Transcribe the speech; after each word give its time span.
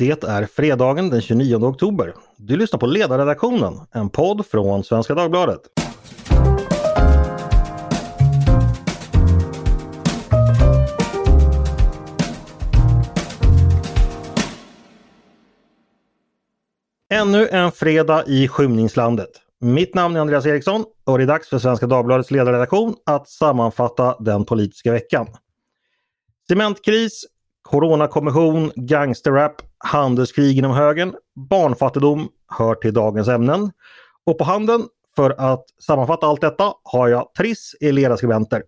Det 0.00 0.24
är 0.24 0.46
fredagen 0.46 1.10
den 1.10 1.20
29 1.20 1.56
oktober. 1.56 2.14
Du 2.36 2.56
lyssnar 2.56 2.78
på 2.78 2.86
Ledarredaktionen, 2.86 3.80
en 3.90 4.10
podd 4.10 4.46
från 4.46 4.84
Svenska 4.84 5.14
Dagbladet. 5.14 5.60
Ännu 17.12 17.48
en 17.48 17.72
fredag 17.72 18.24
i 18.26 18.48
skymningslandet. 18.48 19.30
Mitt 19.58 19.94
namn 19.94 20.16
är 20.16 20.20
Andreas 20.20 20.46
Eriksson 20.46 20.84
och 21.04 21.18
det 21.18 21.24
är 21.24 21.28
dags 21.28 21.48
för 21.48 21.58
Svenska 21.58 21.86
Dagbladets 21.86 22.30
ledarredaktion 22.30 22.94
att 23.06 23.28
sammanfatta 23.28 24.16
den 24.20 24.44
politiska 24.44 24.92
veckan. 24.92 25.26
Cementkris, 26.48 27.26
coronakommission, 27.62 28.72
gangsterrap, 28.76 29.62
handelskrig 29.78 30.58
inom 30.58 30.72
högern, 30.72 31.14
barnfattigdom 31.50 32.28
hör 32.58 32.74
till 32.74 32.94
dagens 32.94 33.28
ämnen. 33.28 33.70
Och 34.26 34.38
på 34.38 34.44
handen 34.44 34.82
för 35.16 35.30
att 35.38 35.64
sammanfatta 35.86 36.26
allt 36.26 36.40
detta 36.40 36.72
har 36.82 37.08
jag 37.08 37.34
Triss 37.34 37.74
i 37.80 37.92
ledarskribenter. 37.92 38.62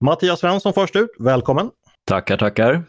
Mattias 0.00 0.40
Svensson 0.40 0.72
först 0.72 0.96
ut, 0.96 1.10
välkommen! 1.18 1.70
Tackar, 2.04 2.36
tackar! 2.36 2.84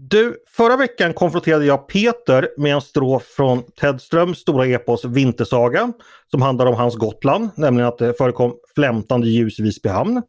Du, 0.00 0.36
förra 0.56 0.76
veckan 0.76 1.14
konfronterade 1.14 1.64
jag 1.64 1.88
Peter 1.88 2.48
med 2.56 2.74
en 2.74 2.80
strof 2.80 3.22
från 3.22 3.62
Ted 3.80 4.00
Ströms 4.00 4.38
stora 4.38 4.66
epos 4.66 5.04
Vintersaga 5.04 5.92
som 6.30 6.42
handlar 6.42 6.66
om 6.66 6.74
hans 6.74 6.96
Gotland, 6.96 7.50
nämligen 7.56 7.88
att 7.88 7.98
det 7.98 8.14
förekom 8.18 8.54
flämtande 8.74 9.28
ljus 9.28 9.60
i 9.60 9.62
Visby 9.62 9.88
hamn. 9.88 10.22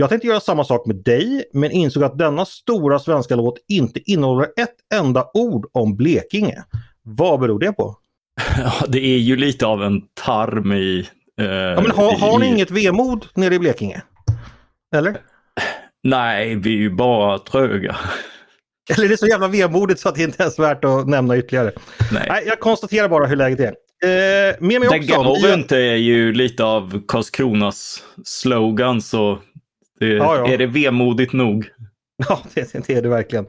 Jag 0.00 0.08
tänkte 0.08 0.26
göra 0.26 0.40
samma 0.40 0.64
sak 0.64 0.86
med 0.86 0.96
dig, 0.96 1.44
men 1.52 1.70
insåg 1.70 2.04
att 2.04 2.18
denna 2.18 2.44
stora 2.44 2.98
svenska 2.98 3.36
låt 3.36 3.58
inte 3.68 4.10
innehåller 4.10 4.44
ett 4.44 4.74
enda 4.94 5.30
ord 5.34 5.66
om 5.72 5.96
Blekinge. 5.96 6.64
Vad 7.02 7.40
beror 7.40 7.58
det 7.58 7.72
på? 7.72 7.96
Ja, 8.58 8.72
det 8.88 8.98
är 8.98 9.18
ju 9.18 9.36
lite 9.36 9.66
av 9.66 9.82
en 9.82 10.02
tarm 10.24 10.72
i... 10.72 11.08
Eh, 11.40 11.46
ja, 11.46 11.80
men 11.80 11.90
har, 11.90 12.18
har 12.18 12.38
ni 12.38 12.46
i... 12.46 12.48
inget 12.48 12.70
vemod 12.70 13.26
nere 13.34 13.54
i 13.54 13.58
Blekinge? 13.58 14.02
Eller? 14.94 15.20
Nej, 16.02 16.54
vi 16.54 16.74
är 16.74 16.78
ju 16.78 16.90
bara 16.90 17.38
tröga. 17.38 17.96
Eller 18.94 19.04
är 19.04 19.08
det 19.08 19.16
så 19.16 19.26
jävla 19.26 19.48
vemodigt 19.48 20.00
så 20.00 20.08
att 20.08 20.14
det 20.14 20.22
inte 20.22 20.42
ens 20.42 20.58
är 20.58 20.62
värt 20.62 20.84
att 20.84 21.08
nämna 21.08 21.36
ytterligare? 21.36 21.72
Nej. 22.12 22.26
Nej 22.28 22.42
jag 22.46 22.60
konstaterar 22.60 23.08
bara 23.08 23.26
hur 23.26 23.36
läget 23.36 23.60
är. 23.60 23.74
Eh, 24.02 24.56
med 24.60 24.80
mig 24.80 24.88
också. 24.88 25.22
Garant 25.42 25.72
är 25.72 25.94
ju 25.94 26.32
lite 26.32 26.64
av 26.64 27.02
Karlskronas 27.08 28.02
slogan 28.24 29.02
så 29.02 29.38
det, 30.00 30.06
ja, 30.06 30.36
ja. 30.36 30.52
är 30.52 30.58
det 30.58 30.66
vemodigt 30.66 31.32
nog. 31.32 31.70
Ja, 32.28 32.42
det, 32.54 32.86
det 32.86 32.90
är 32.90 33.02
det 33.02 33.08
verkligen. 33.08 33.46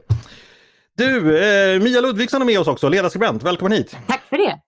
Du, 0.96 1.38
eh, 1.38 1.80
Mia 1.80 2.00
Ludvigsson 2.00 2.42
är 2.42 2.46
med 2.46 2.60
oss 2.60 2.68
också, 2.68 2.88
ledarskribent. 2.88 3.42
Välkommen 3.42 3.72
hit! 3.72 3.96
Tack 4.06 4.22
för 4.28 4.36
det! 4.36 4.60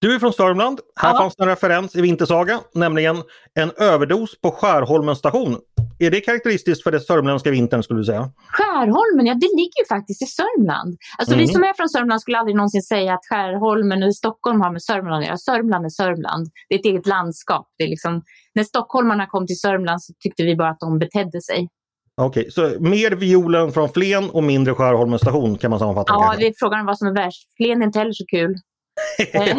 Du 0.00 0.14
är 0.14 0.18
från 0.18 0.32
Sörmland. 0.32 0.80
Här 1.00 1.12
ja. 1.12 1.18
fanns 1.18 1.34
en 1.38 1.46
referens 1.46 1.96
i 1.96 2.00
Vintersaga, 2.00 2.60
nämligen 2.74 3.16
en 3.54 3.70
överdos 3.78 4.40
på 4.40 4.50
Skärholmens 4.50 5.18
station. 5.18 5.56
Är 5.98 6.10
det 6.10 6.20
karaktäristiskt 6.20 6.82
för 6.82 6.90
den 6.90 7.00
sörmländska 7.00 7.50
vintern 7.50 7.82
skulle 7.82 8.00
du 8.00 8.04
säga? 8.04 8.30
Skärholmen, 8.48 9.26
ja 9.26 9.34
det 9.34 9.50
ligger 9.60 9.80
ju 9.82 9.86
faktiskt 9.88 10.22
i 10.22 10.26
Sörmland. 10.26 10.96
Alltså 11.18 11.34
mm. 11.34 11.46
vi 11.46 11.52
som 11.52 11.62
är 11.62 11.74
från 11.76 11.88
Sörmland 11.88 12.20
skulle 12.20 12.38
aldrig 12.38 12.56
någonsin 12.56 12.82
säga 12.82 13.14
att 13.14 13.26
Skärholmen 13.30 14.02
i 14.02 14.12
Stockholm 14.12 14.60
har 14.60 14.72
med 14.72 14.82
Sörmland 14.82 15.22
att 15.22 15.26
göra. 15.26 15.36
Sörmland 15.36 15.84
är 15.84 15.88
Sörmland. 15.88 16.48
Det 16.68 16.74
är 16.74 16.78
ett 16.78 16.84
eget 16.84 17.06
landskap. 17.06 17.66
Det 17.78 17.84
är 17.84 17.88
liksom, 17.88 18.22
när 18.54 18.64
stockholmarna 18.64 19.26
kom 19.26 19.46
till 19.46 19.60
Sörmland 19.60 20.02
så 20.02 20.12
tyckte 20.22 20.42
vi 20.42 20.56
bara 20.56 20.70
att 20.70 20.80
de 20.80 20.98
betedde 20.98 21.40
sig. 21.42 21.68
Okej, 22.16 22.40
okay, 22.40 22.50
så 22.50 22.82
mer 22.82 23.10
violen 23.10 23.72
från 23.72 23.88
Flen 23.88 24.30
och 24.30 24.44
mindre 24.44 24.74
Skärholmens 24.74 25.22
station 25.22 25.58
kan 25.58 25.70
man 25.70 25.78
sammanfatta 25.78 26.12
Ja, 26.12 26.34
det 26.38 26.46
är 26.46 26.54
frågan 26.58 26.80
om 26.80 26.86
vad 26.86 26.98
som 26.98 27.08
är 27.08 27.14
värst. 27.14 27.42
Flen 27.56 27.82
är 27.82 27.86
inte 27.86 27.98
heller 27.98 28.12
så 28.12 28.24
kul. 28.26 28.54
Eh, 29.18 29.56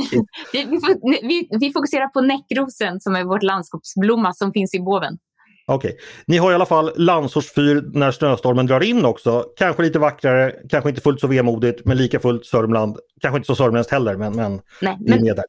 vi, 0.54 0.80
vi, 1.22 1.48
vi, 1.60 1.74
fokuserar 1.74 2.08
på 2.08 2.22
näckrosen 2.22 3.00
som 3.00 3.16
är 3.16 3.24
vårt 3.24 3.44
landskapsblomma 3.44 4.34
som 4.34 4.54
finns 4.54 4.74
i 4.74 4.80
boven. 4.80 5.18
Okej, 5.66 5.90
okay. 5.90 6.02
ni 6.26 6.38
har 6.38 6.52
i 6.52 6.56
alla 6.56 6.66
fall 6.66 6.92
Landsortsfyr 6.96 7.90
när 7.94 8.12
snöstormen 8.12 8.66
drar 8.66 8.84
in 8.84 9.06
också. 9.06 9.46
Kanske 9.58 9.84
lite 9.84 10.00
vackrare, 10.00 10.56
kanske 10.70 10.90
inte 10.90 11.02
fullt 11.02 11.20
så 11.20 11.28
vemodigt, 11.28 11.86
men 11.86 11.98
lika 11.98 12.20
fullt 12.20 12.46
Sörmland. 12.46 12.98
Kanske 13.22 13.38
inte 13.38 13.48
så 13.48 13.56
sörmländskt 13.56 13.92
heller, 13.92 14.18
men, 14.18 14.36
men, 14.36 14.62
Nej, 14.82 14.98
men 15.00 15.24
där. 15.24 15.46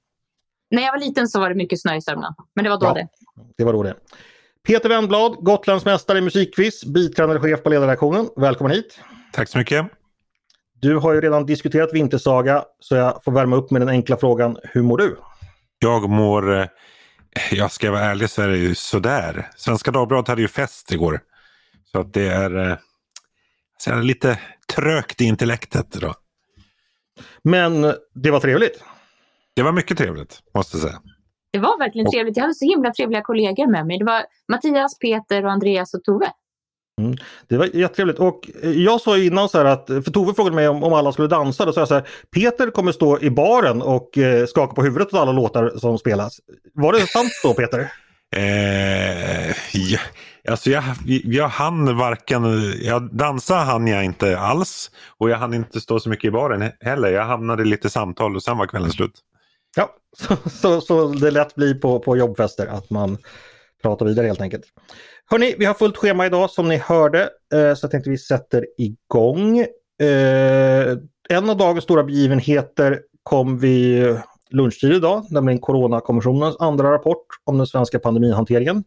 När 0.71 0.83
jag 0.83 0.93
var 0.93 0.99
liten 0.99 1.29
så 1.29 1.41
var 1.41 1.49
det 1.49 1.55
mycket 1.55 1.81
snö 1.81 1.97
i 1.97 2.01
Sörmland, 2.01 2.35
men 2.55 2.65
det 2.65 2.71
var 2.71 2.81
då 2.81 2.87
ja, 2.87 2.95
det. 2.95 3.09
Det 3.57 3.65
var 3.65 3.73
då 3.73 3.83
det. 3.83 3.95
Peter 4.67 4.89
Wennblad, 4.89 5.33
Gotlandsmästare 5.33 6.19
i 6.19 6.21
musikquiz, 6.21 6.85
biträdande 6.85 7.41
chef 7.41 7.63
på 7.63 7.71
ledarredaktionen. 7.71 8.29
Välkommen 8.37 8.73
hit! 8.73 9.01
Tack 9.33 9.49
så 9.49 9.59
mycket! 9.59 10.02
Du 10.83 10.97
har 10.97 11.13
ju 11.13 11.21
redan 11.21 11.47
diskuterat 11.47 11.93
Vintersaga 11.93 12.65
så 12.79 12.95
jag 12.95 13.25
får 13.25 13.33
värma 13.33 13.57
upp 13.57 13.71
med 13.71 13.81
den 13.81 13.89
enkla 13.89 14.17
frågan. 14.17 14.57
Hur 14.63 14.83
mår 14.83 14.99
du? 14.99 15.17
Jag 15.79 16.09
mår, 16.11 16.61
eh, 16.61 16.67
jag 17.51 17.71
ska 17.71 17.91
vara 17.91 18.01
ärlig 18.01 18.31
så 18.31 18.43
är 18.43 18.49
det 18.49 18.59
ju 18.59 18.75
sådär. 18.75 19.49
Svenska 19.57 19.91
Dagbladet 19.91 20.29
hade 20.29 20.43
ju 20.43 20.49
fest 20.49 20.93
igår. 20.93 21.21
Så 21.93 22.01
att 22.01 22.13
det 22.13 22.29
är, 22.29 22.71
eh, 22.71 22.77
så 23.79 23.91
är 23.91 24.03
lite 24.03 24.39
trögt 24.75 25.21
i 25.21 25.25
intellektet 25.25 25.97
idag. 25.97 26.15
Men 27.45 27.95
det 28.15 28.31
var 28.31 28.41
trevligt? 28.41 28.85
Det 29.57 29.63
var 29.63 29.73
mycket 29.73 29.99
trevligt, 29.99 30.41
måste 30.55 30.77
jag 30.77 30.83
säga. 30.83 31.01
Det 31.53 31.59
var 31.59 31.79
verkligen 31.79 32.11
trevligt. 32.11 32.37
Jag 32.37 32.43
hade 32.45 32.55
så 32.55 32.65
himla 32.65 32.93
trevliga 32.93 33.23
kollegor 33.23 33.67
med 33.67 33.87
mig. 33.87 33.99
Det 33.99 34.05
var 34.05 34.23
Mattias, 34.49 34.99
Peter, 34.99 35.45
och 35.45 35.53
Andreas 35.53 35.95
och 35.95 36.05
Tove. 36.05 36.33
Mm. 37.01 37.17
Det 37.49 37.57
var 37.57 37.67
jättetrevligt 37.67 38.19
och 38.19 38.51
jag 38.63 39.01
sa 39.01 39.19
innan 39.19 39.49
så 39.49 39.59
här 39.59 39.65
att, 39.65 39.87
för 39.87 40.11
Tove 40.11 40.35
frågade 40.35 40.57
mig 40.57 40.69
om, 40.69 40.83
om 40.83 40.93
alla 40.93 41.13
skulle 41.13 41.29
dansa, 41.29 41.65
då 41.65 41.73
sa 41.73 41.81
jag 41.81 41.89
så 41.89 41.95
här, 41.95 42.09
Peter 42.35 42.71
kommer 42.71 42.93
stå 42.93 43.21
i 43.21 43.31
baren 43.31 43.83
och 43.83 44.19
eh, 44.19 44.47
skaka 44.47 44.75
på 44.75 44.83
huvudet 44.83 45.09
åt 45.09 45.21
alla 45.21 45.33
låtar 45.33 45.73
som 45.79 45.99
spelas. 45.99 46.41
Var 46.75 46.93
det 46.93 47.07
sant 47.07 47.33
då 47.43 47.55
Peter? 47.55 47.93
Eh, 48.37 49.49
ja, 49.73 49.99
alltså 50.49 50.71
jag, 50.71 50.85
jag 51.25 51.49
hann 51.49 51.97
varken, 51.97 52.73
jag 52.83 53.15
dansa 53.15 53.55
hann 53.55 53.87
jag 53.87 54.05
inte 54.05 54.39
alls 54.39 54.91
och 55.19 55.31
jag 55.31 55.37
hann 55.37 55.55
inte 55.55 55.81
stå 55.81 56.01
så 56.01 56.09
mycket 56.09 56.29
i 56.29 56.31
baren 56.31 56.71
heller. 56.81 57.09
Jag 57.09 57.25
hamnade 57.25 57.63
i 57.63 57.67
lite 57.67 57.91
samtal 57.91 58.37
och 58.37 58.43
sen 58.43 58.59
var 58.59 58.67
kvällen 58.67 58.91
slut. 58.91 59.13
Ja, 59.77 59.91
så, 60.17 60.51
så, 60.51 60.81
så 60.81 61.09
det 61.09 61.31
lätt 61.31 61.55
blir 61.55 61.75
på, 61.75 61.99
på 61.99 62.17
jobbfester 62.17 62.67
att 62.67 62.91
man 62.91 63.19
prata 63.83 64.05
vidare 64.05 64.27
helt 64.27 64.41
enkelt. 64.41 64.65
Hörni, 65.31 65.55
vi 65.59 65.65
har 65.65 65.75
fullt 65.75 65.97
schema 65.97 66.27
idag 66.27 66.51
som 66.51 66.69
ni 66.69 66.77
hörde 66.77 67.23
eh, 67.55 67.75
så 67.75 67.85
jag 67.85 67.91
tänkte 67.91 68.11
vi 68.11 68.19
sätter 68.19 68.67
igång. 68.79 69.59
Eh, 70.01 70.97
en 71.29 71.51
av 71.51 71.57
dagens 71.57 71.85
stora 71.85 72.05
begivenheter 72.05 73.01
kom 73.23 73.59
vid 73.59 74.17
lunchtid 74.51 74.93
idag, 74.93 75.27
nämligen 75.31 75.61
Coronakommissionens 75.61 76.57
andra 76.59 76.93
rapport 76.93 77.27
om 77.45 77.59
den 77.59 77.67
svenska 77.67 77.99
pandemihanteringen. 77.99 78.85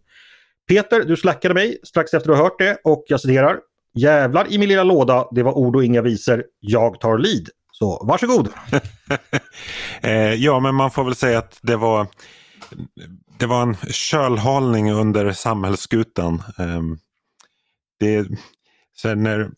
Peter, 0.68 1.04
du 1.04 1.18
slackade 1.18 1.54
mig 1.54 1.78
strax 1.84 2.14
efter 2.14 2.32
att 2.32 2.38
du 2.38 2.44
hört 2.44 2.60
det 2.60 2.78
och 2.84 3.04
jag 3.08 3.22
citerar. 3.22 3.60
Jävlar 3.94 4.54
i 4.54 4.58
min 4.58 4.70
lilla 4.70 4.84
låda, 4.84 5.28
det 5.32 5.44
var 5.44 5.58
ord 5.58 5.76
och 5.76 5.84
inga 5.84 6.02
visor. 6.02 6.44
Jag 6.60 7.00
tar 7.00 7.18
lead. 7.18 7.50
Så 7.72 8.06
varsågod! 8.08 8.50
eh, 10.02 10.34
ja, 10.34 10.60
men 10.60 10.76
man 10.76 10.92
får 10.92 11.04
väl 11.04 11.16
säga 11.16 11.38
att 11.40 11.60
det 11.62 11.76
var 11.76 12.08
det 13.40 13.46
var 13.46 13.62
en 13.62 13.76
kölhalning 13.92 14.92
under 14.92 15.32
samhällsskutan. 15.32 16.44
Ehm, 16.58 16.98
det, 18.00 18.28
så 18.94 19.16
när 19.16 19.52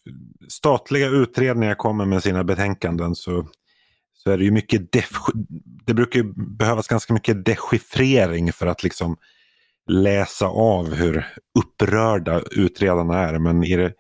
statliga 0.49 1.07
utredningar 1.07 1.75
kommer 1.75 2.05
med 2.05 2.23
sina 2.23 2.43
betänkanden 2.43 3.15
så, 3.15 3.47
så 4.13 4.31
är 4.31 4.37
det 4.37 4.43
ju 4.43 4.51
mycket 4.51 4.91
det 5.85 5.93
brukar 5.93 6.23
behövas 6.57 6.87
ganska 6.87 7.13
mycket 7.13 7.45
dechiffrering 7.45 8.53
för 8.53 8.67
att 8.67 8.83
liksom 8.83 9.17
läsa 9.87 10.47
av 10.47 10.93
hur 10.93 11.25
upprörda 11.59 12.41
utredarna 12.51 13.19
är. 13.19 13.39
Men 13.39 13.63
i 13.63 13.75
det, 13.75 13.93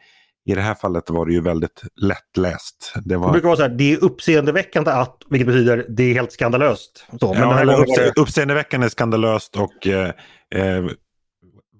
i 0.47 0.55
det 0.55 0.61
här 0.61 0.73
fallet 0.73 1.09
var 1.09 1.25
det 1.25 1.33
ju 1.33 1.41
väldigt 1.41 1.81
lättläst. 2.01 2.93
Det, 3.05 3.17
var... 3.17 3.27
det 3.27 3.31
brukar 3.31 3.47
vara 3.47 3.57
så 3.57 3.61
här, 3.61 3.69
det 3.69 3.93
är 3.93 4.03
uppseendeväckande 4.03 4.91
att, 4.91 5.17
vilket 5.29 5.47
betyder 5.47 5.85
det 5.89 6.03
är 6.03 6.13
helt 6.13 6.31
skandalöst. 6.31 7.05
Så, 7.19 7.33
men 7.33 7.41
ja, 7.41 7.59
eller 7.59 7.79
uppse 7.79 8.13
uppseendeväckande 8.15 8.89
skandalöst 8.89 9.55
och 9.55 9.87
eh, 9.87 10.11
eh, 10.55 10.85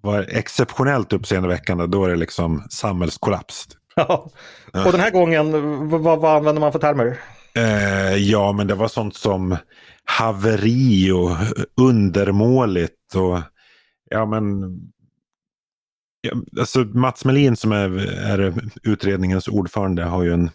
var 0.01 0.25
exceptionellt 0.29 1.13
uppseendeväckande, 1.13 1.87
då 1.87 2.05
är 2.05 2.09
det 2.09 2.15
liksom 2.15 2.63
samhällskollaps. 2.69 3.67
Ja. 3.95 4.29
Och 4.85 4.91
den 4.91 5.01
här 5.01 5.11
gången, 5.11 5.51
vad, 5.89 6.19
vad 6.19 6.35
använder 6.35 6.59
man 6.59 6.71
för 6.71 6.79
termer? 6.79 7.17
Eh, 7.55 8.15
ja, 8.15 8.51
men 8.51 8.67
det 8.67 8.75
var 8.75 8.87
sånt 8.87 9.15
som 9.15 9.57
haveri 10.05 11.11
och 11.11 11.37
undermåligt 11.81 13.15
och 13.15 13.39
ja, 14.09 14.25
men 14.25 14.45
alltså 16.59 16.79
Mats 16.79 17.25
Melin 17.25 17.55
som 17.55 17.71
är, 17.71 17.97
är, 18.07 18.53
utredningens 18.83 19.47
ordförande 19.47 20.03
har 20.03 20.23
ju 20.23 20.33
en, 20.33 20.49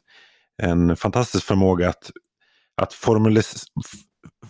en 0.63 0.97
fantastisk 0.97 1.47
förmåga 1.47 1.89
att, 1.89 2.11
att 2.83 2.95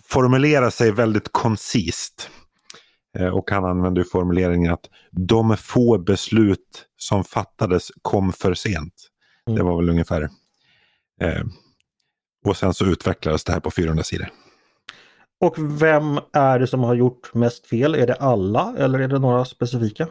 formulera 0.07 0.71
sig 0.71 0.91
väldigt 0.91 1.31
koncist. 1.31 2.29
Eh, 3.17 3.27
och 3.27 3.51
han 3.51 3.65
använder 3.65 4.03
formuleringen 4.03 4.73
att 4.73 4.89
de 5.11 5.57
få 5.57 5.97
beslut 5.97 6.85
som 6.97 7.23
fattades 7.23 7.91
kom 8.01 8.33
för 8.33 8.53
sent. 8.53 8.93
Mm. 9.47 9.57
Det 9.57 9.63
var 9.63 9.77
väl 9.77 9.89
ungefär. 9.89 10.21
Eh, 11.21 11.43
och 12.45 12.57
sen 12.57 12.73
så 12.73 12.85
utvecklades 12.85 13.43
det 13.43 13.53
här 13.53 13.59
på 13.59 13.71
400 13.71 14.03
sidor. 14.03 14.29
Och 15.41 15.55
vem 15.81 16.19
är 16.33 16.59
det 16.59 16.67
som 16.67 16.79
har 16.79 16.95
gjort 16.95 17.33
mest 17.33 17.65
fel? 17.65 17.95
Är 17.95 18.07
det 18.07 18.15
alla 18.15 18.75
eller 18.77 18.99
är 18.99 19.07
det 19.07 19.19
några 19.19 19.45
specifika? 19.45 20.07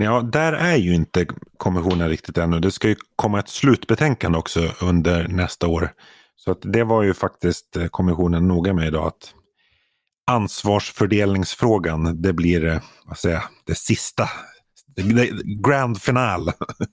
Ja, 0.00 0.22
där 0.22 0.52
är 0.52 0.76
ju 0.76 0.94
inte 0.94 1.26
kommissionen 1.56 2.08
riktigt 2.08 2.38
ännu. 2.38 2.60
Det 2.60 2.70
ska 2.70 2.88
ju 2.88 2.96
komma 3.16 3.38
ett 3.38 3.48
slutbetänkande 3.48 4.38
också 4.38 4.60
under 4.82 5.28
nästa 5.28 5.66
år. 5.66 5.92
Så 6.36 6.50
att 6.50 6.58
det 6.62 6.84
var 6.84 7.02
ju 7.02 7.14
faktiskt 7.14 7.76
eh, 7.76 7.86
kommissionen 7.86 8.48
noga 8.48 8.72
med 8.72 8.86
idag 8.86 9.06
att 9.06 9.34
ansvarsfördelningsfrågan, 10.30 12.22
det 12.22 12.32
blir 12.32 12.64
eh, 12.64 12.80
vad 13.06 13.18
säger, 13.18 13.42
det 13.66 13.74
sista, 13.74 14.28
grand 15.64 16.02
final, 16.02 16.50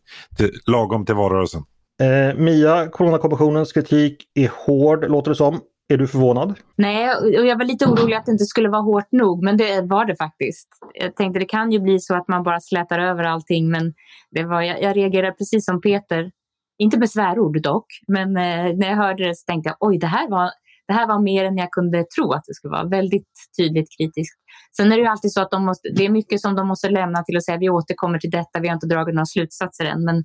lagom 0.68 1.06
till 1.06 1.16
valrörelsen. 1.16 1.64
Eh, 2.02 2.36
Mia, 2.36 2.88
Coronakommissionens 2.88 3.74
kritik 3.74 4.18
är 4.34 4.52
hård 4.66 5.10
låter 5.10 5.32
det 5.32 5.36
som. 5.36 5.62
Är 5.88 5.98
du 5.98 6.08
förvånad? 6.08 6.60
Nej, 6.76 7.16
och 7.16 7.46
jag 7.46 7.58
var 7.58 7.66
lite 7.66 7.86
orolig 7.86 8.16
att 8.16 8.26
det 8.26 8.32
inte 8.32 8.46
skulle 8.46 8.70
vara 8.70 8.82
hårt 8.82 9.12
nog, 9.12 9.44
men 9.44 9.58
det 9.58 9.82
var 9.82 10.06
det 10.06 10.16
faktiskt. 10.16 10.68
Jag 10.94 11.16
tänkte 11.16 11.40
det 11.40 11.46
kan 11.46 11.72
ju 11.72 11.80
bli 11.80 12.00
så 12.00 12.16
att 12.16 12.28
man 12.28 12.44
bara 12.44 12.60
slätar 12.60 13.00
över 13.00 13.24
allting, 13.24 13.72
men 13.72 13.94
det 14.32 14.44
var, 14.44 14.62
jag, 14.62 14.82
jag 14.82 14.98
reagerade 14.98 15.32
precis 15.32 15.66
som 15.66 15.82
Peter. 15.82 16.32
Inte 16.78 17.00
med 17.00 17.10
svärord 17.10 17.62
dock, 17.62 17.86
men 18.08 18.38
eh, 18.38 18.78
när 18.78 18.88
jag 18.88 18.96
hörde 18.96 19.28
det 19.28 19.36
så 19.36 19.44
tänkte 19.46 19.70
jag 19.70 19.78
oj, 19.80 19.98
det 19.98 20.08
här, 20.08 20.30
var, 20.30 20.50
det 20.88 20.94
här 20.94 21.08
var 21.08 21.20
mer 21.20 21.46
än 21.46 21.58
jag 21.58 21.72
kunde 21.72 22.04
tro 22.16 22.32
att 22.32 22.44
det 22.48 22.54
skulle 22.54 22.72
vara. 22.72 22.88
Väldigt 22.88 23.30
tydligt 23.58 23.88
kritiskt. 23.98 24.40
Sen 24.78 24.92
är 24.92 24.96
det 24.96 25.02
ju 25.02 25.08
alltid 25.08 25.32
så 25.32 25.42
att 25.42 25.52
de 25.52 25.66
måste, 25.66 25.90
det 25.96 26.06
är 26.06 26.10
mycket 26.10 26.42
som 26.42 26.56
de 26.56 26.68
måste 26.68 26.90
lämna 26.90 27.24
till 27.24 27.38
att 27.38 27.46
säga 27.46 27.58
vi 27.58 27.70
återkommer 27.70 28.20
till 28.20 28.32
detta, 28.32 28.60
vi 28.60 28.68
har 28.68 28.76
inte 28.76 28.88
dragit 28.88 29.16
några 29.16 29.26
slutsatser 29.26 29.86
än. 29.86 30.04
Men, 30.04 30.24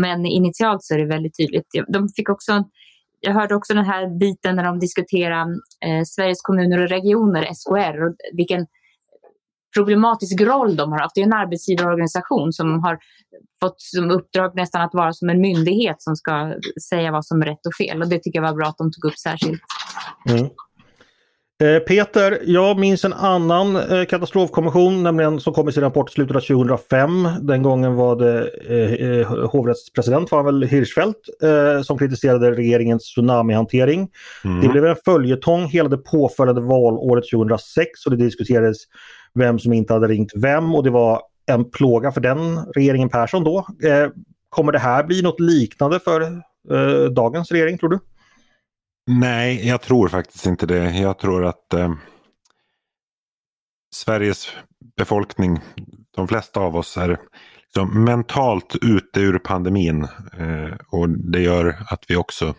men 0.00 0.26
initialt 0.26 0.82
så 0.82 0.94
är 0.94 0.98
det 0.98 1.06
väldigt 1.06 1.36
tydligt. 1.36 1.66
De 1.88 2.08
fick 2.16 2.28
också 2.28 2.64
jag 3.26 3.34
hörde 3.34 3.54
också 3.54 3.74
den 3.74 3.84
här 3.84 4.18
biten 4.18 4.56
när 4.56 4.64
de 4.64 4.78
diskuterar 4.78 5.46
eh, 5.86 6.02
Sveriges 6.06 6.40
kommuner 6.42 6.82
och 6.82 6.88
regioner, 6.88 7.54
SKR, 7.54 8.04
och 8.04 8.14
vilken 8.32 8.66
problematisk 9.76 10.40
roll 10.40 10.76
de 10.76 10.92
har 10.92 10.98
haft. 10.98 11.14
Det 11.14 11.20
är 11.20 11.26
en 11.26 11.32
arbetsgivarorganisation 11.32 12.52
som 12.52 12.80
har 12.84 12.98
fått 13.60 13.80
som 13.80 14.10
uppdrag 14.10 14.54
nästan 14.54 14.82
att 14.82 14.94
vara 14.94 15.12
som 15.12 15.28
en 15.28 15.40
myndighet 15.40 15.96
som 15.98 16.16
ska 16.16 16.54
säga 16.88 17.12
vad 17.12 17.26
som 17.26 17.42
är 17.42 17.46
rätt 17.46 17.66
och 17.66 17.74
fel. 17.74 18.02
Och 18.02 18.08
det 18.08 18.18
tycker 18.18 18.38
jag 18.38 18.48
var 18.48 18.56
bra 18.56 18.66
att 18.66 18.78
de 18.78 18.92
tog 18.92 19.04
upp 19.04 19.18
särskilt. 19.18 19.62
Mm. 20.28 20.48
Eh, 21.62 21.78
Peter, 21.78 22.38
jag 22.44 22.78
minns 22.78 23.04
en 23.04 23.12
annan 23.12 23.76
eh, 23.76 24.04
katastrofkommission, 24.04 25.02
nämligen 25.02 25.40
som 25.40 25.52
kom 25.52 25.68
i 25.68 25.72
sin 25.72 25.82
rapport 25.82 26.10
i 26.10 26.12
slutet 26.12 26.36
av 26.36 26.40
2005. 26.40 27.28
Den 27.40 27.62
gången 27.62 27.94
var 27.94 28.16
det 28.16 28.48
eh, 29.20 29.48
hovrättspresident, 29.48 30.30
var 30.30 30.42
väl 30.42 30.62
Hirschfeldt, 30.62 31.18
som 31.84 31.98
kritiserade 31.98 32.50
regeringens 32.50 33.02
tsunamihantering. 33.02 34.08
Mm. 34.44 34.60
Det 34.60 34.68
blev 34.68 34.86
en 34.86 34.96
följetong 35.04 35.66
hela 35.66 35.88
det 35.88 35.96
påföljande 35.96 36.60
valåret 36.60 37.24
2006 37.30 38.06
och 38.06 38.10
det 38.10 38.24
diskuterades 38.24 38.76
vem 39.34 39.58
som 39.58 39.72
inte 39.72 39.92
hade 39.92 40.08
ringt 40.08 40.32
vem 40.34 40.74
och 40.74 40.84
det 40.84 40.90
var 40.90 41.20
en 41.46 41.70
plåga 41.70 42.12
för 42.12 42.20
den 42.20 42.58
regeringen 42.74 43.08
Persson 43.08 43.44
då. 43.44 43.66
Kommer 44.48 44.72
det 44.72 44.78
här 44.78 45.04
bli 45.04 45.22
något 45.22 45.40
liknande 45.40 46.00
för 46.00 46.42
dagens 47.08 47.52
regering 47.52 47.78
tror 47.78 47.88
du? 47.88 47.98
Nej, 49.06 49.68
jag 49.68 49.82
tror 49.82 50.08
faktiskt 50.08 50.46
inte 50.46 50.66
det. 50.66 50.90
Jag 50.90 51.18
tror 51.18 51.44
att 51.44 51.72
eh, 51.72 51.94
Sveriges 53.94 54.48
befolkning, 54.96 55.60
de 56.16 56.28
flesta 56.28 56.60
av 56.60 56.76
oss 56.76 56.96
är 56.96 57.18
liksom 57.64 58.04
mentalt 58.04 58.76
ute 58.82 59.20
ur 59.20 59.38
pandemin. 59.38 60.04
Eh, 60.38 60.74
och 60.88 61.08
det 61.08 61.40
gör 61.40 61.76
att 61.90 62.04
vi 62.08 62.16
också 62.16 62.54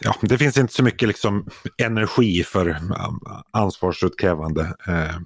Ja, 0.00 0.14
det 0.20 0.38
finns 0.38 0.58
inte 0.58 0.72
så 0.72 0.82
mycket 0.82 1.08
liksom, 1.08 1.48
energi 1.82 2.44
för 2.44 2.68
um, 2.68 3.20
ansvarsutkrävande. 3.52 4.62
Eh, 4.88 5.18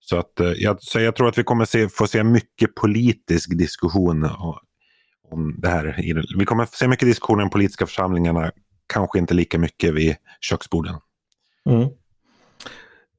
så 0.00 0.18
att, 0.18 0.40
eh, 0.40 0.52
jag, 0.56 0.82
så 0.82 1.00
jag 1.00 1.16
tror 1.16 1.28
att 1.28 1.38
vi 1.38 1.44
kommer 1.44 1.64
se, 1.64 1.88
få 1.88 2.06
se 2.06 2.24
mycket 2.24 2.74
politisk 2.74 3.58
diskussion 3.58 4.24
om 5.30 5.54
det 5.58 5.68
här. 5.68 6.14
Vi 6.38 6.44
kommer 6.44 6.62
att 6.62 6.74
se 6.74 6.88
mycket 6.88 7.08
diskussioner 7.08 7.42
i 7.42 7.44
de 7.44 7.50
politiska 7.50 7.86
församlingarna, 7.86 8.50
kanske 8.86 9.18
inte 9.18 9.34
lika 9.34 9.58
mycket 9.58 9.94
vid 9.94 10.16
köksborden. 10.40 10.94
Mm. 11.70 11.88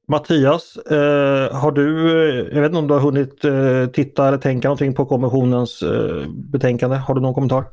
Mattias, 0.08 0.76
eh, 0.76 1.56
har 1.56 1.72
du, 1.72 2.10
eh, 2.10 2.54
jag 2.54 2.60
vet 2.62 2.68
inte 2.68 2.78
om 2.78 2.88
du 2.88 2.94
har 2.94 3.00
hunnit 3.00 3.44
eh, 3.44 3.86
titta 3.86 4.28
eller 4.28 4.38
tänka 4.38 4.68
någonting 4.68 4.94
på 4.94 5.06
kommissionens 5.06 5.82
eh, 5.82 6.28
betänkande. 6.28 6.96
Har 6.96 7.14
du 7.14 7.20
någon 7.20 7.34
kommentar? 7.34 7.64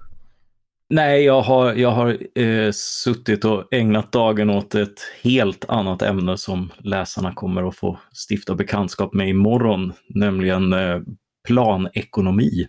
Nej, 0.90 1.24
jag 1.24 1.42
har, 1.42 1.74
jag 1.74 1.92
har 1.92 2.40
eh, 2.40 2.72
suttit 2.72 3.46
och 3.46 3.74
ägnat 3.74 4.12
dagen 4.12 4.50
åt 4.50 4.76
ett 4.76 5.00
helt 5.24 5.66
annat 5.70 6.02
ämne 6.02 6.38
som 6.38 6.72
läsarna 6.78 7.34
kommer 7.34 7.68
att 7.68 7.76
få 7.76 8.00
stifta 8.30 8.56
bekantskap 8.56 9.14
med 9.14 9.30
imorgon, 9.30 9.94
nämligen 10.08 10.74
eh, 10.74 11.02
planekonomi. 11.48 12.68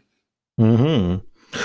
Mm 0.60 0.76
-hmm. 0.76 1.20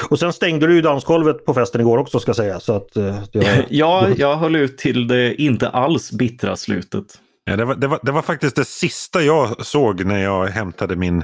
Och 0.10 0.20
sen 0.20 0.34
stängde 0.34 0.68
du 0.68 0.76
ju 0.76 0.82
dansgolvet 0.82 1.46
på 1.46 1.54
festen 1.54 1.82
igår 1.82 1.98
också 1.98 2.20
ska 2.20 2.34
säga. 2.34 2.60
Så 2.60 2.76
att, 2.76 2.98
eh, 2.98 3.20
var... 3.34 3.66
ja, 3.70 4.08
jag 4.18 4.36
höll 4.36 4.56
ut 4.56 4.78
till 4.78 5.08
det 5.08 5.42
inte 5.42 5.70
alls 5.70 6.12
bittra 6.12 6.56
slutet. 6.56 7.06
Ja, 7.44 7.56
det, 7.56 7.66
var, 7.66 7.76
det, 7.76 7.88
var, 7.88 8.00
det 8.04 8.12
var 8.12 8.22
faktiskt 8.22 8.56
det 8.56 8.66
sista 8.66 9.22
jag 9.22 9.66
såg 9.66 10.06
när 10.06 10.24
jag 10.24 10.48
hämtade 10.48 10.96
min, 10.96 11.24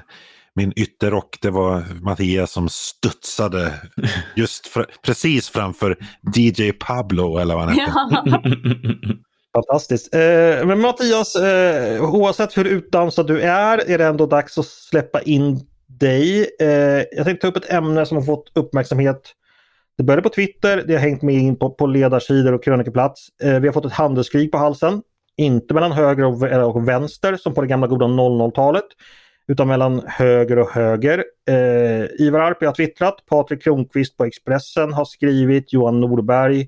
min 0.55 0.73
ytterrock. 0.75 1.37
Det 1.41 1.49
var 1.49 1.83
Mattias 2.01 2.51
som 2.51 2.69
studsade 2.69 3.73
just 4.35 4.67
för, 4.67 4.85
precis 5.05 5.49
framför 5.49 5.97
DJ 6.35 6.71
Pablo 6.71 7.37
eller 7.37 7.55
vad 7.55 7.63
han 7.63 7.79
hette. 7.79 7.91
Ja. 8.25 8.41
Fantastiskt. 9.57 10.13
Eh, 10.13 10.65
men 10.65 10.81
Mattias, 10.81 11.35
eh, 11.35 12.03
oavsett 12.03 12.57
hur 12.57 12.65
utdansad 12.65 13.27
du 13.27 13.41
är, 13.41 13.89
är 13.89 13.97
det 13.97 14.05
ändå 14.05 14.25
dags 14.25 14.57
att 14.57 14.65
släppa 14.65 15.21
in 15.21 15.67
dig. 15.99 16.49
Eh, 16.59 17.03
jag 17.11 17.25
tänkte 17.25 17.35
ta 17.35 17.47
upp 17.47 17.57
ett 17.57 17.71
ämne 17.71 18.05
som 18.05 18.17
har 18.17 18.23
fått 18.23 18.51
uppmärksamhet. 18.55 19.21
Det 19.97 20.03
började 20.03 20.21
på 20.21 20.29
Twitter, 20.29 20.83
det 20.87 20.93
har 20.93 20.99
hängt 20.99 21.21
med 21.21 21.35
in 21.35 21.55
på, 21.55 21.69
på 21.69 21.87
ledarsidor 21.87 22.53
och 22.53 22.63
krönikeplats. 22.63 23.27
Eh, 23.43 23.59
vi 23.59 23.67
har 23.67 23.73
fått 23.73 23.85
ett 23.85 23.91
handelskrig 23.91 24.51
på 24.51 24.57
halsen. 24.57 25.01
Inte 25.37 25.73
mellan 25.73 25.91
höger 25.91 26.23
och, 26.23 26.75
och 26.75 26.87
vänster 26.87 27.35
som 27.35 27.53
på 27.53 27.61
det 27.61 27.67
gamla 27.67 27.87
goda 27.87 28.05
00-talet. 28.05 28.85
Utan 29.47 29.67
mellan 29.67 30.01
höger 30.07 30.59
och 30.59 30.69
höger. 30.69 31.23
Eh, 31.49 32.25
Ivar 32.25 32.39
Arpi 32.39 32.65
har 32.65 32.73
twittrat, 32.73 33.25
Patrik 33.25 33.63
Kronqvist 33.63 34.17
på 34.17 34.25
Expressen 34.25 34.93
har 34.93 35.05
skrivit, 35.05 35.73
Johan 35.73 36.01
Norberg 36.01 36.67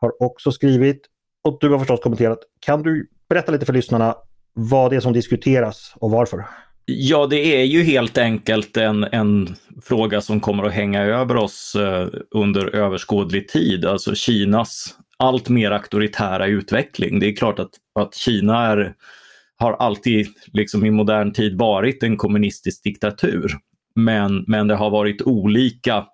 har 0.00 0.22
också 0.22 0.52
skrivit 0.52 1.00
och 1.44 1.58
du 1.60 1.70
har 1.70 1.78
förstås 1.78 2.00
kommenterat. 2.00 2.38
Kan 2.60 2.82
du 2.82 3.08
berätta 3.28 3.52
lite 3.52 3.66
för 3.66 3.72
lyssnarna 3.72 4.14
vad 4.52 4.90
det 4.90 4.96
är 4.96 5.00
som 5.00 5.12
diskuteras 5.12 5.94
och 5.96 6.10
varför? 6.10 6.44
Ja, 6.88 7.26
det 7.26 7.60
är 7.60 7.64
ju 7.64 7.82
helt 7.82 8.18
enkelt 8.18 8.76
en, 8.76 9.04
en 9.04 9.56
fråga 9.82 10.20
som 10.20 10.40
kommer 10.40 10.64
att 10.64 10.72
hänga 10.72 11.02
över 11.02 11.36
oss 11.36 11.74
eh, 11.74 12.08
under 12.30 12.74
överskådlig 12.76 13.48
tid. 13.48 13.84
Alltså 13.84 14.14
Kinas 14.14 14.94
allt 15.18 15.48
mer 15.48 15.70
auktoritära 15.70 16.46
utveckling. 16.46 17.18
Det 17.18 17.26
är 17.26 17.36
klart 17.36 17.58
att, 17.58 17.70
att 18.00 18.14
Kina 18.14 18.66
är, 18.66 18.94
har 19.56 19.72
alltid 19.72 20.26
liksom 20.52 20.86
i 20.86 20.90
modern 20.90 21.32
tid 21.32 21.58
varit 21.58 22.02
en 22.02 22.16
kommunistisk 22.16 22.82
diktatur. 22.82 23.52
Men, 23.94 24.44
men 24.46 24.68
det 24.68 24.74
har 24.74 24.90
varit 24.90 25.22
olika 25.22 26.06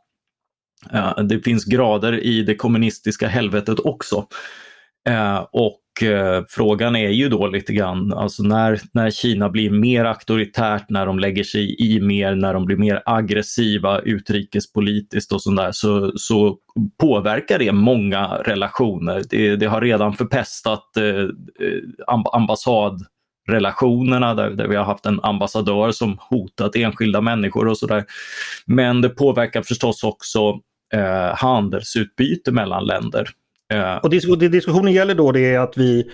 eh, 0.92 1.18
det 1.18 1.40
finns 1.40 1.64
grader 1.64 2.24
i 2.24 2.42
det 2.42 2.54
kommunistiska 2.54 3.28
helvetet 3.28 3.78
också. 3.80 4.26
Eh, 5.08 5.46
och 5.52 5.81
och 5.92 6.02
eh, 6.02 6.44
frågan 6.48 6.96
är 6.96 7.08
ju 7.08 7.28
då 7.28 7.46
lite 7.46 7.72
grann, 7.72 8.12
alltså 8.12 8.42
när, 8.42 8.80
när 8.92 9.10
Kina 9.10 9.48
blir 9.48 9.70
mer 9.70 10.04
auktoritärt, 10.04 10.84
när 10.88 11.06
de 11.06 11.18
lägger 11.18 11.44
sig 11.44 11.82
i 11.82 12.00
mer, 12.00 12.34
när 12.34 12.54
de 12.54 12.64
blir 12.64 12.76
mer 12.76 13.02
aggressiva 13.06 14.00
utrikespolitiskt 14.00 15.32
och 15.32 15.42
sådär, 15.42 15.72
så, 15.72 16.12
så 16.16 16.56
påverkar 17.00 17.58
det 17.58 17.72
många 17.72 18.26
relationer. 18.26 19.22
Det, 19.30 19.56
det 19.56 19.66
har 19.66 19.80
redan 19.80 20.14
förpestat 20.14 20.96
eh, 20.96 21.04
eh 21.04 21.28
ambassadrelationerna 22.32 24.34
där, 24.34 24.50
där 24.50 24.68
vi 24.68 24.76
har 24.76 24.84
haft 24.84 25.06
en 25.06 25.20
ambassadör 25.22 25.90
som 25.90 26.18
hotat 26.20 26.76
enskilda 26.76 27.20
människor 27.20 27.68
och 27.68 27.78
sådär. 27.78 28.04
Men 28.66 29.00
det 29.00 29.08
påverkar 29.08 29.62
förstås 29.62 30.04
också 30.04 30.60
eh, 30.94 31.36
handelsutbyte 31.36 32.52
mellan 32.52 32.84
länder. 32.84 33.28
Och 34.02 34.38
det 34.38 34.48
diskussionen 34.48 34.92
gäller 34.92 35.14
då 35.14 35.32
det 35.32 35.54
är 35.54 35.58
att 35.58 35.76
vi 35.76 36.10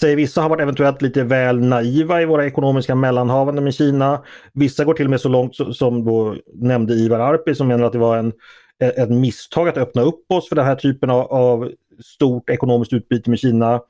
säger 0.00 0.16
vissa 0.16 0.42
har 0.42 0.48
varit 0.48 0.62
eventuellt 0.62 1.02
lite 1.02 1.22
väl 1.24 1.60
naiva 1.60 2.22
i 2.22 2.24
våra 2.24 2.46
ekonomiska 2.46 2.94
mellanhavanden 2.94 3.64
med 3.64 3.74
Kina. 3.74 4.22
Vissa 4.52 4.84
går 4.84 4.94
till 4.94 5.06
och 5.06 5.10
med 5.10 5.20
så 5.20 5.28
långt 5.28 5.54
som 5.72 6.04
då 6.04 6.36
nämnde 6.54 6.94
Ivar 6.94 7.18
Arpi 7.18 7.54
som 7.54 7.68
menar 7.68 7.84
att 7.84 7.92
det 7.92 7.98
var 7.98 8.16
en, 8.16 8.32
ett 8.80 9.10
misstag 9.10 9.68
att 9.68 9.76
öppna 9.78 10.02
upp 10.02 10.32
oss 10.32 10.48
för 10.48 10.56
den 10.56 10.64
här 10.64 10.74
typen 10.74 11.10
av, 11.10 11.32
av 11.32 11.70
stort 12.04 12.50
ekonomiskt 12.50 12.92
utbyte 12.92 13.30
med 13.30 13.38
Kina. 13.38 13.80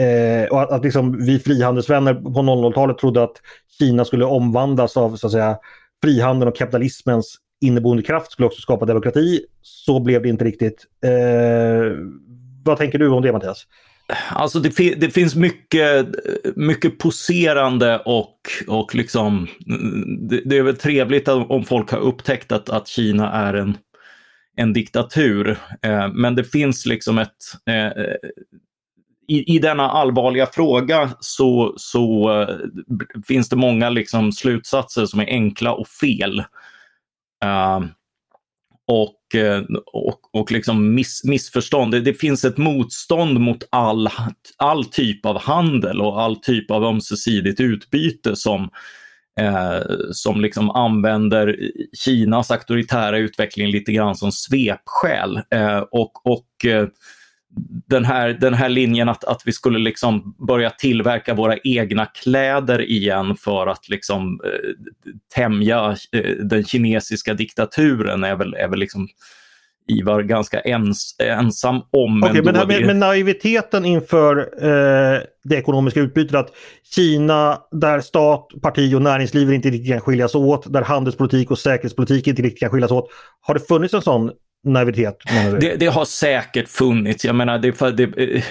Eh, 0.00 0.48
och 0.50 0.62
att, 0.62 0.70
att 0.70 0.84
liksom 0.84 1.26
vi 1.26 1.38
frihandelsvänner 1.38 2.14
på 2.14 2.30
00-talet 2.30 2.98
trodde 2.98 3.22
att 3.22 3.36
Kina 3.78 4.04
skulle 4.04 4.24
omvandlas 4.24 4.96
av 4.96 5.16
så 5.16 5.26
att 5.26 5.32
säga, 5.32 5.58
frihandeln 6.02 6.48
och 6.48 6.56
kapitalismens 6.56 7.36
inneboende 7.60 8.02
kraft 8.02 8.32
skulle 8.32 8.46
också 8.46 8.60
skapa 8.60 8.86
demokrati. 8.86 9.40
Så 9.62 10.00
blev 10.00 10.22
det 10.22 10.28
inte 10.28 10.44
riktigt. 10.44 10.86
Eh, 11.04 11.92
vad 12.64 12.78
tänker 12.78 12.98
du 12.98 13.08
om 13.08 13.22
det 13.22 13.32
Mattias? 13.32 13.66
Alltså 14.30 14.60
det, 14.60 14.70
fi 14.70 14.94
det, 14.94 15.10
finns 15.10 15.34
mycket, 15.34 16.06
mycket 16.56 16.98
poserande 16.98 17.98
och, 17.98 18.38
och 18.68 18.94
liksom, 18.94 19.48
det, 20.28 20.42
det, 20.44 20.58
är 20.58 20.62
väl 20.62 20.76
trevligt 20.76 21.28
om 21.28 21.64
folk 21.64 21.90
har 21.90 21.98
upptäckt 21.98 22.52
att, 22.52 22.68
att 22.68 22.88
Kina 22.88 23.32
är 23.32 23.54
en, 23.54 23.76
en 24.56 24.72
diktatur. 24.72 25.58
Eh, 25.82 26.08
men 26.12 26.34
det 26.34 26.44
finns 26.44 26.86
liksom 26.86 27.18
ett, 27.18 27.36
eh, 27.66 28.04
i, 29.28 29.56
i 29.56 29.58
denna 29.58 29.90
allvarliga 29.90 30.46
fråga 30.46 31.10
så, 31.20 31.74
så 31.76 32.32
eh, 32.42 32.56
finns 33.26 33.48
det 33.48 33.56
många 33.56 33.90
liksom, 33.90 34.32
slutsatser 34.32 35.06
som 35.06 35.20
är 35.20 35.26
enkla 35.26 35.72
och 35.72 35.88
fel. 35.88 36.38
Eh, 37.44 37.80
och, 38.86 39.34
eh, 39.34 39.62
och, 39.92 40.34
och 40.40 40.52
liksom 40.52 40.94
miss, 40.94 41.24
missförstånd. 41.24 41.92
Det, 41.92 42.00
det, 42.00 42.14
finns 42.14 42.44
ett 42.44 42.56
motstånd 42.56 43.40
mot 43.40 43.68
all, 43.70 44.08
all 44.56 44.84
typ 44.84 45.26
av 45.26 45.40
handel 45.40 46.00
och 46.00 46.22
all 46.22 46.36
typ 46.36 46.70
av 46.70 46.84
ömsesidigt 46.84 47.60
utbyte 47.60 48.36
som, 48.36 48.70
eh, 49.40 49.80
som 50.12 50.40
liksom 50.40 50.70
använder 50.70 51.56
Kinas 52.04 52.50
auktoritära 52.50 53.18
utveckling 53.18 53.70
lite 53.70 53.92
grann 53.92 54.16
som 54.16 54.32
svepskäl. 54.32 55.40
Eh, 55.50 55.78
och, 55.78 56.26
och 56.26 56.64
eh, 56.66 56.86
den 57.86 58.04
här, 58.04 58.28
den 58.28 58.54
här 58.54 58.68
linjen 58.68 59.08
att, 59.08 59.24
att 59.24 59.42
vi 59.44 59.52
skulle 59.52 59.78
liksom 59.78 60.34
börja 60.46 60.70
tillverka 60.70 61.34
våra 61.34 61.56
egna 61.64 62.06
kläder 62.06 62.90
igen 62.90 63.36
för 63.36 63.66
att 63.66 63.88
liksom 63.88 64.40
eh, 64.44 64.70
tämja 65.34 65.96
eh, 66.12 66.30
den 66.30 66.64
kinesiska 66.64 67.34
diktaturen 67.34 68.24
är 68.24 68.36
väl, 68.36 68.54
är 68.54 68.68
väl 68.68 68.78
liksom 68.78 69.08
Ivar 69.86 70.22
ganska 70.22 70.60
ens, 70.60 71.20
ensam 71.20 71.80
om. 71.90 72.22
Okej, 72.22 72.42
men, 72.42 72.56
här, 72.56 72.66
med, 72.66 72.86
med 72.86 72.96
naiviteten 72.96 73.84
inför 73.84 74.36
eh, 74.38 75.20
det 75.44 75.56
ekonomiska 75.56 76.00
utbytet 76.00 76.34
att 76.34 76.50
Kina 76.94 77.58
där 77.70 78.00
stat, 78.00 78.48
parti 78.62 78.94
och 78.94 79.02
näringsliv 79.02 79.52
inte 79.52 79.70
riktigt 79.70 79.92
kan 79.92 80.00
skiljas 80.00 80.34
åt, 80.34 80.72
där 80.72 80.82
handelspolitik 80.82 81.50
och 81.50 81.58
säkerhetspolitik 81.58 82.26
inte 82.26 82.42
riktigt 82.42 82.60
kan 82.60 82.70
skiljas 82.70 82.90
åt. 82.90 83.10
Har 83.40 83.54
det 83.54 83.60
funnits 83.60 83.94
en 83.94 84.02
sån 84.02 84.30
naivitet? 84.64 85.18
Det, 85.60 85.76
det, 85.76 85.86
har 85.86 86.04
säkert 86.04 86.68
funnits. 86.68 87.24
Jag 87.24 87.34
menar, 87.34 87.58
det, 87.58 87.96
det, 87.96 88.06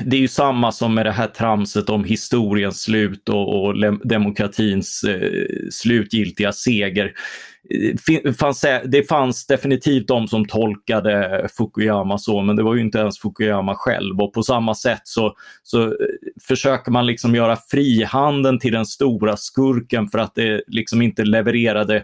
det, 0.06 0.18
är 0.18 0.22
ju 0.22 0.28
samma 0.28 0.72
som 0.72 0.94
med 0.96 1.06
det 1.06 1.12
här 1.12 1.28
tramset 1.28 1.90
om 1.90 2.04
historiens 2.04 2.82
slut 2.82 3.30
och, 3.30 3.64
och 3.64 3.74
demokratins 4.04 5.04
eh, 5.04 5.46
slutgiltiga 5.72 6.52
seger. 6.52 7.12
Eh, 7.70 8.34
fanns, 8.34 8.66
det 8.86 9.10
fanns 9.10 9.48
definitivt 9.48 10.08
de 10.08 10.28
som 10.28 10.48
tolkade 10.48 11.48
Fukuyama 11.58 12.18
så, 12.18 12.42
men 12.42 12.56
det 12.56 12.64
var 12.64 12.76
ju 12.76 12.82
inte 12.82 12.98
ens 12.98 13.20
Fukuyama 13.20 13.76
själv. 13.76 14.22
Och 14.22 14.34
på 14.34 14.44
samma 14.44 14.76
sätt 14.76 15.02
så, 15.04 15.36
så 15.64 15.84
eh, 15.84 15.92
försöker 16.48 16.92
man 16.92 17.06
liksom 17.06 17.36
göra 17.36 17.58
frihandeln 17.72 18.60
till 18.60 18.74
den 18.74 18.86
stora 18.86 19.38
skurken 19.38 20.08
för 20.08 20.20
att 20.20 20.36
det 20.36 20.64
liksom 20.68 21.02
inte 21.02 21.24
levererade 21.24 22.04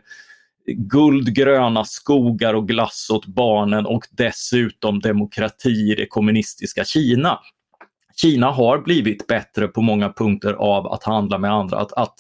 guldgröna 0.74 1.84
skogar 1.86 2.54
och 2.54 2.68
glass 2.68 3.10
åt 3.10 3.26
barnen 3.26 3.86
och 3.86 4.04
dessutom 4.12 5.00
demokrati 5.00 5.92
i 5.92 5.96
det 5.96 6.06
kommunistiska 6.06 6.84
Kina. 6.84 7.40
Kina 8.22 8.52
har 8.52 8.80
blivit 8.80 9.28
bättre 9.28 9.68
på 9.68 9.82
många 9.82 10.14
punkter 10.14 10.54
av 10.54 10.88
att 10.88 11.04
handla 11.04 11.38
med 11.38 11.52
andra. 11.52 11.78
Att, 11.78 11.94
att 11.94 12.16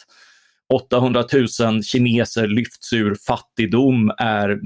800 0.73 1.23
000 1.61 1.83
kineser 1.83 2.47
lyfts 2.47 2.93
ur 2.93 3.15
fattigdom 3.27 4.11
är, 4.17 4.59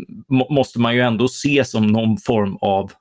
måste 0.53 0.79
man 0.79 0.95
ju 0.95 1.01
ändå 1.01 1.27
se 1.27 1.65
som 1.65 1.87
någon 1.87 2.17
form 2.17 2.57
av, 2.61 2.91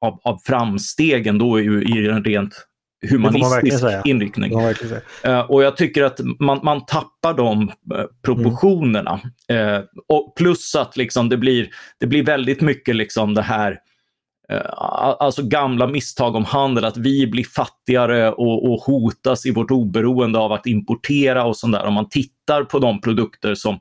av, 0.00 0.20
av 0.24 0.38
framsteg 0.46 1.26
ändå 1.26 1.60
i, 1.60 1.64
i 1.64 2.00
den 2.00 2.24
rent 2.24 2.66
humanistisk 3.10 3.84
inriktning. 4.04 4.52
Uh, 5.26 5.40
och 5.40 5.62
jag 5.62 5.76
tycker 5.76 6.04
att 6.04 6.20
man, 6.40 6.60
man 6.62 6.86
tappar 6.86 7.34
de 7.34 7.62
uh, 7.62 7.68
proportionerna. 8.22 9.20
Mm. 9.48 9.74
Uh, 9.74 9.82
och 10.08 10.34
plus 10.36 10.74
att 10.74 10.96
liksom 10.96 11.28
det, 11.28 11.36
blir, 11.36 11.68
det 12.00 12.06
blir 12.06 12.24
väldigt 12.24 12.60
mycket 12.60 12.96
liksom 12.96 13.34
det 13.34 13.42
här 13.42 13.78
Alltså 14.48 15.42
gamla 15.42 15.86
misstag 15.86 16.34
om 16.34 16.44
handel, 16.44 16.84
att 16.84 16.96
vi 16.96 17.26
blir 17.26 17.44
fattigare 17.44 18.32
och, 18.32 18.72
och 18.72 18.80
hotas 18.80 19.46
i 19.46 19.50
vårt 19.50 19.70
oberoende 19.70 20.38
av 20.38 20.52
att 20.52 20.66
importera 20.66 21.44
och 21.44 21.56
sånt 21.56 21.72
där. 21.72 21.84
Om 21.84 21.94
man 21.94 22.08
tittar 22.08 22.64
på 22.64 22.78
de 22.78 23.00
produkter 23.00 23.54
som 23.54 23.78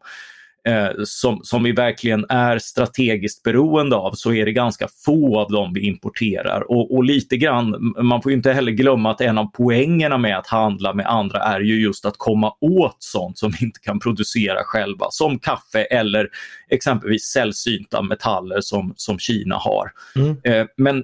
eh, 0.65 0.89
som, 1.03 1.39
som 1.43 1.63
vi 1.63 1.71
verkligen 1.71 2.25
är 2.29 2.59
strategiskt 2.59 3.43
beroende 3.43 3.95
av 3.95 4.11
så 4.11 4.33
är 4.33 4.45
det 4.45 4.51
ganska 4.51 4.87
få 5.05 5.39
av 5.39 5.51
dem 5.51 5.73
vi 5.73 5.81
importerar. 5.81 6.71
Och, 6.71 6.95
och 6.95 7.03
lite 7.03 7.37
grann, 7.37 7.93
man 8.01 8.21
får 8.21 8.31
inte 8.31 8.53
heller 8.53 8.71
glömma 8.71 9.11
att 9.11 9.21
en 9.21 9.37
av 9.37 9.45
poängerna 9.45 10.17
med 10.17 10.37
att 10.37 10.47
handla 10.47 10.93
med 10.93 11.05
andra 11.05 11.39
är 11.39 11.59
ju 11.59 11.81
just 11.81 12.05
att 12.05 12.17
komma 12.17 12.53
åt 12.61 12.97
sånt 12.99 13.37
som 13.37 13.51
vi 13.51 13.65
inte 13.65 13.79
kan 13.79 13.99
producera 13.99 14.63
själva, 14.63 15.05
som 15.09 15.39
kaffe 15.39 15.83
eller 15.83 16.29
exempelvis 16.69 17.23
sällsynta 17.23 18.01
metaller 18.01 18.61
som, 18.61 18.93
som 18.95 19.19
Kina 19.19 19.55
har. 19.55 19.91
Mm. 20.15 20.37
Eh, 20.43 20.67
men 20.77 21.03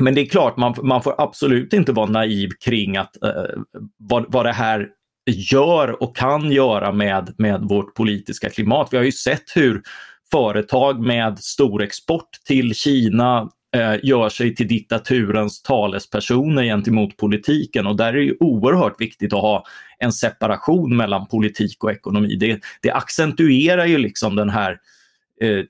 men 0.00 0.14
det 0.14 0.20
är 0.20 0.26
klart, 0.26 0.56
man, 0.56 0.74
man 0.82 1.02
får 1.02 1.14
absolut 1.18 1.72
inte 1.72 1.92
vara 1.92 2.06
naiv 2.06 2.48
kring 2.64 2.96
att, 2.96 3.22
eh, 3.22 3.60
vad, 3.96 4.24
vad 4.28 4.46
det 4.46 4.52
här 4.52 4.88
gör 5.26 6.02
och 6.02 6.16
kan 6.16 6.52
göra 6.52 6.92
med, 6.92 7.34
med 7.38 7.60
vårt 7.60 7.94
politiska 7.94 8.50
klimat. 8.50 8.88
Vi 8.90 8.96
har 8.96 9.04
ju 9.04 9.12
sett 9.12 9.56
hur 9.56 9.82
företag 10.30 11.00
med 11.00 11.38
stor 11.38 11.82
export 11.82 12.28
till 12.46 12.74
Kina 12.74 13.50
eh, 13.76 13.94
gör 14.02 14.28
sig 14.28 14.54
till 14.54 14.68
diktaturens 14.68 15.62
talespersoner 15.62 16.62
gentemot 16.62 17.16
politiken 17.16 17.86
och 17.86 17.96
där 17.96 18.14
är 18.14 18.26
det 18.26 18.36
oerhört 18.40 19.00
viktigt 19.00 19.32
att 19.32 19.40
ha 19.40 19.64
en 19.98 20.12
separation 20.12 20.96
mellan 20.96 21.26
politik 21.26 21.84
och 21.84 21.92
ekonomi. 21.92 22.36
Det, 22.36 22.60
det 22.82 22.90
accentuerar 22.90 23.86
ju 23.86 23.98
liksom 23.98 24.36
den 24.36 24.50
här 24.50 24.78
eh, 25.40 25.64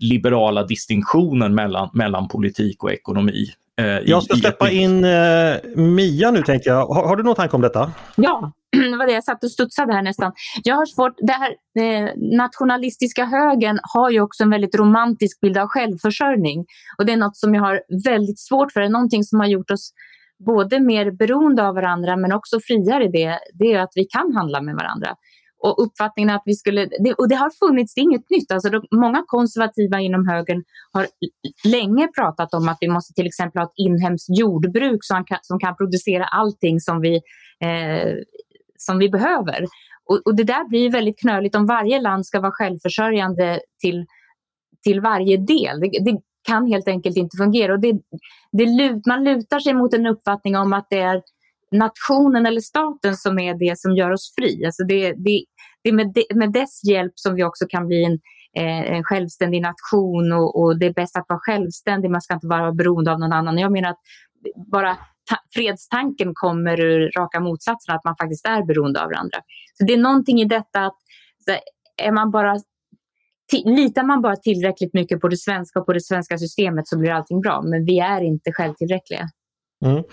liberala 0.00 0.64
distinktionen 0.64 1.54
mellan, 1.54 1.90
mellan 1.92 2.28
politik 2.28 2.84
och 2.84 2.92
ekonomi. 2.92 3.46
Eh, 3.76 3.86
jag 3.86 4.22
ska 4.22 4.36
släppa 4.36 4.70
in 4.70 5.04
eh, 5.04 5.56
Mia 5.76 6.30
nu 6.30 6.42
tänkte 6.42 6.68
jag. 6.68 6.86
Har, 6.86 7.08
har, 7.08 7.16
du 7.16 7.22
någon 7.22 7.34
tanke 7.34 7.56
om 7.56 7.62
detta? 7.62 7.92
Ja, 8.16 8.52
det 8.90 8.96
var 8.96 9.06
det 9.06 9.12
jag 9.12 9.24
satt 9.24 9.44
och 9.44 9.50
studsade 9.50 9.92
här 9.92 10.02
nästan. 10.02 10.32
Jag 10.64 10.76
har 10.76 10.86
svårt, 10.86 11.14
det 11.18 11.32
här 11.32 11.50
eh, 11.78 12.10
nationalistiska 12.16 13.24
högen 13.24 13.78
har 13.82 14.10
ju 14.10 14.20
också 14.20 14.42
en 14.42 14.50
väldigt 14.50 14.74
romantisk 14.74 15.40
bild 15.40 15.58
av 15.58 15.68
självförsörjning. 15.68 16.64
Och 16.98 17.06
det 17.06 17.12
är 17.12 17.16
något 17.16 17.36
som 17.36 17.54
jag 17.54 17.62
har 17.62 17.82
väldigt 18.04 18.40
svårt 18.40 18.72
för. 18.72 18.80
Det 18.80 18.86
är 18.86 18.90
någonting 18.90 19.24
som 19.24 19.40
har 19.40 19.46
gjort 19.46 19.70
oss 19.70 19.92
både 20.46 20.80
mer 20.80 21.10
beroende 21.10 21.68
av 21.68 21.74
varandra 21.74 22.16
men 22.16 22.32
också 22.32 22.60
friare 22.60 23.04
i 23.04 23.08
det. 23.08 23.38
Det 23.54 23.72
är 23.72 23.78
att 23.78 23.92
vi 23.94 24.04
kan 24.04 24.32
handla 24.34 24.62
med 24.62 24.74
varandra. 24.74 25.08
Och 25.66 25.82
uppfattningen 25.86 26.30
att 26.30 26.42
vi 26.44 26.54
skulle, 26.54 26.88
det, 27.04 27.14
och 27.14 27.28
det 27.28 27.34
har 27.34 27.50
funnits, 27.66 27.94
det 27.94 28.00
är 28.00 28.02
inget 28.02 28.30
nytt. 28.30 28.52
Alltså, 28.52 28.70
de, 28.70 28.82
många 28.90 29.24
konservativa 29.26 30.00
inom 30.00 30.28
högern 30.28 30.62
har 30.92 31.06
länge 31.68 32.08
pratat 32.08 32.54
om 32.54 32.68
att 32.68 32.78
vi 32.80 32.88
måste 32.88 33.14
till 33.14 33.26
exempel 33.26 33.60
ha 33.60 33.66
ett 33.66 33.76
inhemskt 33.76 34.26
jordbruk 34.38 34.98
som 35.04 35.24
kan, 35.24 35.38
som 35.42 35.58
kan 35.58 35.76
producera 35.76 36.24
allting 36.24 36.80
som 36.80 37.00
vi, 37.00 37.14
eh, 37.60 38.12
som 38.84 38.98
vi 38.98 39.08
behöver. 39.08 39.66
Och, 40.10 40.20
och, 40.24 40.36
det 40.36 40.44
där 40.44 40.68
blir 40.68 40.90
väldigt 40.90 41.20
knöligt 41.20 41.54
om 41.54 41.66
varje 41.66 42.00
land 42.00 42.26
ska 42.26 42.40
vara 42.40 42.52
självförsörjande 42.52 43.60
till, 43.80 44.06
till 44.84 45.00
varje 45.00 45.36
del. 45.36 45.80
Det, 45.80 45.88
det 46.04 46.20
kan 46.48 46.66
helt 46.66 46.88
enkelt 46.88 47.16
inte 47.16 47.36
fungera. 47.36 47.72
Och 47.72 47.80
det, 47.80 47.92
det, 48.52 49.00
man 49.06 49.24
lutar 49.24 49.60
sig 49.60 49.74
mot 49.74 49.94
en 49.94 50.06
uppfattning 50.06 50.56
om 50.56 50.72
att 50.72 50.86
det 50.90 51.00
är 51.00 51.22
nationen 51.70 52.46
eller 52.46 52.60
staten 52.60 53.16
som 53.16 53.38
är 53.38 53.54
det 53.54 53.78
som 53.78 53.96
gör 53.96 54.10
oss 54.10 54.34
fri. 54.38 54.64
Alltså 54.64 54.84
det, 54.84 55.12
det, 55.12 55.44
det 55.82 55.88
är 55.88 55.92
med, 55.92 56.12
de, 56.14 56.24
med 56.34 56.52
dess 56.52 56.84
hjälp 56.84 57.12
som 57.14 57.34
vi 57.34 57.44
också 57.44 57.66
kan 57.68 57.86
bli 57.86 58.04
en, 58.04 58.18
eh, 58.56 58.92
en 58.96 59.04
självständig 59.04 59.62
nation 59.62 60.32
och, 60.32 60.62
och, 60.62 60.78
det 60.78 60.86
är 60.86 60.92
bäst 60.92 61.16
att 61.16 61.26
vara 61.28 61.40
självständig, 61.42 62.10
man 62.10 62.22
ska 62.22 62.34
inte 62.34 62.46
vara 62.46 62.72
beroende 62.72 63.12
av 63.12 63.20
någon 63.20 63.32
annan. 63.32 63.58
Jag 63.58 63.72
menar 63.72 63.90
att 63.90 64.00
bara 64.72 64.96
fredstanken 65.54 66.30
kommer 66.34 66.80
ur 66.80 67.10
raka 67.16 67.40
motsatsen, 67.40 67.94
att 67.94 68.04
man 68.04 68.16
faktiskt 68.16 68.46
är 68.46 68.62
beroende 68.62 69.02
av 69.02 69.06
varandra. 69.06 69.38
Så 69.78 69.84
det 69.84 69.92
är 69.92 69.98
någonting 69.98 70.40
i 70.40 70.44
detta 70.44 70.80
att 70.86 70.98
är 72.02 72.12
man 72.12 72.30
bara 72.30 72.56
Litar 73.64 74.02
man 74.02 74.22
bara 74.22 74.36
tillräckligt 74.36 74.94
mycket 74.94 75.20
på 75.20 75.28
det 75.28 75.36
svenska 75.36 75.80
och 75.80 75.86
på 75.86 75.92
det 75.92 76.00
svenska 76.00 76.38
systemet 76.38 76.88
så 76.88 76.98
blir 76.98 77.10
allting 77.10 77.40
bra. 77.40 77.62
Men 77.62 77.84
vi 77.84 77.98
är 77.98 78.20
inte 78.20 78.52
självtillräckliga. 78.52 79.28
Mm. 79.84 80.04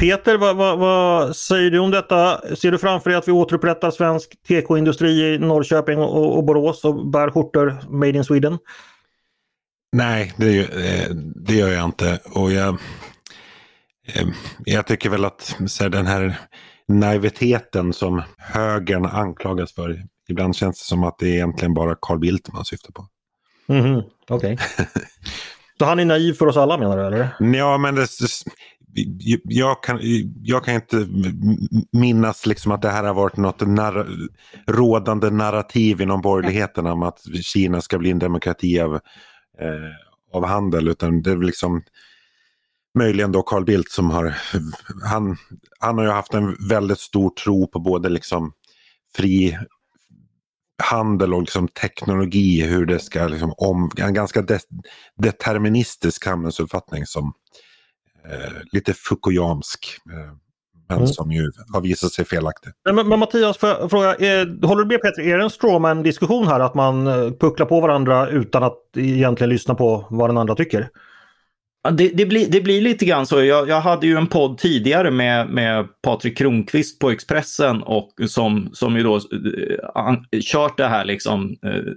Peter, 0.00 0.36
vad, 0.36 0.56
vad, 0.56 0.78
vad, 0.78 1.36
säger 1.36 1.70
du 1.70 1.78
om 1.78 1.90
detta? 1.90 2.40
Ser 2.56 2.70
du 2.70 2.78
framför 2.78 3.10
dig 3.10 3.18
att 3.18 3.28
vi 3.28 3.32
återupprättar 3.32 3.90
svensk 3.90 4.42
tekoindustri 4.48 5.34
i 5.34 5.38
Norrköping 5.38 5.98
och, 5.98 6.36
och 6.36 6.44
Borås 6.44 6.84
och 6.84 7.06
bär 7.06 7.30
skjortor 7.30 7.78
made 7.88 8.18
in 8.18 8.24
Sweden? 8.24 8.58
Nej, 9.92 10.32
det, 10.36 10.58
eh, 10.58 11.14
det 11.36 11.54
gör 11.54 11.72
jag 11.72 11.84
inte. 11.84 12.18
Och 12.24 12.52
jag, 12.52 12.78
jag 14.64 14.86
tycker 14.86 15.10
väl 15.10 15.24
att 15.24 15.56
så 15.66 15.82
här, 15.82 15.90
den 15.90 16.06
här 16.06 16.38
naiviteten 16.88 17.92
som 17.92 18.22
högern 18.38 19.06
anklagas 19.06 19.74
för. 19.74 20.02
Ibland 20.28 20.56
känns 20.56 20.78
det 20.78 20.84
som 20.84 21.04
att 21.04 21.18
det 21.18 21.28
är 21.28 21.34
egentligen 21.34 21.74
bara 21.74 21.96
Carl 22.00 22.18
Bildt 22.18 22.52
man 22.52 22.64
syftar 22.64 22.92
på. 22.92 23.06
Mm 23.68 23.84
-hmm. 23.86 24.02
Okej. 24.28 24.54
Okay. 24.54 24.86
Så 25.78 25.84
han 25.84 26.00
är 26.00 26.04
naiv 26.04 26.32
för 26.32 26.46
oss 26.46 26.56
alla 26.56 26.78
menar 26.78 26.96
du? 26.96 27.06
Eller? 27.06 27.28
Ja, 27.58 27.78
men 27.78 27.94
det, 27.94 28.06
jag, 29.44 29.82
kan, 29.82 29.98
jag 30.42 30.64
kan 30.64 30.74
inte 30.74 31.06
minnas 31.92 32.46
liksom 32.46 32.72
att 32.72 32.82
det 32.82 32.90
här 32.90 33.04
har 33.04 33.14
varit 33.14 33.36
något 33.36 33.60
narr 33.60 34.06
rådande 34.66 35.30
narrativ 35.30 36.00
inom 36.00 36.20
borgerligheten 36.20 36.86
om 36.86 37.02
att 37.02 37.20
Kina 37.42 37.80
ska 37.80 37.98
bli 37.98 38.10
en 38.10 38.18
demokrati 38.18 38.80
av, 38.80 38.94
eh, 38.94 39.92
av 40.32 40.46
handel 40.46 40.88
utan 40.88 41.22
det 41.22 41.30
är 41.30 41.36
liksom 41.36 41.82
möjligen 42.94 43.32
då 43.32 43.42
Carl 43.42 43.64
Bildt 43.64 43.90
som 43.90 44.10
har, 44.10 44.34
han, 45.04 45.36
han 45.78 45.98
har 45.98 46.04
ju 46.04 46.10
haft 46.10 46.34
en 46.34 46.56
väldigt 46.68 47.00
stor 47.00 47.30
tro 47.30 47.66
på 47.66 47.78
både 47.78 48.08
liksom 48.08 48.52
fri 49.16 49.58
handel 50.82 51.34
och 51.34 51.40
liksom 51.40 51.68
teknologi, 51.68 52.62
hur 52.62 52.86
det 52.86 52.98
ska 52.98 53.28
liksom 53.28 53.54
om, 53.56 53.90
en 53.96 54.14
ganska 54.14 54.42
de, 54.42 54.58
deterministisk 55.16 56.24
samhällsuppfattning 56.24 57.06
som 57.06 57.32
eh, 58.28 58.52
lite 58.72 58.94
Fukuyamsk. 58.94 59.98
Eh, 60.12 60.36
men 60.88 60.96
mm. 60.96 61.08
som 61.08 61.32
ju 61.32 61.50
har 61.72 61.80
visat 61.80 62.12
sig 62.12 62.24
felaktig. 62.24 62.72
Men, 62.84 63.08
men 63.08 63.18
Mattias, 63.18 63.58
får 63.58 63.68
jag 63.68 63.90
fråga, 63.90 64.14
är, 64.14 64.66
håller 64.66 64.82
du 64.82 64.88
med 64.88 65.02
Peter, 65.02 65.22
är 65.22 65.38
det 65.38 65.44
en 65.44 65.50
strawman 65.50 66.02
diskussion 66.02 66.46
här 66.46 66.60
att 66.60 66.74
man 66.74 67.06
eh, 67.06 67.30
pucklar 67.30 67.66
på 67.66 67.80
varandra 67.80 68.28
utan 68.28 68.62
att 68.62 68.78
egentligen 68.96 69.50
lyssna 69.50 69.74
på 69.74 70.06
vad 70.10 70.30
den 70.30 70.38
andra 70.38 70.54
tycker? 70.54 70.88
Det, 71.92 72.08
det, 72.08 72.26
blir, 72.26 72.50
det 72.50 72.60
blir 72.60 72.80
lite 72.80 73.04
grann 73.04 73.26
så. 73.26 73.44
Jag, 73.44 73.68
jag 73.68 73.80
hade 73.80 74.06
ju 74.06 74.16
en 74.16 74.26
podd 74.26 74.58
tidigare 74.58 75.10
med, 75.10 75.48
med 75.48 75.86
Patrik 76.02 76.38
Kronqvist 76.38 76.98
på 76.98 77.10
Expressen 77.10 77.82
och 77.82 78.10
som, 78.28 78.68
som 78.72 78.96
ju 78.96 79.02
då 79.02 79.16
eh, 79.16 79.20
an, 79.94 80.26
kört 80.42 80.76
det 80.76 80.86
här 80.86 81.04
liksom. 81.04 81.56
Eh, 81.66 81.92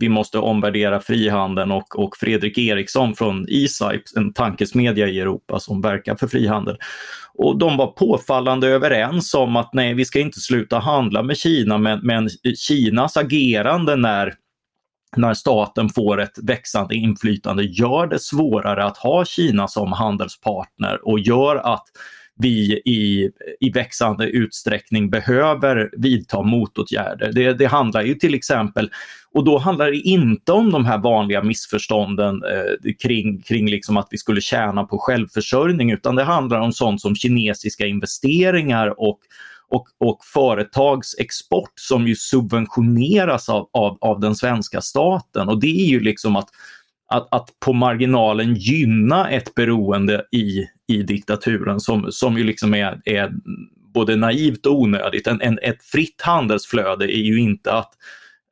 vi 0.00 0.08
måste 0.08 0.38
omvärdera 0.38 1.00
frihandeln 1.00 1.72
och, 1.72 1.98
och 1.98 2.16
Fredrik 2.16 2.58
Eriksson 2.58 3.14
från 3.14 3.46
ESIP, 3.48 4.02
en 4.16 4.32
tankesmedja 4.32 5.08
i 5.08 5.20
Europa 5.20 5.60
som 5.60 5.80
verkar 5.80 6.16
för 6.16 6.26
frihandel. 6.26 6.76
Och 7.34 7.58
de 7.58 7.76
var 7.76 7.86
påfallande 7.86 8.68
överens 8.68 9.34
om 9.34 9.56
att 9.56 9.70
nej, 9.72 9.94
vi 9.94 10.04
ska 10.04 10.20
inte 10.20 10.40
sluta 10.40 10.78
handla 10.78 11.22
med 11.22 11.36
Kina, 11.36 11.78
men, 11.78 12.00
men 12.02 12.28
Kinas 12.56 13.16
agerande 13.16 13.96
när 13.96 14.34
när 15.16 15.34
staten 15.34 15.88
får 15.88 16.20
ett 16.20 16.38
växande 16.42 16.94
inflytande 16.94 17.62
gör 17.62 18.06
det 18.06 18.18
svårare 18.18 18.84
att 18.84 18.96
ha 18.96 19.24
Kina 19.24 19.68
som 19.68 19.92
handelspartner 19.92 21.08
och 21.08 21.20
gör 21.20 21.56
att 21.56 21.84
vi 22.36 22.82
i, 22.84 23.30
i 23.60 23.70
växande 23.70 24.26
utsträckning 24.26 25.10
behöver 25.10 25.90
vidta 25.92 26.42
motåtgärder. 26.42 27.32
Det, 27.32 27.52
det 27.52 27.66
handlar 27.66 28.02
ju 28.02 28.14
till 28.14 28.34
exempel, 28.34 28.90
och 29.32 29.44
då 29.44 29.58
handlar 29.58 29.90
det 29.90 29.96
inte 29.96 30.52
om 30.52 30.70
de 30.70 30.84
här 30.84 30.98
vanliga 30.98 31.42
missförstånden 31.42 32.42
eh, 32.44 32.92
kring, 33.02 33.42
kring 33.42 33.70
liksom 33.70 33.96
att 33.96 34.08
vi 34.10 34.18
skulle 34.18 34.40
tjäna 34.40 34.84
på 34.84 34.98
självförsörjning, 34.98 35.90
utan 35.90 36.16
det 36.16 36.24
handlar 36.24 36.60
om 36.60 36.72
sånt 36.72 37.00
som 37.00 37.16
kinesiska 37.16 37.86
investeringar 37.86 39.00
och 39.00 39.18
och, 39.74 39.86
och 40.00 40.24
företagsexport 40.24 41.72
som 41.74 42.06
ju 42.08 42.16
subventioneras 42.16 43.48
av, 43.48 43.68
av, 43.72 43.98
av 44.00 44.20
den 44.20 44.34
svenska 44.34 44.80
staten. 44.80 45.48
Och 45.48 45.60
det 45.60 45.80
är 45.80 45.86
ju 45.86 46.00
liksom 46.00 46.36
att, 46.36 46.48
att, 47.08 47.28
att 47.34 47.48
på 47.60 47.72
marginalen 47.72 48.54
gynna 48.54 49.30
ett 49.30 49.54
beroende 49.54 50.24
i, 50.32 50.64
i 50.88 51.02
diktaturen 51.02 51.80
som, 51.80 52.06
som 52.12 52.38
ju 52.38 52.44
liksom 52.44 52.74
är, 52.74 53.00
är 53.04 53.32
både 53.94 54.16
naivt 54.16 54.66
och 54.66 54.80
onödigt. 54.80 55.26
En, 55.26 55.40
en, 55.40 55.58
ett 55.62 55.82
fritt 55.82 56.22
handelsflöde 56.22 57.16
är 57.16 57.22
ju 57.22 57.40
inte 57.40 57.72
att, 57.72 57.90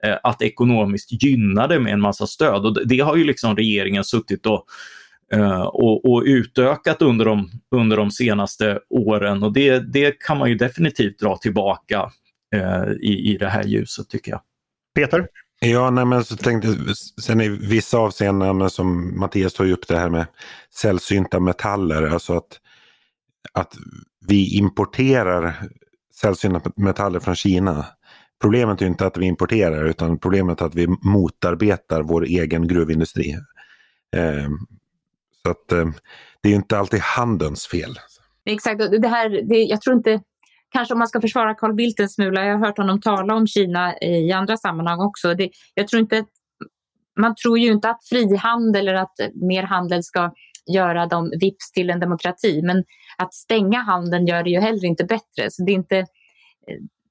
eh, 0.05 0.17
att 0.23 0.43
ekonomiskt 0.43 1.23
gynna 1.23 1.67
det 1.67 1.81
med 1.81 1.93
en 1.93 2.01
massa 2.01 2.27
stöd. 2.27 2.67
Och 2.67 2.87
det 2.87 3.01
har 3.01 3.17
ju 3.17 3.25
liksom 3.25 3.57
regeringen 3.57 4.05
suttit 4.05 4.47
och 4.47 4.67
och, 5.65 6.13
och, 6.13 6.23
utökat 6.27 7.03
under 7.03 7.25
de, 7.25 7.51
under 7.71 7.97
de 7.97 8.11
senaste 8.11 8.81
åren 8.91 9.43
och 9.43 9.53
det, 9.53 9.79
det 9.79 10.11
kan 10.11 10.39
man 10.39 10.49
ju 10.49 10.55
definitivt 10.55 11.19
dra 11.19 11.37
tillbaka 11.37 12.11
uh, 12.55 12.93
i, 12.93 13.33
i 13.33 13.37
det 13.37 13.49
här 13.49 13.65
ljuset 13.65 14.09
tycker 14.09 14.31
jag. 14.31 14.41
Peter? 14.95 15.27
Ja, 15.61 15.91
nej, 15.91 16.05
men 16.05 16.25
så 16.25 16.37
tänkte, 16.37 16.69
sen 17.23 17.41
i 17.41 17.49
vissa 17.49 17.99
avseenden, 17.99 18.71
som 18.71 19.19
Mattias 19.21 19.55
tog 19.55 19.71
upp 19.71 19.89
det 19.89 19.99
här 19.99 20.09
med 20.09 20.27
sällsynta 20.75 21.41
metaller, 21.41 22.03
alltså 22.03 22.37
att, 22.37 22.61
att 23.53 23.75
vi 24.29 24.57
importerar 24.57 25.55
sällsynta 26.15 26.71
metaller 26.77 27.21
från 27.21 27.37
Kina. 27.37 27.87
Problemet 28.41 28.83
är 28.83 28.87
inte 28.87 29.07
att 29.07 29.17
vi 29.17 29.27
importerar 29.27 29.85
utan 29.85 30.19
problemet 30.19 30.61
är 30.61 30.67
att 30.67 30.75
vi 30.75 30.87
motarbetar 30.87 32.03
vår 32.03 32.25
egen 32.25 32.69
gruvindustri. 32.69 33.31
Eh, 34.17 34.49
så 35.43 35.51
att 35.51 35.73
eh, 35.73 35.87
det 36.43 36.49
är 36.49 36.55
inte 36.55 36.79
alltid 36.79 37.01
handelns 37.01 37.67
fel. 37.67 37.99
Exakt, 38.45 38.79
det 38.79 39.09
här, 39.09 39.29
det, 39.49 39.63
jag 39.63 39.81
tror 39.81 39.97
inte, 39.97 40.21
kanske 40.73 40.95
om 40.95 40.99
man 40.99 41.09
ska 41.09 41.21
försvara 41.21 41.55
Carl 41.55 41.75
Bildt 41.75 42.01
en 42.01 42.09
smula, 42.09 42.45
jag 42.45 42.59
har 42.59 42.67
hört 42.67 42.79
honom 42.79 43.01
tala 43.01 43.35
om 43.35 43.47
Kina 43.47 43.99
i 43.99 44.33
andra 44.33 44.57
sammanhang 44.57 45.01
också. 45.01 45.35
Det, 45.35 45.51
jag 45.75 45.89
tror 45.89 46.01
inte, 46.01 46.25
man 47.21 47.35
tror 47.35 47.59
ju 47.59 47.73
inte 47.73 47.91
att 47.91 48.09
frihandel 48.09 48.89
eller 48.89 48.99
att 48.99 49.15
mer 49.35 49.63
handel 49.63 50.03
ska 50.03 50.33
göra 50.73 51.07
dem 51.07 51.33
vips 51.41 51.73
till 51.73 51.91
en 51.91 52.01
demokrati, 52.01 52.63
men 52.63 52.85
att 53.19 53.35
stänga 53.35 53.83
handeln 53.83 54.27
gör 54.27 54.43
det 54.43 54.51
ju 54.51 54.61
heller 54.61 54.85
inte 54.85 55.05
bättre. 55.05 55.51
Så 55.51 55.65
det 55.65 55.73
är 55.73 55.75
inte, 55.75 55.99
eh, 55.99 56.07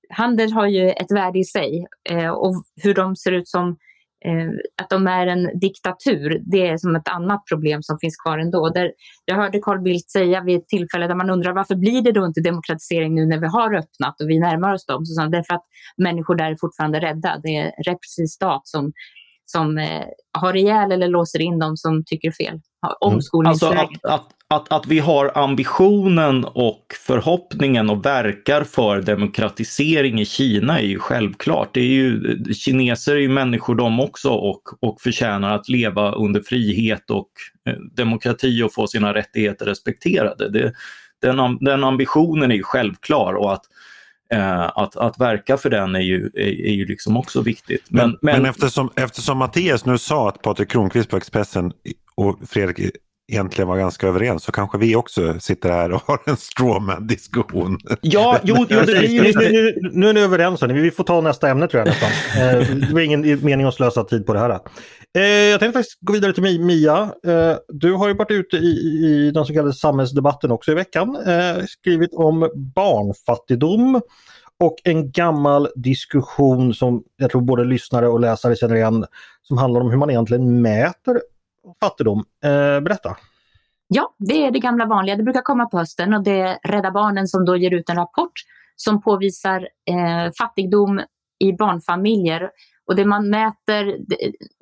handel 0.09 0.53
har 0.53 0.67
ju 0.67 0.89
ett 0.89 1.11
värde 1.11 1.39
i 1.39 1.43
sig 1.43 1.85
eh, 2.09 2.29
och 2.29 2.63
hur 2.83 2.93
de 2.93 3.15
ser 3.15 3.31
ut 3.31 3.47
som 3.47 3.67
Eh, 3.69 3.77
att 4.81 4.89
de 4.89 5.07
är 5.07 5.27
en 5.27 5.59
diktatur, 5.59 6.41
det 6.45 6.67
är 6.67 6.77
som 6.77 6.95
ett 6.95 7.07
annat 7.07 7.45
problem 7.45 7.83
som 7.83 7.99
finns 7.99 8.17
kvar 8.17 8.37
ändå. 8.37 8.69
Där 8.69 8.91
jag 9.25 9.35
hörde 9.35 9.59
Carl 9.59 9.81
Bildt 9.81 10.11
säga 10.11 10.41
vid 10.41 10.57
ett 10.57 10.67
tillfälle 10.67 11.07
där 11.07 11.15
man 11.15 11.29
undrar 11.29 11.53
varför 11.53 11.75
blir 11.75 12.01
det 12.01 12.11
då 12.11 12.25
inte 12.25 12.41
demokratisering 12.41 13.15
nu 13.15 13.25
när 13.25 13.37
vi 13.37 13.47
har 13.47 13.75
öppnat 13.75 14.21
och 14.21 14.29
vi 14.29 14.39
närmar 14.39 14.73
oss 14.73 14.85
dem? 14.85 15.05
Så 15.05 15.13
sa 15.13 15.21
han, 15.21 15.31
därför 15.31 15.53
att 15.53 15.63
människor 15.97 16.35
där 16.35 16.51
är 16.51 16.55
fortfarande 16.55 16.99
rädda. 16.99 17.39
Det 17.43 17.57
är 17.57 17.65
en 17.65 17.71
repressiv 17.85 18.25
stat 18.25 18.61
som, 18.63 18.91
som 19.45 19.77
eh, 19.77 20.05
har 20.37 20.55
ihjäl 20.55 20.91
eller 20.91 21.07
låser 21.07 21.41
in 21.41 21.59
dem 21.59 21.77
som 21.77 22.03
tycker 22.05 22.31
fel. 22.31 22.59
Omskolningsläger. 22.99 23.73
Mm. 23.73 23.87
Alltså 24.03 24.07
att, 24.07 24.19
att, 24.19 24.35
att, 24.51 24.73
att 24.73 24.87
vi 24.87 24.99
har 24.99 25.31
ambitionen 25.35 26.45
och 26.45 26.85
förhoppningen 27.07 27.89
och 27.89 28.05
verkar 28.05 28.63
för 28.63 29.01
demokratisering 29.01 30.21
i 30.21 30.25
Kina 30.25 30.79
är 30.79 30.85
ju 30.85 30.99
självklart. 30.99 31.73
Det 31.73 31.79
är 31.79 31.85
ju, 31.85 32.35
kineser 32.53 33.15
är 33.15 33.19
ju 33.19 33.29
människor 33.29 33.75
de 33.75 33.99
också 33.99 34.29
och, 34.29 34.61
och 34.79 35.01
förtjänar 35.01 35.55
att 35.55 35.69
leva 35.69 36.11
under 36.11 36.41
frihet 36.41 37.09
och 37.09 37.29
eh, 37.69 37.75
demokrati 37.95 38.63
och 38.63 38.73
få 38.73 38.87
sina 38.87 39.13
rättigheter 39.13 39.65
respekterade. 39.65 40.49
Det, 40.49 40.73
den, 41.21 41.57
den 41.61 41.83
ambitionen 41.83 42.51
är 42.51 42.55
ju 42.55 42.63
självklar 42.63 43.33
och 43.33 43.53
att 43.53 43.63
Eh, 44.33 44.61
att, 44.61 44.95
att 44.95 45.19
verka 45.19 45.57
för 45.57 45.69
den 45.69 45.95
är 45.95 45.99
ju, 45.99 46.29
är, 46.33 46.65
är 46.65 46.73
ju 46.73 46.85
liksom 46.85 47.17
också 47.17 47.41
viktigt. 47.41 47.83
Men, 47.89 48.09
men, 48.09 48.17
men, 48.21 48.41
men, 48.41 48.49
eftersom, 48.49 48.89
eftersom 48.95 49.37
Mattias 49.37 49.85
nu 49.85 49.97
sa 49.97 50.29
att 50.29 50.41
Patrik 50.41 50.69
Kronqvist 50.69 51.09
på 51.09 51.17
Expressen 51.17 51.73
och 52.15 52.39
Fredrik 52.49 52.95
egentligen 53.31 53.67
var 53.67 53.77
ganska 53.77 54.07
överens 54.07 54.43
så 54.43 54.51
kanske 54.51 54.77
vi 54.77 54.95
också 54.95 55.39
sitter 55.39 55.71
här 55.71 55.91
och 55.91 56.01
har 56.05 56.19
en 56.25 56.37
strawman-diskussion. 56.37 57.77
Ja, 58.01 58.39
jo, 58.43 58.65
jo 58.69 58.79
nu, 58.85 59.33
nu, 59.33 59.79
nu 59.91 60.09
är 60.09 60.13
ni 60.13 60.19
överens, 60.21 60.63
vi 60.63 60.91
får 60.91 61.03
ta 61.03 61.21
nästa 61.21 61.49
ämne 61.49 61.67
tror 61.67 61.79
jag 61.79 61.87
nästan. 61.87 62.09
Eh, 62.41 62.59
det 62.87 62.93
var 62.93 63.01
ingen 63.01 63.45
mening 63.45 63.67
att 63.67 63.73
slösa 63.73 64.03
tid 64.03 64.25
på 64.25 64.33
det 64.33 64.39
här. 64.39 64.59
Eh, 65.17 65.23
jag 65.23 65.59
tänkte 65.59 65.79
faktiskt 65.79 65.97
gå 66.01 66.13
vidare 66.13 66.33
till 66.33 66.43
Mia. 66.43 67.01
Eh, 67.27 67.55
du 67.67 67.93
har 67.93 68.07
ju 68.07 68.13
varit 68.13 68.31
ute 68.31 68.57
i, 68.57 68.69
i 69.05 69.31
den 69.33 69.45
så 69.45 69.53
kallade 69.53 69.73
samhällsdebatten 69.73 70.51
också 70.51 70.71
i 70.71 70.75
veckan. 70.75 71.17
Skrivit 71.67 72.13
om 72.13 72.49
barnfattigdom 72.75 74.01
och 74.59 74.75
en 74.83 75.11
gammal 75.11 75.67
diskussion 75.75 76.73
som 76.73 77.03
jag 77.17 77.31
tror 77.31 77.41
både 77.41 77.63
lyssnare 77.63 78.07
och 78.07 78.19
läsare 78.19 78.55
känner 78.55 78.75
igen 78.75 79.05
som 79.41 79.57
handlar 79.57 79.81
om 79.81 79.89
hur 79.89 79.97
man 79.97 80.09
egentligen 80.09 80.61
mäter 80.61 81.21
fattigdom. 81.79 82.23
Eh, 82.43 82.81
berätta! 82.81 83.17
Ja, 83.87 84.15
det 84.17 84.45
är 84.45 84.51
det 84.51 84.59
gamla 84.59 84.85
vanliga. 84.85 85.15
Det 85.15 85.23
brukar 85.23 85.41
komma 85.41 85.65
på 85.65 85.77
hösten 85.77 86.13
och 86.13 86.23
det 86.23 86.39
är 86.39 86.57
Rädda 86.63 86.91
Barnen 86.91 87.27
som 87.27 87.45
då 87.45 87.57
ger 87.57 87.73
ut 87.73 87.89
en 87.89 87.95
rapport 87.95 88.31
som 88.75 89.01
påvisar 89.01 89.59
eh, 89.61 90.31
fattigdom 90.37 91.01
i 91.39 91.53
barnfamiljer. 91.53 92.49
Och 92.85 92.95
det 92.95 93.05
man 93.05 93.29
mäter, 93.29 93.97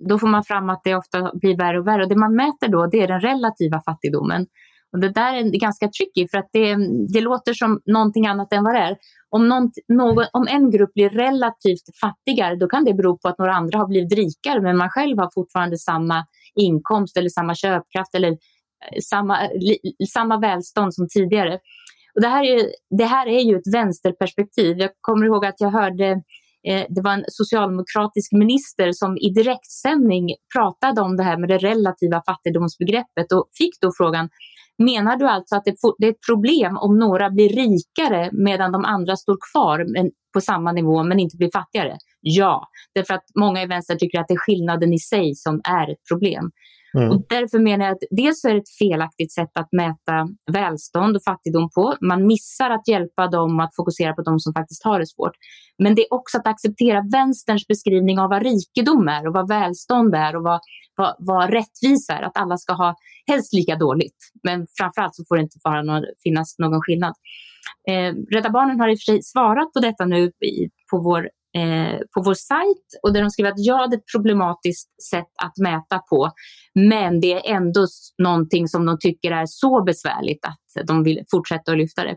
då 0.09 0.19
får 0.19 0.27
man 0.27 0.43
fram 0.43 0.69
att 0.69 0.81
det 0.83 0.95
ofta 0.95 1.31
blir 1.33 1.57
värre 1.57 1.79
och 1.79 1.87
värre. 1.87 2.03
Och 2.03 2.09
det 2.09 2.15
man 2.15 2.35
mäter 2.35 2.67
då, 2.67 2.87
det 2.87 3.03
är 3.03 3.07
den 3.07 3.21
relativa 3.21 3.81
fattigdomen. 3.81 4.45
Och 4.91 4.99
det 4.99 5.09
där 5.09 5.33
är 5.33 5.59
ganska 5.59 5.87
tricky 5.87 6.27
för 6.31 6.37
att 6.37 6.49
det, 6.53 6.75
det 7.13 7.21
låter 7.21 7.53
som 7.53 7.81
någonting 7.85 8.27
annat 8.27 8.53
än 8.53 8.63
vad 8.63 8.73
det 8.73 8.79
är. 8.79 8.97
Om, 9.29 9.47
någon, 9.47 9.71
någon, 9.87 10.25
om 10.33 10.47
en 10.47 10.71
grupp 10.71 10.93
blir 10.93 11.09
relativt 11.09 11.97
fattigare, 12.01 12.55
då 12.55 12.67
kan 12.67 12.85
det 12.85 12.93
bero 12.93 13.17
på 13.17 13.27
att 13.27 13.37
några 13.37 13.53
andra 13.53 13.77
har 13.77 13.87
blivit 13.87 14.13
rikare, 14.13 14.61
men 14.61 14.77
man 14.77 14.89
själv 14.89 15.17
har 15.17 15.29
fortfarande 15.33 15.77
samma 15.77 16.25
inkomst 16.55 17.17
eller 17.17 17.29
samma 17.29 17.55
köpkraft 17.55 18.15
eller 18.15 18.31
eh, 18.31 18.99
samma, 19.09 19.39
li, 19.41 19.77
samma 20.13 20.39
välstånd 20.39 20.93
som 20.93 21.07
tidigare. 21.07 21.59
Och 22.15 22.21
det, 22.21 22.27
här 22.27 22.43
är, 22.43 22.65
det 22.97 23.05
här 23.05 23.27
är 23.27 23.39
ju 23.39 23.55
ett 23.55 23.73
vänsterperspektiv. 23.73 24.77
Jag 24.77 24.89
kommer 25.01 25.25
ihåg 25.25 25.45
att 25.45 25.61
jag 25.61 25.71
hörde 25.71 26.05
eh, 26.67 26.85
det 26.89 27.01
var 27.01 27.13
en 27.13 27.25
socialdemokratisk 27.27 28.31
minister 28.31 28.91
som 28.91 29.17
i 29.17 29.29
direktsändning 29.29 30.29
pratade 30.55 31.01
om 31.01 31.17
det 31.17 31.23
här 31.23 31.37
med 31.37 31.49
det 31.49 31.57
relativa 31.57 32.23
fattigdomsbegreppet 32.25 33.31
och 33.31 33.49
fick 33.57 33.81
då 33.81 33.91
frågan 33.97 34.29
Menar 34.83 35.17
du 35.17 35.27
alltså 35.27 35.55
att 35.55 35.63
det 35.65 36.05
är 36.07 36.09
ett 36.09 36.25
problem 36.29 36.77
om 36.77 36.99
några 36.99 37.29
blir 37.29 37.49
rikare 37.49 38.29
medan 38.31 38.71
de 38.71 38.85
andra 38.85 39.15
står 39.15 39.37
kvar 39.51 39.85
på 40.33 40.41
samma 40.41 40.71
nivå 40.71 41.03
men 41.03 41.19
inte 41.19 41.37
blir 41.37 41.49
fattigare? 41.53 41.97
Ja, 42.21 42.67
därför 42.93 43.13
att 43.13 43.23
många 43.39 43.63
i 43.63 43.65
vänster 43.65 43.95
tycker 43.95 44.19
att 44.19 44.27
det 44.27 44.33
är 44.33 44.37
skillnaden 44.37 44.93
i 44.93 44.99
sig 44.99 45.35
som 45.35 45.61
är 45.63 45.91
ett 45.91 46.07
problem. 46.11 46.51
Mm. 46.97 47.09
Och 47.11 47.25
därför 47.29 47.59
menar 47.59 47.85
jag 47.85 47.93
att 47.93 48.03
dels 48.11 48.45
är 48.45 48.53
det 48.53 48.59
ett 48.59 48.77
felaktigt 48.79 49.33
sätt 49.33 49.51
att 49.53 49.71
mäta 49.71 50.27
välstånd 50.51 51.15
och 51.15 51.23
fattigdom 51.23 51.69
på. 51.75 51.95
Man 52.01 52.27
missar 52.27 52.69
att 52.69 52.87
hjälpa 52.87 53.27
dem 53.27 53.59
att 53.59 53.75
fokusera 53.75 54.13
på 54.13 54.21
de 54.21 54.39
som 54.39 54.53
faktiskt 54.53 54.83
har 54.83 54.99
det 54.99 55.07
svårt. 55.07 55.35
Men 55.83 55.95
det 55.95 56.01
är 56.01 56.13
också 56.13 56.37
att 56.37 56.47
acceptera 56.47 57.03
vänsterns 57.11 57.67
beskrivning 57.67 58.19
av 58.19 58.29
vad 58.29 58.43
rikedom 58.43 59.07
är 59.07 59.27
och 59.27 59.33
vad 59.33 59.47
välstånd 59.47 60.15
är 60.15 60.35
och 60.35 60.43
vad, 60.43 60.59
vad, 60.95 61.15
vad 61.19 61.49
rättvisa 61.49 62.13
är. 62.13 62.21
Att 62.21 62.37
alla 62.37 62.57
ska 62.57 62.73
ha 62.73 62.95
helst 63.27 63.53
lika 63.53 63.75
dåligt. 63.75 64.17
Men 64.43 64.67
framförallt 64.77 65.15
så 65.15 65.23
får 65.27 65.35
det 65.35 65.41
inte 65.41 65.59
vara 65.63 65.81
någon, 65.83 66.03
finnas 66.23 66.55
någon 66.59 66.81
skillnad. 66.81 67.13
Eh, 67.89 68.13
Rädda 68.33 68.49
Barnen 68.49 68.79
har 68.79 68.89
i 68.89 68.95
och 68.95 68.99
för 68.99 69.11
sig 69.11 69.23
svarat 69.23 69.73
på 69.73 69.79
detta 69.79 70.05
nu 70.05 70.25
i, 70.25 70.69
på 70.91 71.01
vår 71.01 71.29
eh, 71.57 71.99
på 72.13 72.21
vår 72.21 72.33
sajt 72.33 72.85
och 73.03 73.13
där 73.13 73.21
de 73.21 73.29
skriver 73.29 73.51
att 73.51 73.65
ja, 73.65 73.87
det 73.87 73.95
är 73.95 73.97
ett 73.97 74.11
problematiskt 74.15 75.03
sätt 75.09 75.31
att 75.43 75.57
mäta 75.57 75.99
på, 76.09 76.31
men 76.75 77.19
det 77.19 77.33
är 77.33 77.55
ändå 77.55 77.87
någonting 78.17 78.67
som 78.67 78.85
de 78.85 78.97
tycker 78.99 79.31
är 79.31 79.45
så 79.45 79.83
besvärligt 79.83 80.45
att 80.45 80.87
de 80.87 81.03
vill 81.03 81.23
fortsätta 81.31 81.71
att 81.71 81.77
lyfta 81.77 82.03
det. 82.03 82.15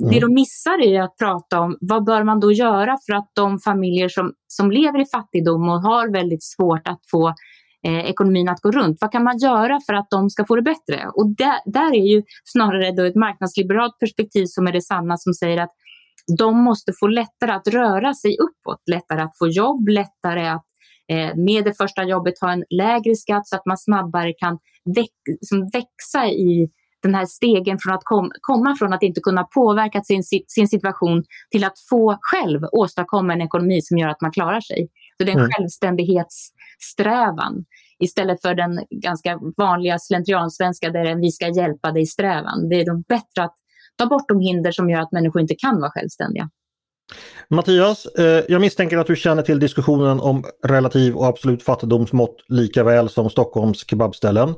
Mm. 0.00 0.14
Det 0.14 0.20
de 0.20 0.34
missar 0.34 0.82
är 0.82 1.02
att 1.02 1.16
prata 1.18 1.60
om 1.60 1.76
vad 1.80 2.04
bör 2.04 2.24
man 2.24 2.40
då 2.40 2.52
göra 2.52 2.98
för 3.06 3.12
att 3.12 3.30
de 3.34 3.58
familjer 3.58 4.08
som, 4.08 4.32
som 4.46 4.70
lever 4.70 5.00
i 5.00 5.06
fattigdom 5.06 5.68
och 5.68 5.82
har 5.82 6.12
väldigt 6.12 6.44
svårt 6.44 6.88
att 6.88 7.00
få 7.10 7.28
eh, 7.86 8.10
ekonomin 8.10 8.48
att 8.48 8.60
gå 8.60 8.70
runt. 8.70 8.98
Vad 9.00 9.12
kan 9.12 9.24
man 9.24 9.38
göra 9.38 9.80
för 9.86 9.94
att 9.94 10.10
de 10.10 10.30
ska 10.30 10.44
få 10.44 10.56
det 10.56 10.62
bättre? 10.62 11.08
Och 11.14 11.36
där, 11.36 11.72
där 11.72 11.94
är 11.94 12.06
ju 12.14 12.22
snarare 12.44 12.92
då 12.92 13.02
ett 13.02 13.16
marknadsliberalt 13.16 13.98
perspektiv 14.00 14.44
som 14.46 14.66
är 14.66 14.72
det 14.72 14.82
sanna 14.82 15.16
som 15.16 15.34
säger 15.34 15.62
att 15.62 15.72
de 16.38 16.64
måste 16.64 16.92
få 17.00 17.06
lättare 17.06 17.52
att 17.52 17.68
röra 17.68 18.14
sig 18.14 18.36
uppåt, 18.38 18.82
lättare 18.90 19.20
att 19.20 19.38
få 19.38 19.48
jobb, 19.48 19.88
lättare 19.88 20.48
att 20.48 20.66
eh, 21.08 21.36
med 21.36 21.64
det 21.64 21.76
första 21.76 22.04
jobbet 22.04 22.34
ha 22.40 22.52
en 22.52 22.64
lägre 22.70 23.16
skatt 23.16 23.46
så 23.46 23.56
att 23.56 23.66
man 23.66 23.78
snabbare 23.78 24.32
kan 24.32 24.58
väx, 24.96 25.10
växa 25.72 26.26
i 26.26 26.70
den 27.02 27.14
här 27.14 27.26
stegen 27.26 27.78
från 27.78 27.94
att 27.94 28.04
kom, 28.04 28.30
komma 28.40 28.76
från 28.78 28.92
att 28.92 29.02
inte 29.02 29.20
kunna 29.20 29.44
påverka 29.44 30.00
sin, 30.00 30.22
sin 30.48 30.68
situation 30.68 31.24
till 31.50 31.64
att 31.64 31.78
få 31.90 32.18
själv 32.20 32.60
åstadkomma 32.72 33.32
en 33.32 33.42
ekonomi 33.42 33.82
som 33.82 33.98
gör 33.98 34.08
att 34.08 34.20
man 34.20 34.32
klarar 34.32 34.60
sig. 34.60 34.88
Så 35.16 35.24
det 35.24 35.30
är 35.30 35.34
en 35.34 35.40
mm. 35.40 35.50
självständighetssträvan 35.52 37.64
istället 37.98 38.42
för 38.42 38.54
den 38.54 38.80
ganska 38.90 39.40
vanliga 39.56 39.98
slentriansvenska 39.98 40.90
där 40.90 41.20
vi 41.20 41.30
ska 41.30 41.48
hjälpa 41.48 41.92
dig 41.92 42.06
strävan. 42.06 42.68
Det 42.68 42.80
är 42.80 42.86
då 42.86 43.02
bättre 43.08 43.44
att 43.44 43.54
ta 43.98 44.06
bort 44.06 44.28
de 44.28 44.40
hinder 44.40 44.72
som 44.72 44.90
gör 44.90 45.00
att 45.00 45.12
människor 45.12 45.42
inte 45.42 45.54
kan 45.54 45.80
vara 45.80 45.90
självständiga. 45.90 46.50
Mattias, 47.50 48.06
eh, 48.06 48.44
jag 48.48 48.60
misstänker 48.60 48.98
att 48.98 49.06
du 49.06 49.16
känner 49.16 49.42
till 49.42 49.60
diskussionen 49.60 50.20
om 50.20 50.44
relativ 50.66 51.14
och 51.16 51.26
absolut 51.26 51.62
fattigdomsmått 51.62 52.36
lika 52.48 52.84
väl 52.84 53.08
som 53.08 53.30
Stockholms 53.30 53.90
kebabställen. 53.90 54.54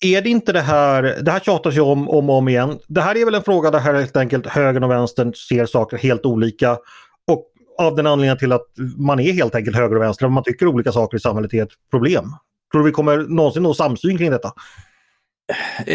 Är 0.00 0.22
det 0.22 0.30
inte 0.30 0.52
det 0.52 0.60
här, 0.60 1.02
det 1.02 1.30
här 1.30 1.40
tjatas 1.40 1.76
ju 1.76 1.80
om, 1.80 2.08
om 2.08 2.30
och 2.30 2.36
om 2.36 2.48
igen. 2.48 2.78
Det 2.88 3.00
här 3.00 3.16
är 3.16 3.24
väl 3.24 3.34
en 3.34 3.42
fråga 3.42 3.70
där 3.70 3.78
helt 3.78 4.16
enkelt 4.16 4.46
högern 4.46 4.84
och 4.84 4.90
vänstern 4.90 5.34
ser 5.34 5.66
saker 5.66 5.96
helt 5.96 6.26
olika 6.26 6.78
och 7.26 7.46
av 7.78 7.96
den 7.96 8.06
anledningen 8.06 8.38
till 8.38 8.52
att 8.52 8.66
man 8.96 9.20
är 9.20 9.32
helt 9.32 9.54
enkelt 9.54 9.76
höger 9.76 9.96
och 9.96 10.02
vänster, 10.02 10.28
man 10.28 10.44
tycker 10.44 10.66
olika 10.66 10.92
saker 10.92 11.16
i 11.16 11.20
samhället 11.20 11.54
är 11.54 11.62
ett 11.62 11.90
problem. 11.90 12.24
Tror 12.72 12.82
du 12.82 12.86
vi 12.86 12.92
kommer 12.92 13.18
någonsin 13.18 13.62
nå 13.62 13.74
samsyn 13.74 14.18
kring 14.18 14.30
detta? 14.30 14.52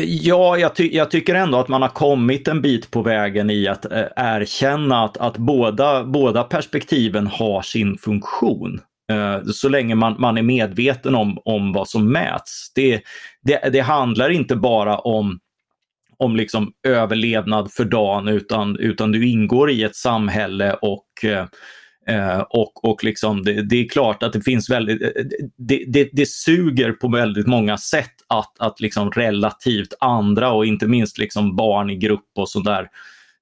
Ja, 0.02 0.58
jag, 0.58 0.76
ty 0.76 0.90
jag, 0.96 1.12
tycker 1.12 1.36
ändå 1.36 1.58
att 1.58 1.68
man 1.68 1.82
har 1.82 1.90
kommit 1.90 2.48
en 2.48 2.62
bit 2.62 2.92
på 2.92 3.02
vägen 3.02 3.50
i 3.50 3.68
att 3.68 3.92
eh, 3.92 4.06
erkänna 4.16 5.04
att, 5.04 5.18
att 5.18 5.38
båda, 5.38 6.04
båda 6.04 6.44
perspektiven 6.44 7.28
har 7.28 7.62
sin 7.62 7.98
funktion. 7.98 8.82
Eh, 9.12 9.44
så 9.44 9.70
länge 9.70 9.96
man, 9.96 10.16
man 10.20 10.38
är 10.38 10.42
medveten 10.42 11.16
om, 11.16 11.40
om 11.46 11.74
vad 11.74 11.90
som 11.90 12.12
mäts. 12.12 12.72
Det, 12.76 13.02
det, 13.42 13.70
det 13.74 13.80
handlar 13.80 14.30
inte 14.30 14.56
bara 14.56 14.98
om 14.98 15.40
om 16.18 16.36
liksom 16.36 16.72
överlevnad 16.88 17.72
för 17.72 17.86
dagen 17.86 18.28
utan, 18.28 18.78
utan 18.80 19.12
du 19.12 19.28
ingår 19.28 19.72
i 19.72 19.84
ett 19.84 19.96
samhälle 19.96 20.74
och 20.74 21.06
eh, 21.24 21.46
Eh, 22.08 22.40
och 22.40 22.86
och 22.86 23.04
liksom 23.04 23.44
det, 23.44 23.62
det, 23.62 23.76
är 23.76 23.90
klart 23.90 24.24
att 24.24 24.34
det 24.34 24.42
finns 24.42 24.70
väldigt, 24.70 25.02
eh, 25.02 25.24
det, 25.58 25.84
det, 25.88 26.10
det 26.14 26.30
suger 26.30 26.92
på 26.92 27.08
väldigt 27.08 27.48
många 27.48 27.78
sätt 27.78 28.14
att, 28.28 28.60
att 28.60 28.80
liksom 28.80 29.12
relativt 29.12 29.94
andra 30.00 30.52
och 30.52 30.66
inte 30.66 30.88
minst 30.88 31.18
liksom 31.18 31.56
barn 31.56 31.90
i 31.90 31.96
grupp 31.96 32.30
och 32.36 32.50
sådär 32.50 32.90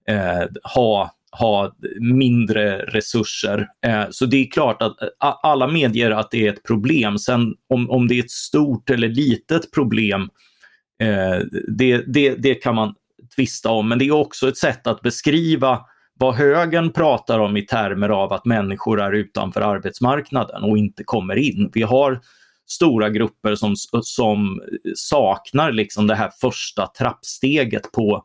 eh, 0.10 0.44
ha, 0.76 1.12
ha 1.32 1.76
mindre 2.00 2.78
resurser. 2.78 3.68
Eh, 3.86 4.06
så 4.12 4.26
det 4.26 4.38
är 4.38 4.52
klart 4.52 4.82
att 4.82 5.02
eh, 5.02 5.08
alla 5.20 5.68
medger 5.68 6.12
att 6.12 6.32
det 6.32 6.48
är 6.48 6.54
ett 6.54 6.64
problem. 6.64 7.18
Sen 7.18 7.54
om, 7.70 7.90
om 7.90 8.08
det 8.08 8.16
är 8.16 8.24
ett 8.24 8.32
stort 8.32 8.90
eller 8.90 9.08
litet 9.08 9.72
problem, 9.72 10.22
eh, 11.02 11.40
det, 11.68 12.04
det, 12.08 12.36
det 12.36 12.56
kan 12.56 12.76
man 12.76 12.96
tvista 13.36 13.70
om. 13.70 13.90
Men 13.90 14.00
det 14.00 14.06
är 14.06 14.12
också 14.12 14.48
ett 14.48 14.58
sätt 14.58 14.88
att 14.88 15.02
beskriva 15.02 15.80
vad 16.20 16.36
högern 16.36 16.92
pratar 16.92 17.40
om 17.40 17.58
i 17.58 17.62
termer 17.62 18.10
av 18.10 18.34
att 18.34 18.46
människor 18.46 19.02
är 19.02 19.12
utanför 19.12 19.62
arbetsmarknaden 19.62 20.64
och 20.64 20.78
inte 20.78 21.04
kommer 21.04 21.36
in. 21.36 21.70
Vi 21.74 21.82
har 21.82 22.22
stora 22.68 23.10
grupper 23.10 23.56
som, 23.56 23.76
som 24.02 24.62
saknar 24.96 25.72
liksom 25.72 26.08
det 26.08 26.16
här 26.16 26.32
första 26.42 26.88
trappsteget 26.88 27.92
på, 27.92 28.24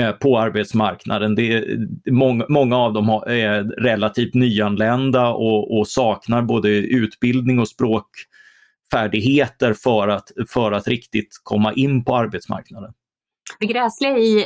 eh, 0.00 0.12
på 0.12 0.38
arbetsmarknaden. 0.38 1.34
Det 1.34 1.64
många, 2.10 2.46
många 2.48 2.76
av 2.76 2.92
dem 2.92 3.08
har, 3.08 3.28
är 3.28 3.64
relativt 3.64 4.34
nyanlända 4.34 5.28
och, 5.28 5.78
och 5.78 5.88
saknar 5.88 6.42
både 6.42 6.68
utbildning 6.68 7.58
och 7.58 7.68
språkfärdigheter 7.68 9.74
för 9.74 10.08
att, 10.08 10.30
för 10.48 10.72
att 10.72 10.88
riktigt 10.88 11.40
komma 11.42 11.72
in 11.72 12.04
på 12.04 12.16
arbetsmarknaden 12.16 12.92
det 13.60 13.66
gräsliga 13.66 14.18
i, 14.18 14.38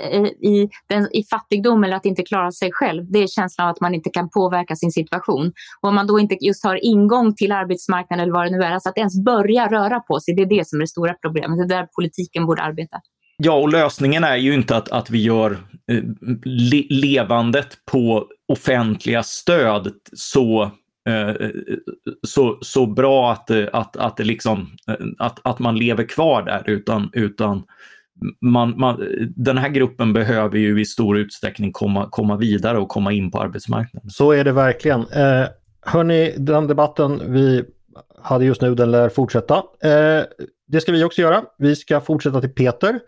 i, 0.43 0.71
den, 0.89 1.09
i 1.13 1.25
fattigdom 1.25 1.85
eller 1.85 1.97
att 1.97 2.07
inte 2.07 2.23
klara 2.23 2.53
sig 2.53 2.73
själv, 2.73 3.05
det 3.13 3.19
är 3.19 3.27
känslan 3.27 3.69
av 3.69 3.73
att 3.73 3.81
man 3.81 3.95
inte 3.95 4.11
kan 4.11 4.31
påverka 4.31 4.77
sin 4.77 4.93
situation. 4.93 5.53
Och 5.81 5.89
om 5.89 5.95
man 5.95 6.07
då 6.07 6.19
inte 6.19 6.37
just 6.41 6.65
har 6.65 6.85
ingång 6.85 7.35
till 7.35 7.53
arbetsmarknaden 7.53 8.23
eller 8.23 8.33
vad 8.33 8.47
det 8.47 8.51
nu 8.51 8.63
är, 8.63 8.71
alltså 8.71 8.89
att 8.89 8.99
ens 8.99 9.25
börja 9.25 9.69
röra 9.69 10.01
på 10.01 10.21
sig, 10.21 10.35
det 10.35 10.43
är 10.43 10.47
det 10.47 10.69
som 10.69 10.79
är 10.79 10.81
det 10.81 10.89
stora 10.89 11.15
problemet. 11.15 11.59
Det 11.59 11.75
är 11.75 11.79
där 11.79 11.89
politiken 11.95 12.47
borde 12.47 12.63
arbeta. 12.63 12.97
Ja, 13.37 13.53
och 13.53 13.69
lösningen 13.69 14.25
är 14.25 14.37
ju 14.37 14.55
inte 14.55 14.77
att, 14.77 14.89
att 14.89 15.11
vi 15.11 15.23
gör 15.23 15.51
eh, 15.93 16.03
le 16.45 16.87
levandet 16.91 17.79
på 17.91 18.27
offentliga 18.49 19.23
stöd 19.23 19.93
så 20.13 20.63
eh, 21.09 21.51
så, 22.23 22.59
så 22.61 22.87
bra 22.87 23.33
att, 23.33 23.51
eh, 23.51 23.65
att, 23.73 23.97
att, 23.97 24.17
det 24.17 24.25
liksom, 24.25 24.77
eh, 24.89 25.07
att, 25.19 25.41
att 25.45 25.59
man 25.59 25.77
lever 25.77 26.05
kvar 26.05 26.43
där 26.43 26.63
utan, 26.67 27.11
utan 27.13 27.63
man, 28.41 28.79
man, 28.81 29.09
den 29.37 29.59
här 29.59 29.69
gruppen 29.69 30.13
behöver 30.13 30.59
ju 30.59 30.81
i 30.81 30.85
stor 30.85 31.19
utsträckning 31.19 31.73
komma, 31.73 32.09
komma 32.11 32.37
vidare 32.37 32.79
och 32.79 32.89
komma 32.89 33.13
in 33.13 33.31
på 33.31 33.41
arbetsmarknaden. 33.41 34.11
Så 34.11 34.33
är 34.33 34.45
det 34.45 34.53
verkligen. 34.53 35.01
Eh, 35.01 35.47
hörni, 35.81 36.35
den 36.39 36.67
debatten 36.67 37.33
vi 37.33 37.65
hade 38.23 38.45
just 38.45 38.63
nu 38.63 38.75
den 38.75 38.91
lär 38.91 39.09
fortsätta. 39.09 39.57
Eh, 39.57 40.25
det 40.69 40.81
ska 40.81 40.93
vi 40.93 41.05
också 41.05 41.21
göra. 41.21 41.43
Vi 41.59 41.77
ska 41.77 42.01
fortsätta 42.01 42.41
till 42.41 42.55
Peter. 42.55 43.01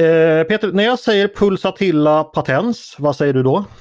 Eh, 0.00 0.44
Peter, 0.44 0.72
när 0.72 0.84
jag 0.84 0.98
säger 0.98 1.28
pulsatilla 1.28 2.24
patens, 2.24 2.96
vad 2.98 3.16
säger 3.16 3.32
du 3.32 3.42
då? 3.42 3.64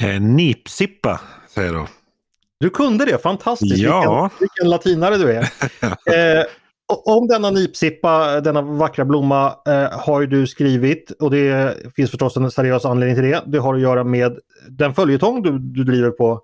Eh, 0.00 0.20
nipsippa, 0.20 1.20
säger 1.48 1.72
då. 1.72 1.86
Du 2.60 2.70
kunde 2.70 3.04
det, 3.04 3.22
fantastiskt! 3.22 3.76
Ja. 3.78 4.22
Vilken, 4.22 4.38
vilken 4.40 4.70
latinare 4.70 5.16
du 5.16 5.32
är! 5.32 5.42
eh, 6.40 6.44
om 6.88 7.26
denna 7.26 7.50
nipsippa, 7.50 8.40
denna 8.40 8.62
vackra 8.62 9.04
blomma, 9.04 9.46
eh, 9.46 9.98
har 9.98 10.26
du 10.26 10.46
skrivit 10.46 11.10
och 11.10 11.30
det 11.30 11.76
finns 11.96 12.10
förstås 12.10 12.36
en 12.36 12.50
seriös 12.50 12.84
anledning 12.84 13.16
till 13.16 13.24
det. 13.24 13.42
Det 13.46 13.58
har 13.58 13.74
att 13.74 13.80
göra 13.80 14.04
med 14.04 14.38
den 14.68 14.94
följetong 14.94 15.42
du, 15.42 15.58
du 15.58 15.84
driver 15.84 16.10
på, 16.10 16.40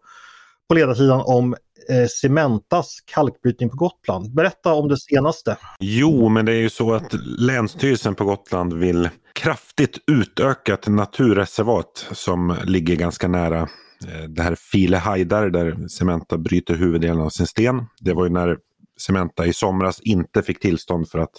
på 0.69 0.75
ledarsidan 0.75 1.23
om 1.25 1.55
eh, 1.89 2.07
Cementas 2.07 3.01
kalkbrytning 3.05 3.71
på 3.71 3.77
Gotland. 3.77 4.35
Berätta 4.35 4.75
om 4.75 4.89
det 4.89 4.99
senaste. 4.99 5.57
Jo, 5.81 6.29
men 6.29 6.47
det 6.47 6.53
är 6.53 6.61
ju 6.61 6.71
så 6.71 6.95
att 6.95 7.15
Länsstyrelsen 7.39 8.15
på 8.15 8.25
Gotland 8.25 8.73
vill 8.73 9.09
kraftigt 9.33 9.99
utöka 10.07 10.75
ett 10.75 10.89
naturreservat 10.89 12.07
som 12.13 12.57
ligger 12.65 12.97
ganska 12.97 13.29
nära 13.29 13.61
eh, 13.61 14.29
det 14.29 14.43
här 14.43 14.55
File 14.55 14.97
Hajdar 14.97 15.51
där 15.51 15.89
Cementa 15.89 16.39
bryter 16.39 16.75
huvuddelen 16.75 17.21
av 17.21 17.31
sin 17.31 17.47
sten. 17.47 17.87
Det 18.01 18.13
var 18.13 18.25
ju 18.25 18.31
när 18.31 18.57
Cementa 19.01 19.47
i 19.47 19.53
somras 19.53 20.01
inte 20.01 20.43
fick 20.43 20.61
tillstånd 20.61 21.09
för 21.09 21.19
att 21.19 21.35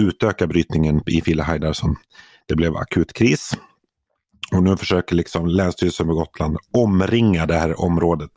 utöka 0.00 0.46
brytningen 0.46 1.02
i 1.06 1.20
Filehajdar 1.20 1.72
som 1.72 1.96
det 2.46 2.56
blev 2.56 2.76
akut 2.76 3.12
kris. 3.12 3.56
Och 4.52 4.62
nu 4.62 4.76
försöker 4.76 5.14
liksom 5.14 5.46
Länsstyrelsen 5.46 6.06
på 6.06 6.14
Gotland 6.14 6.56
omringa 6.72 7.46
det 7.46 7.54
här 7.54 7.80
området 7.80 8.30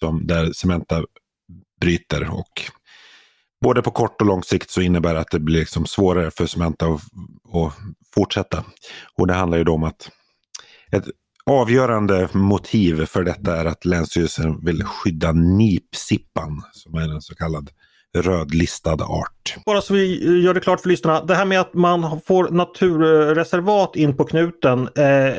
som, 0.00 0.26
där 0.26 0.52
Cementa 0.52 1.04
bryter. 1.80 2.30
Och 2.30 2.62
både 3.60 3.82
på 3.82 3.90
kort 3.90 4.20
och 4.20 4.26
lång 4.26 4.42
sikt 4.42 4.70
så 4.70 4.80
innebär 4.80 5.14
det 5.14 5.20
att 5.20 5.30
det 5.30 5.40
blir 5.40 5.58
liksom 5.58 5.86
svårare 5.86 6.30
för 6.30 6.46
Cementa 6.46 6.86
att, 6.86 7.00
att 7.54 7.74
fortsätta. 8.14 8.64
Och 9.18 9.26
det 9.26 9.34
handlar 9.34 9.58
ju 9.58 9.64
då 9.64 9.74
om 9.74 9.84
att 9.84 10.10
ett 10.92 11.04
avgörande 11.50 12.28
motiv 12.32 13.06
för 13.06 13.24
detta 13.24 13.56
är 13.56 13.64
att 13.64 13.84
Länsstyrelsen 13.84 14.64
vill 14.64 14.84
skydda 14.84 15.32
nipsippan 15.32 16.62
som 16.72 16.94
är 16.94 17.14
en 17.14 17.22
så 17.22 17.34
kallad 17.34 17.70
rödlistad 18.16 19.04
art. 19.04 19.56
Bara 19.66 19.80
så 19.80 19.94
vi 19.94 20.40
gör 20.42 20.54
det 20.54 20.60
klart 20.60 20.80
för 20.80 20.88
lyssnarna. 20.88 21.24
Det 21.24 21.34
här 21.34 21.44
med 21.44 21.60
att 21.60 21.74
man 21.74 22.20
får 22.26 22.50
naturreservat 22.50 23.96
in 23.96 24.16
på 24.16 24.24
knuten. 24.24 24.88
Eh, 24.96 25.32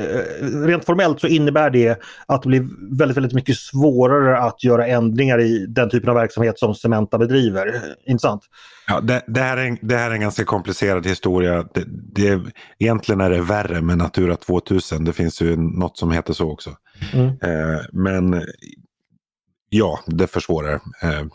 rent 0.65 0.85
formellt 0.85 1.21
så 1.21 1.27
innebär 1.27 1.69
det 1.69 2.01
att 2.25 2.41
det 2.41 2.47
blir 2.47 2.67
väldigt, 2.99 3.17
väldigt 3.17 3.33
mycket 3.33 3.55
svårare 3.55 4.39
att 4.39 4.63
göra 4.63 4.87
ändringar 4.87 5.41
i 5.41 5.65
den 5.67 5.89
typen 5.89 6.09
av 6.09 6.15
verksamhet 6.15 6.59
som 6.59 6.75
Cementa 6.75 7.17
bedriver. 7.17 7.81
Intressant? 8.05 8.41
Ja, 8.87 9.01
det, 9.01 9.23
det, 9.27 9.41
här 9.41 9.57
är 9.57 9.65
en, 9.65 9.77
det 9.81 9.97
här 9.97 10.09
är 10.09 10.13
en 10.13 10.21
ganska 10.21 10.45
komplicerad 10.45 11.07
historia. 11.07 11.65
Det, 11.73 11.83
det, 11.87 12.41
egentligen 12.79 13.21
är 13.21 13.29
det 13.29 13.41
värre 13.41 13.81
med 13.81 13.97
Natura 13.97 14.35
2000. 14.35 15.05
Det 15.05 15.13
finns 15.13 15.41
ju 15.41 15.55
något 15.55 15.97
som 15.97 16.11
heter 16.11 16.33
så 16.33 16.51
också. 16.51 16.69
Mm. 17.13 17.27
Eh, 17.27 17.81
men 17.91 18.43
ja, 19.69 19.99
det 20.05 20.27
försvårar. 20.27 20.73
Eh, 21.01 21.25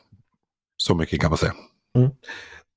så 0.83 0.95
mycket 0.95 1.21
kan 1.21 1.31
man 1.31 1.39
säga. 1.39 1.53
Mm. 1.99 2.11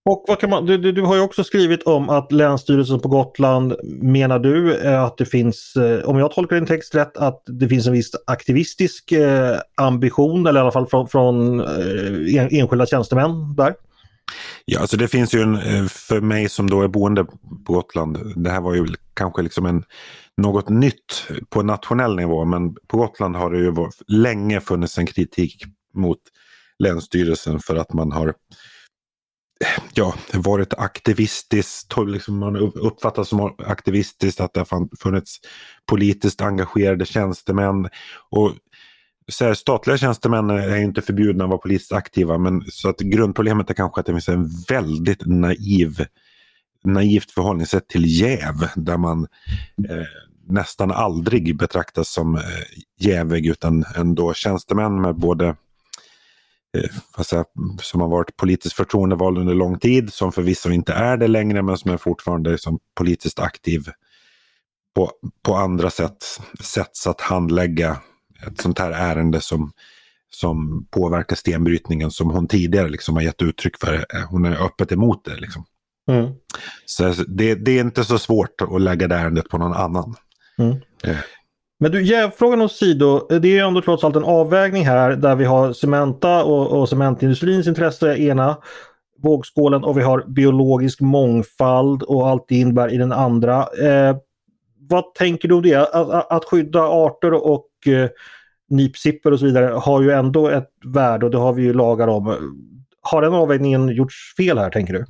Och 0.09 0.49
man, 0.49 0.65
du, 0.65 0.77
du, 0.91 1.01
har 1.01 1.15
ju 1.15 1.21
också 1.21 1.43
skrivit 1.43 1.83
om 1.83 2.09
att 2.09 2.31
Länsstyrelsen 2.31 2.99
på 2.99 3.07
Gotland 3.07 3.75
menar 3.83 4.39
du 4.39 4.77
eh, 4.77 5.03
att 5.03 5.17
det 5.17 5.25
finns, 5.25 5.75
eh, 5.75 6.09
om 6.09 6.17
jag 6.17 6.31
tolkar 6.31 6.55
din 6.55 6.65
text 6.65 6.95
rätt, 6.95 7.17
att 7.17 7.43
det 7.45 7.67
finns 7.67 7.87
en 7.87 7.93
viss 7.93 8.11
aktivistisk 8.27 9.11
eh, 9.11 9.57
ambition 9.75 10.47
eller 10.47 10.59
i 10.59 10.61
alla 10.61 10.71
fall 10.71 10.87
från, 10.87 11.07
från 11.07 11.61
enskilda 12.51 12.85
tjänstemän 12.85 13.55
där? 13.55 13.75
Ja, 14.65 14.79
alltså 14.79 14.97
det 14.97 15.07
finns 15.07 15.33
ju 15.33 15.41
en, 15.41 15.89
för 15.89 16.21
mig 16.21 16.49
som 16.49 16.69
då 16.69 16.81
är 16.81 16.87
boende 16.87 17.25
på 17.65 17.73
Gotland, 17.73 18.17
det 18.35 18.49
här 18.49 18.61
var 18.61 18.73
ju 18.73 18.87
kanske 19.13 19.41
liksom 19.41 19.65
en, 19.65 19.83
något 20.37 20.69
nytt 20.69 21.27
på 21.49 21.63
nationell 21.63 22.15
nivå 22.15 22.45
men 22.45 22.75
på 22.87 22.97
Gotland 22.97 23.35
har 23.35 23.51
det 23.51 23.57
ju 23.57 23.73
länge 24.07 24.61
funnits 24.61 24.97
en 24.97 25.05
kritik 25.05 25.63
mot 25.93 26.19
Länsstyrelsen 26.83 27.59
för 27.59 27.75
att 27.75 27.93
man 27.93 28.11
har 28.11 28.33
ja, 29.93 30.15
varit 30.33 30.73
aktivistiskt, 30.73 31.93
liksom 32.07 32.38
man 32.38 32.55
uppfattas 32.55 33.29
som 33.29 33.55
aktivistiskt, 33.57 34.39
att 34.39 34.53
det 34.53 34.59
har 34.59 34.97
funnits 34.97 35.39
politiskt 35.85 36.41
engagerade 36.41 37.05
tjänstemän. 37.05 37.89
Och 38.29 38.51
så 39.31 39.45
här, 39.45 39.53
statliga 39.53 39.97
tjänstemän 39.97 40.49
är 40.49 40.77
inte 40.77 41.01
förbjudna 41.01 41.43
att 41.43 41.49
vara 41.49 41.59
politiskt 41.59 41.91
aktiva 41.91 42.38
men 42.38 42.63
så 42.67 42.89
att 42.89 42.99
grundproblemet 42.99 43.69
är 43.69 43.73
kanske 43.73 43.99
att 43.99 44.05
det 44.05 44.11
finns 44.11 44.29
en 44.29 44.49
väldigt 44.69 45.25
naiv 45.25 46.05
naivt 46.85 47.31
förhållningssätt 47.31 47.88
till 47.88 48.21
jäv 48.21 48.69
där 48.75 48.97
man 48.97 49.27
eh, 49.89 50.05
nästan 50.47 50.91
aldrig 50.91 51.57
betraktas 51.57 52.09
som 52.09 52.35
eh, 52.35 52.41
jävig 52.99 53.45
utan 53.45 53.85
ändå 53.95 54.33
tjänstemän 54.33 55.01
med 55.01 55.15
både 55.15 55.55
säga, 57.25 57.45
som 57.81 58.01
har 58.01 58.07
varit 58.07 58.38
politiskt 58.38 58.75
förtroendevald 58.75 59.38
under 59.38 59.53
lång 59.53 59.79
tid, 59.79 60.13
som 60.13 60.31
förvisso 60.31 60.69
inte 60.69 60.93
är 60.93 61.17
det 61.17 61.27
längre 61.27 61.61
men 61.61 61.77
som 61.77 61.91
är 61.91 61.97
fortfarande 61.97 62.51
liksom 62.51 62.79
politiskt 62.95 63.39
aktiv 63.39 63.89
på, 64.95 65.11
på 65.43 65.55
andra 65.55 65.89
sätt, 65.89 66.17
sätts 66.63 67.07
att 67.07 67.21
handlägga 67.21 67.97
ett 68.47 68.61
sånt 68.61 68.79
här 68.79 68.91
ärende 68.91 69.41
som, 69.41 69.71
som 70.29 70.88
påverkar 70.91 71.35
stenbrytningen 71.35 72.11
som 72.11 72.29
hon 72.29 72.47
tidigare 72.47 72.89
liksom 72.89 73.15
har 73.15 73.21
gett 73.21 73.41
uttryck 73.41 73.77
för. 73.77 73.93
Eh, 73.93 74.29
hon 74.29 74.45
är 74.45 74.65
öppet 74.65 74.91
emot 74.91 75.25
det. 75.25 75.35
Liksom. 75.35 75.65
Mm. 76.11 76.33
Så 76.85 77.13
det, 77.27 77.55
det, 77.55 77.71
är 77.71 77.81
inte 77.81 78.03
så 78.03 78.19
svårt 78.19 78.61
att 78.61 78.81
lägga 78.81 79.07
det 79.07 79.15
ärendet 79.15 79.49
på 79.49 79.57
någon 79.57 79.73
annan. 79.73 80.15
Mm. 80.57 80.77
Men 81.79 81.91
du, 81.91 82.03
jävfrågan 82.03 82.61
åsido, 82.61 83.27
det 83.29 83.47
är 83.47 83.51
ju 83.51 83.59
ändå 83.59 83.81
trots 83.81 84.03
allt 84.03 84.15
en 84.15 84.23
avvägning 84.23 84.85
här 84.85 85.15
där 85.15 85.35
vi 85.35 85.45
har 85.45 85.73
Cementa 85.73 86.43
och, 86.43 86.79
och 86.79 86.89
cementindustrins 86.89 87.67
intresse 87.67 88.17
ena 88.17 88.57
vågskålen 89.23 89.83
och 89.83 89.97
vi 89.97 90.01
har 90.01 90.23
biologisk 90.27 91.01
mångfald 91.01 92.03
och 92.03 92.27
allt 92.27 92.45
det 92.47 92.55
innebär 92.55 92.93
i 92.93 92.97
den 92.97 93.11
andra. 93.11 93.59
Eh, 93.59 94.17
vad 94.89 95.13
tänker 95.13 95.47
du 95.47 95.55
om 95.55 95.61
det? 95.61 95.75
Att, 95.75 96.31
att 96.31 96.45
skydda 96.45 96.81
arter 96.81 97.33
och 97.33 97.69
eh, 97.88 98.09
nipsipper 98.69 99.31
och 99.31 99.39
så 99.39 99.45
vidare 99.45 99.65
har 99.65 100.01
ju 100.01 100.11
ändå 100.11 100.49
ett 100.49 100.69
värde 100.85 101.25
och 101.25 101.31
det 101.31 101.38
har 101.38 101.53
vi 101.53 101.63
ju 101.63 101.73
lagar 101.73 102.07
om. 102.07 102.35
Har 103.01 103.21
den 103.21 103.33
avvägningen 103.33 103.89
gjorts 103.89 104.35
fel 104.38 104.57
här 104.57 104.69
tänker 104.69 104.93
du? 104.93 105.05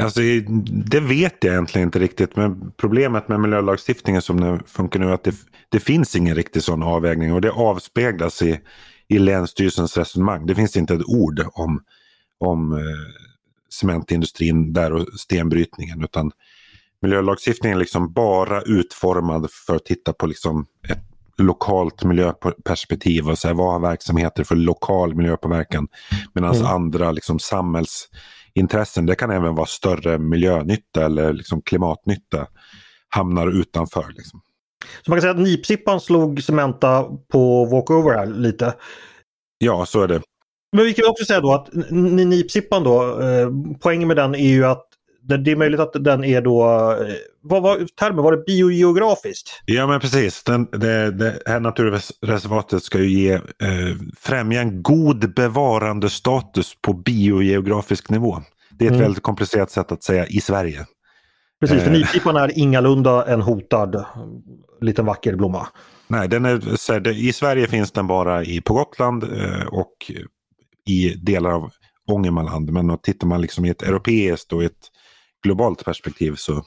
Alltså, 0.00 0.20
det 0.66 1.00
vet 1.00 1.36
jag 1.40 1.52
egentligen 1.52 1.88
inte 1.88 1.98
riktigt. 1.98 2.36
Men 2.36 2.72
problemet 2.76 3.28
med 3.28 3.40
miljölagstiftningen 3.40 4.22
som 4.22 4.40
den 4.40 4.62
funkar 4.66 5.00
nu 5.00 5.06
är 5.06 5.12
att 5.12 5.24
det, 5.24 5.34
det 5.68 5.80
finns 5.80 6.16
ingen 6.16 6.34
riktig 6.34 6.62
sån 6.62 6.82
avvägning 6.82 7.32
och 7.32 7.40
det 7.40 7.50
avspeglas 7.50 8.42
i, 8.42 8.60
i 9.08 9.18
Länsstyrelsens 9.18 9.96
resonemang. 9.96 10.46
Det 10.46 10.54
finns 10.54 10.76
inte 10.76 10.94
ett 10.94 11.04
ord 11.06 11.44
om, 11.52 11.82
om 12.38 12.72
eh, 12.72 12.78
cementindustrin 13.72 14.72
där 14.72 14.92
och 14.92 15.06
stenbrytningen 15.18 16.04
utan 16.04 16.32
miljölagstiftningen 17.02 17.76
är 17.76 17.80
liksom 17.80 18.12
bara 18.12 18.62
utformad 18.62 19.50
för 19.66 19.76
att 19.76 19.84
titta 19.84 20.12
på 20.12 20.26
liksom 20.26 20.66
ett 20.88 21.04
lokalt 21.38 22.04
miljöperspektiv 22.04 23.28
och 23.28 23.38
säga 23.38 23.54
vad 23.54 23.72
har 23.72 23.80
verksamheter 23.80 24.44
för 24.44 24.56
lokal 24.56 25.14
miljöpåverkan. 25.14 25.88
Medan 26.34 26.54
mm. 26.54 26.66
andra 26.66 27.12
liksom 27.12 27.38
samhälls 27.38 28.08
intressen, 28.54 29.06
det 29.06 29.14
kan 29.14 29.30
även 29.30 29.54
vara 29.54 29.66
större 29.66 30.18
miljönytta 30.18 31.04
eller 31.04 31.32
liksom 31.32 31.62
klimatnytta, 31.62 32.46
hamnar 33.08 33.60
utanför. 33.60 34.06
Liksom. 34.16 34.40
Så 35.04 35.10
man 35.10 35.16
kan 35.16 35.22
säga 35.22 35.30
att 35.30 35.40
nipsippan 35.40 36.00
slog 36.00 36.42
Cementa 36.42 37.04
på 37.32 37.64
walkover 37.64 38.18
här 38.18 38.26
lite? 38.26 38.74
Ja, 39.58 39.86
så 39.86 40.02
är 40.02 40.08
det. 40.08 40.22
Men 40.76 40.84
vi 40.84 40.94
kan 40.94 41.10
också 41.10 41.24
säga 41.24 41.40
då 41.40 41.54
att 41.54 41.68
nipsippan 41.90 42.84
då, 42.84 43.20
eh, 43.20 43.48
poängen 43.80 44.08
med 44.08 44.16
den 44.16 44.34
är 44.34 44.48
ju 44.48 44.66
att 44.66 44.86
det 45.22 45.50
är 45.50 45.56
möjligt 45.56 45.80
att 45.80 45.92
den 45.92 46.24
är 46.24 46.42
då, 46.42 46.62
eh, 46.92 47.14
vad 47.42 47.62
var 47.62 47.86
termen, 47.98 48.24
var 48.24 48.32
det 48.32 48.44
biogeografiskt? 48.46 49.62
Ja 49.64 49.86
men 49.86 50.00
precis, 50.00 50.42
den, 50.44 50.68
det, 50.72 51.10
det 51.10 51.42
här 51.46 51.60
naturreservatet 51.60 52.82
ska 52.82 52.98
ju 52.98 53.08
ge, 53.08 53.32
eh, 53.32 53.40
främja 54.18 54.60
en 54.60 54.82
god 54.82 55.34
bevarandestatus 55.34 56.76
på 56.82 56.92
biogeografisk 56.92 58.10
nivå. 58.10 58.42
Det 58.70 58.84
är 58.84 58.88
ett 58.88 58.92
mm. 58.92 59.02
väldigt 59.02 59.22
komplicerat 59.22 59.70
sätt 59.70 59.92
att 59.92 60.02
säga 60.02 60.26
i 60.26 60.40
Sverige. 60.40 60.86
Precis, 61.60 61.82
för 61.82 61.90
eh. 61.90 61.98
nipsippan 61.98 62.36
är 62.36 62.58
ingalunda 62.58 63.26
en 63.26 63.40
hotad 63.40 64.04
liten 64.80 65.06
vacker 65.06 65.36
blomma. 65.36 65.66
Nej, 66.08 66.28
den 66.28 66.44
är, 66.44 67.08
i 67.08 67.32
Sverige 67.32 67.66
finns 67.66 67.92
den 67.92 68.06
bara 68.06 68.44
i, 68.44 68.60
på 68.60 68.74
Gotland 68.74 69.24
eh, 69.24 69.66
och 69.66 70.10
i 70.86 71.08
delar 71.08 71.50
av 71.50 71.70
Ångermanland. 72.06 72.72
Men 72.72 72.98
tittar 72.98 73.26
man 73.26 73.40
liksom 73.40 73.64
i 73.64 73.70
ett 73.70 73.82
europeiskt 73.82 74.52
och 74.52 74.64
ett 74.64 74.90
globalt 75.42 75.84
perspektiv 75.84 76.34
så, 76.36 76.64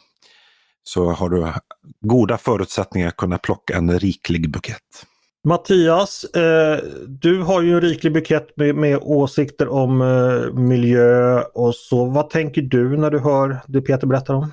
så 0.83 1.11
har 1.11 1.29
du 1.29 1.53
goda 2.01 2.37
förutsättningar 2.37 3.07
att 3.07 3.17
kunna 3.17 3.37
plocka 3.37 3.77
en 3.77 3.99
riklig 3.99 4.51
bukett. 4.51 5.05
Mattias, 5.47 6.23
eh, 6.23 6.79
du 7.07 7.41
har 7.41 7.61
ju 7.61 7.73
en 7.73 7.81
riklig 7.81 8.13
bukett 8.13 8.57
med, 8.57 8.75
med 8.75 8.99
åsikter 9.01 9.67
om 9.67 10.01
eh, 10.01 10.53
miljö 10.53 11.41
och 11.41 11.75
så. 11.75 12.05
Vad 12.05 12.29
tänker 12.29 12.61
du 12.61 12.97
när 12.97 13.11
du 13.11 13.19
hör 13.19 13.59
det 13.67 13.81
Peter 13.81 14.07
berättar 14.07 14.33
om? 14.33 14.51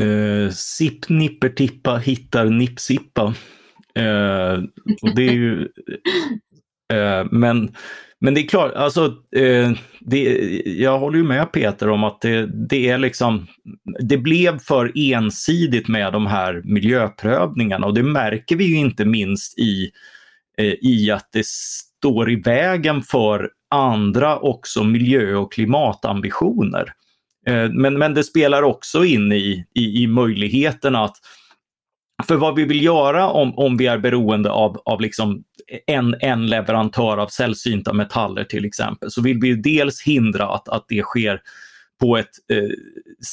Eh, 0.00 0.50
Sipp 0.50 1.08
nipper 1.08 1.48
tippa 1.48 1.96
hittar 1.96 2.44
nippsippa. 2.44 3.34
Eh, 3.94 4.62
och 5.02 5.14
det 5.14 5.22
är 5.22 5.32
ju, 5.32 5.68
eh, 6.92 7.26
men 7.30 7.74
men 8.20 8.34
det 8.34 8.40
är 8.40 8.48
klart, 8.48 8.74
alltså, 8.74 9.04
eh, 9.36 9.72
det, 10.00 10.22
jag 10.64 10.98
håller 10.98 11.18
ju 11.18 11.24
med 11.24 11.52
Peter 11.52 11.88
om 11.88 12.04
att 12.04 12.20
det, 12.20 12.46
det, 12.68 12.88
är 12.88 12.98
liksom, 12.98 13.46
det 14.00 14.18
blev 14.18 14.58
för 14.58 14.92
ensidigt 14.94 15.88
med 15.88 16.12
de 16.12 16.26
här 16.26 16.62
miljöprövningarna 16.64 17.86
och 17.86 17.94
det 17.94 18.02
märker 18.02 18.56
vi 18.56 18.64
ju 18.64 18.76
inte 18.76 19.04
minst 19.04 19.58
i, 19.58 19.90
eh, 20.58 20.74
i 20.80 21.10
att 21.10 21.28
det 21.32 21.46
står 21.46 22.30
i 22.30 22.36
vägen 22.36 23.02
för 23.02 23.50
andra 23.70 24.38
också 24.38 24.84
miljö 24.84 25.34
och 25.34 25.52
klimatambitioner. 25.52 26.92
Eh, 27.46 27.68
men, 27.70 27.98
men 27.98 28.14
det 28.14 28.24
spelar 28.24 28.62
också 28.62 29.04
in 29.04 29.32
i, 29.32 29.64
i, 29.74 30.02
i 30.02 30.06
möjligheten 30.06 30.96
att 30.96 31.16
för 32.22 32.36
vad 32.36 32.54
vi 32.54 32.64
vill 32.64 32.84
göra 32.84 33.28
om, 33.28 33.58
om 33.58 33.76
vi 33.76 33.86
är 33.86 33.98
beroende 33.98 34.50
av, 34.50 34.82
av 34.84 35.00
liksom 35.00 35.44
en, 35.86 36.16
en 36.20 36.46
leverantör 36.46 37.16
av 37.16 37.26
sällsynta 37.26 37.92
metaller 37.92 38.44
till 38.44 38.64
exempel, 38.64 39.10
så 39.10 39.22
vill 39.22 39.38
vi 39.40 39.54
dels 39.54 40.02
hindra 40.02 40.48
att, 40.48 40.68
att 40.68 40.84
det 40.88 41.02
sker 41.02 41.40
på 42.00 42.16
ett 42.16 42.30
eh, 42.52 42.70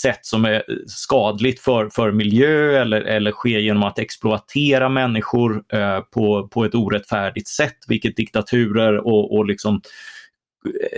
sätt 0.02 0.26
som 0.26 0.45
är 0.45 0.63
skadligt 0.88 1.60
för, 1.60 1.89
för 1.89 2.12
miljö 2.12 2.82
eller, 2.82 3.02
eller 3.02 3.32
sker 3.32 3.60
genom 3.60 3.84
att 3.84 4.00
exploatera 4.00 4.89
människor 4.89 5.63
eh, 5.73 6.00
på, 6.00 6.47
på 6.47 6.65
ett 6.65 6.76
orättfärdigt 6.76 7.47
sätt, 7.47 7.78
vilket 7.88 8.15
diktaturer 8.15 8.97
och, 8.97 9.38
och 9.38 9.45
liksom 9.45 9.82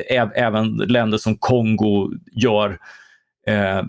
eh, 0.10 0.28
även 0.36 0.76
länder 0.78 1.18
som 1.18 1.38
Kongo 1.38 2.12
gör. 2.32 2.78
Eh, 3.48 3.84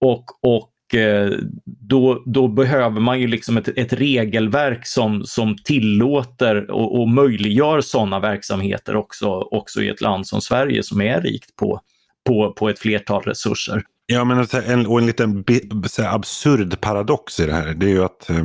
och 0.00 0.24
och 0.42 0.70
Eh, 0.94 1.30
då, 1.64 2.22
då 2.26 2.48
behöver 2.48 3.00
man 3.00 3.20
ju 3.20 3.26
liksom 3.26 3.56
ett, 3.56 3.68
ett 3.68 3.92
regelverk 3.92 4.86
som, 4.86 5.24
som 5.24 5.56
tillåter 5.64 6.70
och, 6.70 7.00
och 7.00 7.08
möjliggör 7.08 7.80
sådana 7.80 8.20
verksamheter 8.20 8.96
också, 8.96 9.28
också 9.28 9.82
i 9.82 9.88
ett 9.88 10.00
land 10.00 10.26
som 10.26 10.40
Sverige 10.40 10.82
som 10.82 11.00
är 11.00 11.20
rikt 11.20 11.56
på, 11.56 11.80
på, 12.26 12.52
på 12.52 12.68
ett 12.68 12.78
flertal 12.78 13.22
resurser. 13.22 13.82
Ja, 14.06 14.24
men 14.24 14.46
en, 14.66 14.86
och 14.86 14.98
en 14.98 15.06
liten 15.06 15.44
absurd 15.98 16.80
paradox 16.80 17.40
i 17.40 17.46
det 17.46 17.52
här, 17.52 17.74
det 17.74 17.86
är 17.86 17.90
ju 17.90 18.04
att 18.04 18.30
eh, 18.30 18.44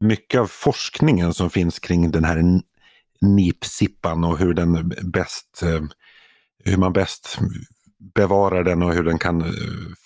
mycket 0.00 0.40
av 0.40 0.46
forskningen 0.46 1.34
som 1.34 1.50
finns 1.50 1.78
kring 1.78 2.10
den 2.10 2.24
här 2.24 2.42
nipsippan 3.20 4.24
och 4.24 4.38
hur 4.38 4.54
den 4.54 4.92
bäst, 5.02 5.62
eh, 5.62 5.82
hur 6.64 6.76
man 6.76 6.92
bäst 6.92 7.38
bevarar 8.14 8.64
den 8.64 8.82
och 8.82 8.92
hur 8.92 9.04
den 9.04 9.18
kan 9.18 9.40
eh, 9.40 9.48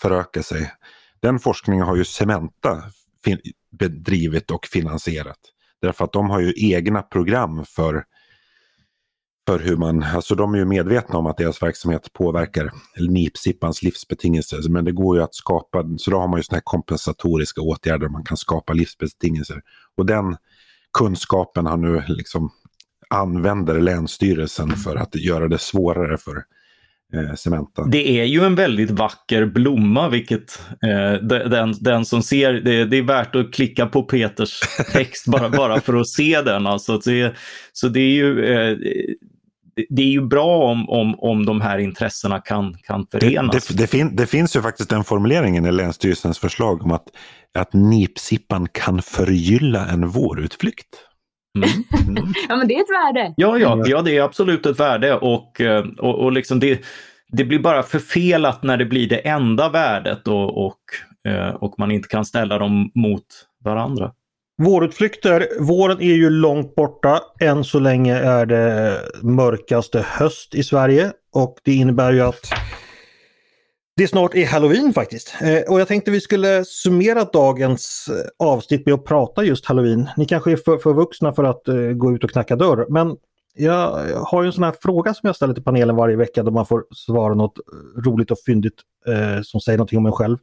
föröka 0.01 0.43
sig. 0.43 0.73
Den 1.21 1.39
forskningen 1.39 1.87
har 1.87 1.97
ju 1.97 2.05
Cementa 2.05 2.83
bedrivit 3.79 4.51
och 4.51 4.67
finansierat. 4.67 5.39
Därför 5.83 6.05
att 6.05 6.13
de 6.13 6.31
har 6.31 6.41
ju 6.41 6.55
egna 6.57 7.03
program 7.03 7.65
för, 7.65 8.05
för 9.47 9.59
hur 9.59 9.77
man, 9.77 10.03
alltså 10.03 10.35
de 10.35 10.55
är 10.55 10.59
ju 10.59 10.65
medvetna 10.65 11.19
om 11.19 11.27
att 11.27 11.37
deras 11.37 11.63
verksamhet 11.63 12.13
påverkar 12.13 12.73
nipsippans 13.09 13.83
livsbetingelser. 13.83 14.57
Alltså, 14.57 14.71
men 14.71 14.85
det 14.85 14.93
går 14.93 15.17
ju 15.17 15.23
att 15.23 15.35
skapa, 15.35 15.85
så 15.99 16.11
då 16.11 16.19
har 16.19 16.29
man 16.29 16.39
ju 16.39 16.43
sådana 16.43 16.57
här 16.57 16.63
kompensatoriska 16.65 17.61
åtgärder, 17.61 18.09
man 18.09 18.25
kan 18.25 18.37
skapa 18.37 18.73
livsbetingelser. 18.73 19.63
Och 19.97 20.07
den 20.07 20.37
kunskapen 20.99 21.67
har 21.67 21.77
nu 21.77 22.03
liksom 22.09 22.51
använder 23.11 23.81
Länsstyrelsen 23.81 24.71
för 24.71 24.97
att 24.97 25.15
göra 25.15 25.49
det 25.49 25.59
svårare 25.59 26.19
för 26.19 26.45
eh, 27.15 27.35
Cementa. 27.35 27.85
Det 27.85 28.21
är 28.21 28.25
ju 28.25 28.45
en 28.45 28.55
väldigt 28.55 28.91
vacker 28.91 29.47
blomma, 29.47 30.09
vilket 30.09 30.63
eh, 30.85 31.23
den, 31.29 31.75
den 31.81 32.05
som 32.05 32.23
ser, 32.23 32.53
det, 32.53 32.85
det, 32.85 32.97
är 32.97 33.03
värt 33.03 33.35
att 33.35 33.53
klicka 33.53 33.87
på 33.87 34.03
Peters 34.03 34.61
text 34.93 35.27
bara, 35.27 35.49
bara 35.57 35.81
för 35.81 35.97
att 35.97 36.09
se 36.09 36.43
den. 36.43 36.67
Alltså, 36.67 36.99
det, 36.99 37.35
så 37.73 37.89
det 37.89 38.01
är 38.01 38.13
ju 38.13 38.45
eh, 38.45 38.77
det 39.89 40.03
är 40.03 40.07
ju 40.07 40.27
bra 40.27 40.71
om, 40.71 40.91
om, 40.91 41.15
om 41.19 41.47
de 41.47 41.61
här 41.61 41.79
intressena 41.79 42.41
kan, 42.41 42.75
kan 42.75 43.07
förenas. 43.11 43.67
Det, 43.67 43.75
det, 43.75 43.83
det, 43.83 43.87
fin, 43.87 44.17
det 44.17 44.27
finns 44.27 44.57
ju 44.57 44.63
faktiskt 44.63 44.91
den 44.91 45.05
formuleringen 45.05 45.67
i 45.67 45.73
Länsstyrelsens 45.73 46.39
förslag 46.39 46.83
om 46.83 46.93
att, 46.93 47.07
att 47.55 47.73
nipsippan 47.73 48.69
kan 48.73 49.03
förgylla 49.03 49.87
en 49.87 50.09
vårutflykt. 50.09 50.87
Mm. 51.59 51.69
Mm. 52.09 52.33
ja, 52.49 52.57
men 52.57 52.69
det 52.69 52.75
är 52.75 52.81
ett 52.81 53.17
värde. 53.17 53.35
Ja, 53.37 53.59
ja, 53.59 53.83
ja 53.87 54.03
det 54.03 54.17
är 54.17 54.23
absolut 54.23 54.67
ett 54.67 54.81
värde 54.81 55.15
och, 55.15 55.61
eh, 55.61 55.85
och, 55.99 56.19
och 56.19 56.33
liksom 56.33 56.61
det, 56.61 56.81
det 57.29 57.45
blir 57.45 57.59
bara 57.59 57.83
förfelat 57.83 58.63
när 58.63 58.77
det 58.77 58.85
blir 58.85 59.09
det 59.09 59.29
enda 59.29 59.69
värdet 59.69 60.29
och, 60.29 60.67
och, 60.67 60.81
eh, 61.29 61.49
och 61.49 61.75
man 61.79 61.91
inte 61.91 62.09
kan 62.09 62.25
ställa 62.25 62.59
dem 62.59 62.91
mot 62.95 63.27
varandra. 63.65 64.13
Vårutflykter, 64.63 65.47
våren 65.61 66.01
är 66.01 66.15
ju 66.15 66.31
långt 66.31 66.75
borta. 66.75 67.21
Än 67.41 67.65
så 67.65 67.79
länge 67.79 68.15
är 68.15 68.47
det 68.47 69.01
mörkaste 69.23 70.05
höst 70.09 70.55
i 70.55 70.63
Sverige 70.63 71.13
och 71.33 71.59
det 71.65 71.73
innebär 71.73 72.13
ju 72.13 72.21
att 72.21 72.53
det 74.01 74.09
snart 74.09 74.35
är 74.35 74.47
halloween 74.47 74.93
faktiskt. 74.93 75.35
Eh, 75.41 75.73
och 75.73 75.81
jag 75.81 75.89
tänkte 75.89 76.11
vi 76.11 76.21
skulle 76.21 76.65
summera 76.65 77.25
dagens 77.25 78.09
eh, 78.09 78.47
avsnitt 78.47 78.87
med 78.87 78.95
att 78.95 79.05
prata 79.05 79.45
just 79.45 79.67
halloween. 79.67 80.09
Ni 80.17 80.25
kanske 80.25 80.53
är 80.53 80.57
för, 80.57 80.79
för 80.79 80.93
vuxna 80.93 81.33
för 81.33 81.45
att 81.45 81.69
eh, 81.69 81.75
gå 81.75 82.13
ut 82.15 82.25
och 82.25 82.31
knacka 82.31 82.57
dörr 82.57 82.87
men 82.89 83.17
jag 83.55 84.07
har 84.27 84.43
ju 84.43 84.47
en 84.47 84.53
sån 84.53 84.65
här 84.65 84.75
fråga 84.83 85.15
som 85.15 85.27
jag 85.27 85.37
ställer 85.37 85.55
till 85.55 85.63
panelen 85.63 85.97
varje 85.97 86.17
vecka 86.17 86.43
då 86.43 86.51
man 86.51 86.67
får 86.67 86.85
svara 86.95 87.35
något 87.35 87.59
eh, 87.59 88.03
roligt 88.03 88.31
och 88.31 88.39
fyndigt 88.47 88.81
eh, 89.07 89.43
som 89.43 89.61
säger 89.61 89.79
någonting 89.79 89.99
om 89.99 90.07
en 90.07 90.13
själv. 90.13 90.37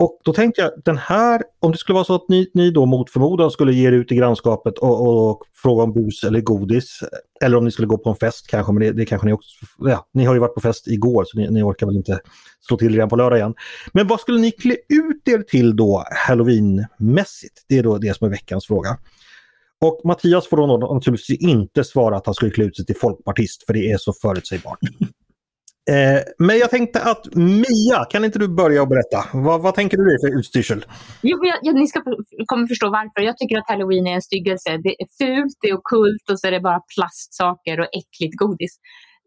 Och 0.00 0.20
då 0.24 0.32
tänkte 0.32 0.60
jag, 0.60 0.70
den 0.84 0.98
här, 0.98 1.42
om 1.60 1.72
det 1.72 1.78
skulle 1.78 1.94
vara 1.94 2.04
så 2.04 2.14
att 2.14 2.28
ni, 2.28 2.50
ni 2.54 2.70
då 2.70 2.86
mot 2.86 3.10
förmodan 3.10 3.50
skulle 3.50 3.72
ge 3.72 3.88
er 3.88 3.92
ut 3.92 4.12
i 4.12 4.16
grannskapet 4.16 4.78
och, 4.78 5.06
och, 5.06 5.30
och, 5.30 5.42
fråga 5.62 5.82
om 5.82 5.92
bus 5.92 6.24
eller 6.24 6.40
godis. 6.40 7.00
Eller 7.44 7.56
om 7.56 7.64
ni 7.64 7.70
skulle 7.70 7.88
gå 7.88 7.98
på 7.98 8.10
en 8.10 8.16
fest 8.16 8.46
kanske, 8.46 8.72
men 8.72 8.82
det, 8.82 8.92
det 8.92 9.06
kanske 9.06 9.26
ni 9.26 9.32
också... 9.32 9.48
Ja, 9.78 10.08
ni 10.12 10.24
har 10.24 10.34
ju 10.34 10.40
varit 10.40 10.54
på 10.54 10.60
fest 10.60 10.88
igår 10.88 11.24
så 11.26 11.38
ni, 11.38 11.50
ni 11.50 11.62
orkar 11.62 11.86
väl 11.86 11.96
inte 11.96 12.20
slå 12.60 12.76
till 12.76 12.92
redan 12.92 13.08
på 13.08 13.16
lördag 13.16 13.38
igen. 13.38 13.54
Men 13.92 14.06
vad 14.06 14.20
skulle 14.20 14.40
ni 14.40 14.50
klä 14.50 14.76
ut 14.88 15.28
er 15.28 15.42
till 15.42 15.76
då 15.76 16.04
halloweenmässigt? 16.28 17.64
Det 17.68 17.78
är 17.78 17.82
då 17.82 17.98
det 17.98 18.16
som 18.16 18.26
är 18.26 18.30
veckans 18.30 18.66
fråga. 18.66 18.98
Och 19.80 20.00
Mattias 20.04 20.48
får 20.48 20.56
då 20.56 20.94
naturligtvis 20.94 21.40
inte 21.40 21.84
svara 21.84 22.16
att 22.16 22.26
han 22.26 22.34
skulle 22.34 22.50
klä 22.50 22.64
ut 22.64 22.76
sig 22.76 22.86
till 22.86 22.96
folkpartist 22.96 23.66
för 23.66 23.72
det 23.72 23.90
är 23.90 23.98
så 23.98 24.12
förutsägbart. 24.12 24.78
Eh, 25.88 26.20
men 26.38 26.58
jag 26.58 26.70
tänkte 26.70 27.02
att 27.02 27.34
Mia, 27.34 28.04
kan 28.10 28.24
inte 28.24 28.38
du 28.38 28.48
börja 28.48 28.82
och 28.82 28.88
berätta? 28.88 29.20
Vad, 29.32 29.62
vad 29.62 29.74
tänker 29.74 29.96
du 29.96 30.04
dig 30.04 30.18
för 30.20 30.38
utstyrsel? 30.38 30.84
Jo, 31.22 31.38
jag, 31.44 31.58
jag, 31.62 31.74
ni 31.74 31.86
ska 31.86 32.00
kommer 32.46 32.66
förstå 32.66 32.90
varför. 32.90 33.20
Jag 33.20 33.36
tycker 33.38 33.58
att 33.58 33.68
halloween 33.68 34.06
är 34.06 34.14
en 34.14 34.22
styggelse. 34.22 34.70
Det 34.86 34.94
är 35.02 35.06
fult, 35.18 35.54
det 35.60 35.68
är 35.68 35.74
okult 35.74 36.30
och 36.30 36.40
så 36.40 36.46
är 36.46 36.50
det 36.50 36.60
bara 36.60 36.80
plastsaker 36.94 37.80
och 37.80 37.88
äckligt 38.00 38.36
godis. 38.42 38.72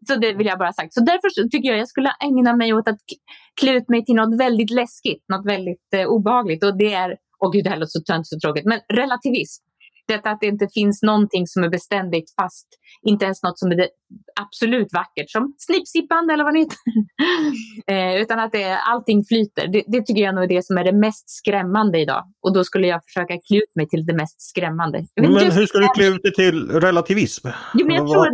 Så 0.08 0.14
det 0.16 0.32
vill 0.34 0.46
jag 0.46 0.58
bara 0.58 0.68
ha 0.68 0.72
sagt. 0.72 0.94
Så 0.94 1.00
därför 1.00 1.48
tycker 1.48 1.68
jag 1.68 1.74
att 1.74 1.84
jag 1.84 1.88
skulle 1.88 2.12
ägna 2.28 2.56
mig 2.56 2.72
åt 2.72 2.88
att 2.88 3.00
klä 3.60 3.72
ut 3.72 3.88
mig 3.88 4.04
till 4.04 4.14
något 4.14 4.40
väldigt 4.40 4.70
läskigt, 4.70 5.22
något 5.32 5.46
väldigt 5.46 5.88
eh, 5.96 6.06
obehagligt. 6.06 6.64
Och 6.64 6.78
det 6.78 6.92
är, 6.92 7.10
åh 7.44 7.52
gud 7.52 7.64
det 7.64 7.70
här 7.70 7.76
låter 7.76 7.98
så 7.98 8.02
tönt 8.12 8.26
så 8.26 8.38
tråkigt, 8.42 8.64
men 8.64 8.80
relativism. 9.00 9.62
Detta 10.12 10.30
att 10.30 10.40
det 10.40 10.46
inte 10.46 10.68
finns 10.74 11.02
någonting 11.02 11.46
som 11.46 11.64
är 11.64 11.68
beständigt 11.68 12.28
fast, 12.40 12.68
inte 13.02 13.24
ens 13.24 13.42
något 13.42 13.58
som 13.58 13.72
är 13.72 13.88
absolut 14.40 14.90
vackert 14.92 15.30
som 15.30 15.54
snipsippan 15.58 16.30
eller 16.30 16.44
vad 16.44 16.54
det 16.54 16.60
heter. 16.60 16.78
eh, 17.92 18.22
utan 18.22 18.38
att 18.38 18.52
det, 18.52 18.78
allting 18.92 19.24
flyter. 19.30 19.66
Det, 19.72 19.82
det, 19.86 20.00
tycker 20.06 20.22
jag 20.22 20.34
nog 20.34 20.44
är 20.44 20.48
det 20.48 20.64
som 20.64 20.78
är 20.78 20.84
det 20.84 20.92
mest 21.06 21.30
skrämmande 21.30 21.98
idag. 22.00 22.22
Och 22.44 22.54
då 22.54 22.64
skulle 22.64 22.86
jag 22.86 23.00
försöka 23.04 23.34
klä 23.46 23.56
ut 23.56 23.72
mig 23.74 23.88
till 23.88 24.06
det 24.06 24.16
mest 24.22 24.40
skrämmande. 24.50 25.06
Men 25.16 25.52
hur 25.58 25.66
ska 25.66 25.78
du 25.78 25.88
klä 25.96 26.06
ut 26.06 26.22
dig 26.22 26.34
till 26.34 26.58
relativism? 26.86 27.48
Jo, 27.74 27.86
men 27.86 27.96
jag, 27.96 28.08
tror, 28.08 28.24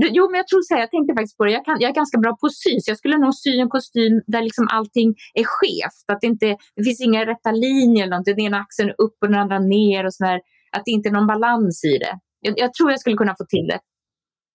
det, 0.00 0.08
jo, 0.18 0.30
men 0.30 0.36
jag 0.38 0.48
tror 0.48 0.62
så 0.62 0.74
här, 0.74 0.80
jag 0.80 0.90
tänkte 0.90 1.14
faktiskt 1.14 1.36
på 1.38 1.44
det, 1.44 1.52
jag, 1.52 1.64
kan, 1.64 1.76
jag 1.80 1.90
är 1.90 1.94
ganska 1.94 2.18
bra 2.18 2.36
på 2.40 2.46
att 2.46 2.54
sy, 2.54 2.80
så 2.80 2.90
jag 2.90 2.98
skulle 2.98 3.18
nog 3.18 3.34
sy 3.34 3.58
en 3.58 3.68
kostym 3.68 4.14
där 4.26 4.42
liksom 4.42 4.68
allting 4.70 5.08
är 5.34 5.44
skevt. 5.46 6.06
Att 6.12 6.20
det, 6.20 6.26
inte, 6.26 6.46
det 6.76 6.82
finns 6.84 7.00
inga 7.00 7.26
rätta 7.26 7.50
linjer, 7.52 8.04
eller 8.04 8.16
något. 8.16 8.24
den 8.24 8.40
ena 8.40 8.58
axeln 8.58 8.90
upp 9.04 9.16
och 9.20 9.28
den 9.28 9.40
andra 9.40 9.58
ner 9.58 10.06
och 10.06 10.14
sådär 10.14 10.40
att 10.76 10.82
det 10.84 10.90
inte 10.90 11.08
är 11.08 11.12
någon 11.12 11.26
balans 11.26 11.84
i 11.84 11.98
det. 11.98 12.18
Jag, 12.40 12.58
jag, 12.58 12.74
tror 12.74 12.90
jag 12.90 13.00
skulle 13.00 13.16
kunna 13.16 13.34
få 13.38 13.44
till 13.44 13.66
det. 13.66 13.78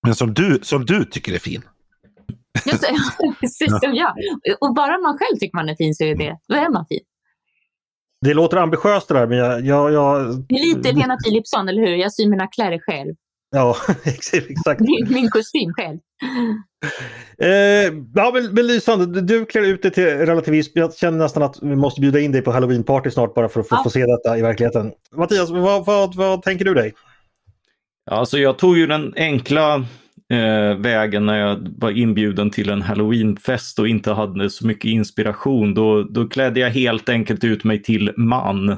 Men 0.05 0.15
som 0.15 0.33
du, 0.33 0.59
som 0.61 0.85
du 0.85 1.05
tycker 1.05 1.33
är 1.33 1.39
fin? 1.39 1.61
Ja, 2.65 2.73
precis 3.39 3.71
som 3.83 3.93
jag. 3.93 4.13
Och 4.61 4.73
bara 4.75 4.97
man 4.97 5.17
själv 5.17 5.37
tycker 5.39 5.57
man 5.57 5.69
är 5.69 5.75
fin 5.75 5.95
så 5.95 6.03
är 6.03 6.15
det, 6.15 6.37
då 6.47 6.55
är 6.55 6.69
man 6.69 6.85
fin. 6.85 6.99
Det 8.21 8.33
låter 8.33 8.57
ambitiöst 8.57 9.07
det 9.07 9.13
där 9.13 9.27
men 9.27 9.37
jag... 9.37 9.65
jag, 9.65 9.91
jag... 9.93 10.45
Det 10.49 10.55
är 10.55 10.75
lite 10.75 10.91
Lena 10.91 11.17
Philipsson, 11.25 11.69
eller 11.69 11.81
hur? 11.81 11.95
Jag 11.95 12.13
syr 12.13 12.29
mina 12.29 12.47
kläder 12.47 12.79
själv. 12.79 13.15
Ja, 13.51 13.75
exakt. 14.05 14.81
Min, 14.81 15.13
min 15.13 15.29
kostym 15.29 15.73
själv. 15.73 15.97
Eh, 17.37 17.93
ja, 18.15 18.31
men, 18.33 18.53
men 18.53 18.67
lysande, 18.67 19.21
du 19.21 19.45
klär 19.45 19.61
ut 19.61 19.81
dig 19.81 19.91
till 19.91 20.03
relativism. 20.03 20.79
Jag 20.79 20.95
känner 20.95 21.17
nästan 21.17 21.43
att 21.43 21.59
vi 21.61 21.75
måste 21.75 22.01
bjuda 22.01 22.19
in 22.19 22.31
dig 22.31 22.41
på 22.41 22.51
halloween-party 22.51 23.09
snart 23.09 23.33
bara 23.33 23.49
för 23.49 23.59
att 23.59 23.69
få, 23.69 23.75
ja. 23.75 23.83
få 23.83 23.89
se 23.89 24.05
detta 24.05 24.37
i 24.37 24.41
verkligheten. 24.41 24.91
Mattias, 25.15 25.49
vad, 25.49 25.85
vad, 25.85 26.15
vad 26.15 26.41
tänker 26.41 26.65
du 26.65 26.73
dig? 26.73 26.93
Alltså 28.11 28.37
jag 28.37 28.57
tog 28.57 28.77
ju 28.77 28.87
den 28.87 29.13
enkla 29.15 29.75
eh, 30.31 30.77
vägen 30.77 31.25
när 31.25 31.39
jag 31.39 31.67
var 31.77 31.91
inbjuden 31.91 32.51
till 32.51 32.69
en 32.69 32.81
halloweenfest 32.81 33.79
och 33.79 33.87
inte 33.87 34.11
hade 34.11 34.49
så 34.49 34.67
mycket 34.67 34.89
inspiration. 34.89 35.73
Då, 35.73 36.03
då 36.03 36.27
klädde 36.27 36.59
jag 36.59 36.69
helt 36.69 37.09
enkelt 37.09 37.43
ut 37.43 37.63
mig 37.63 37.83
till 37.83 38.11
man. 38.17 38.77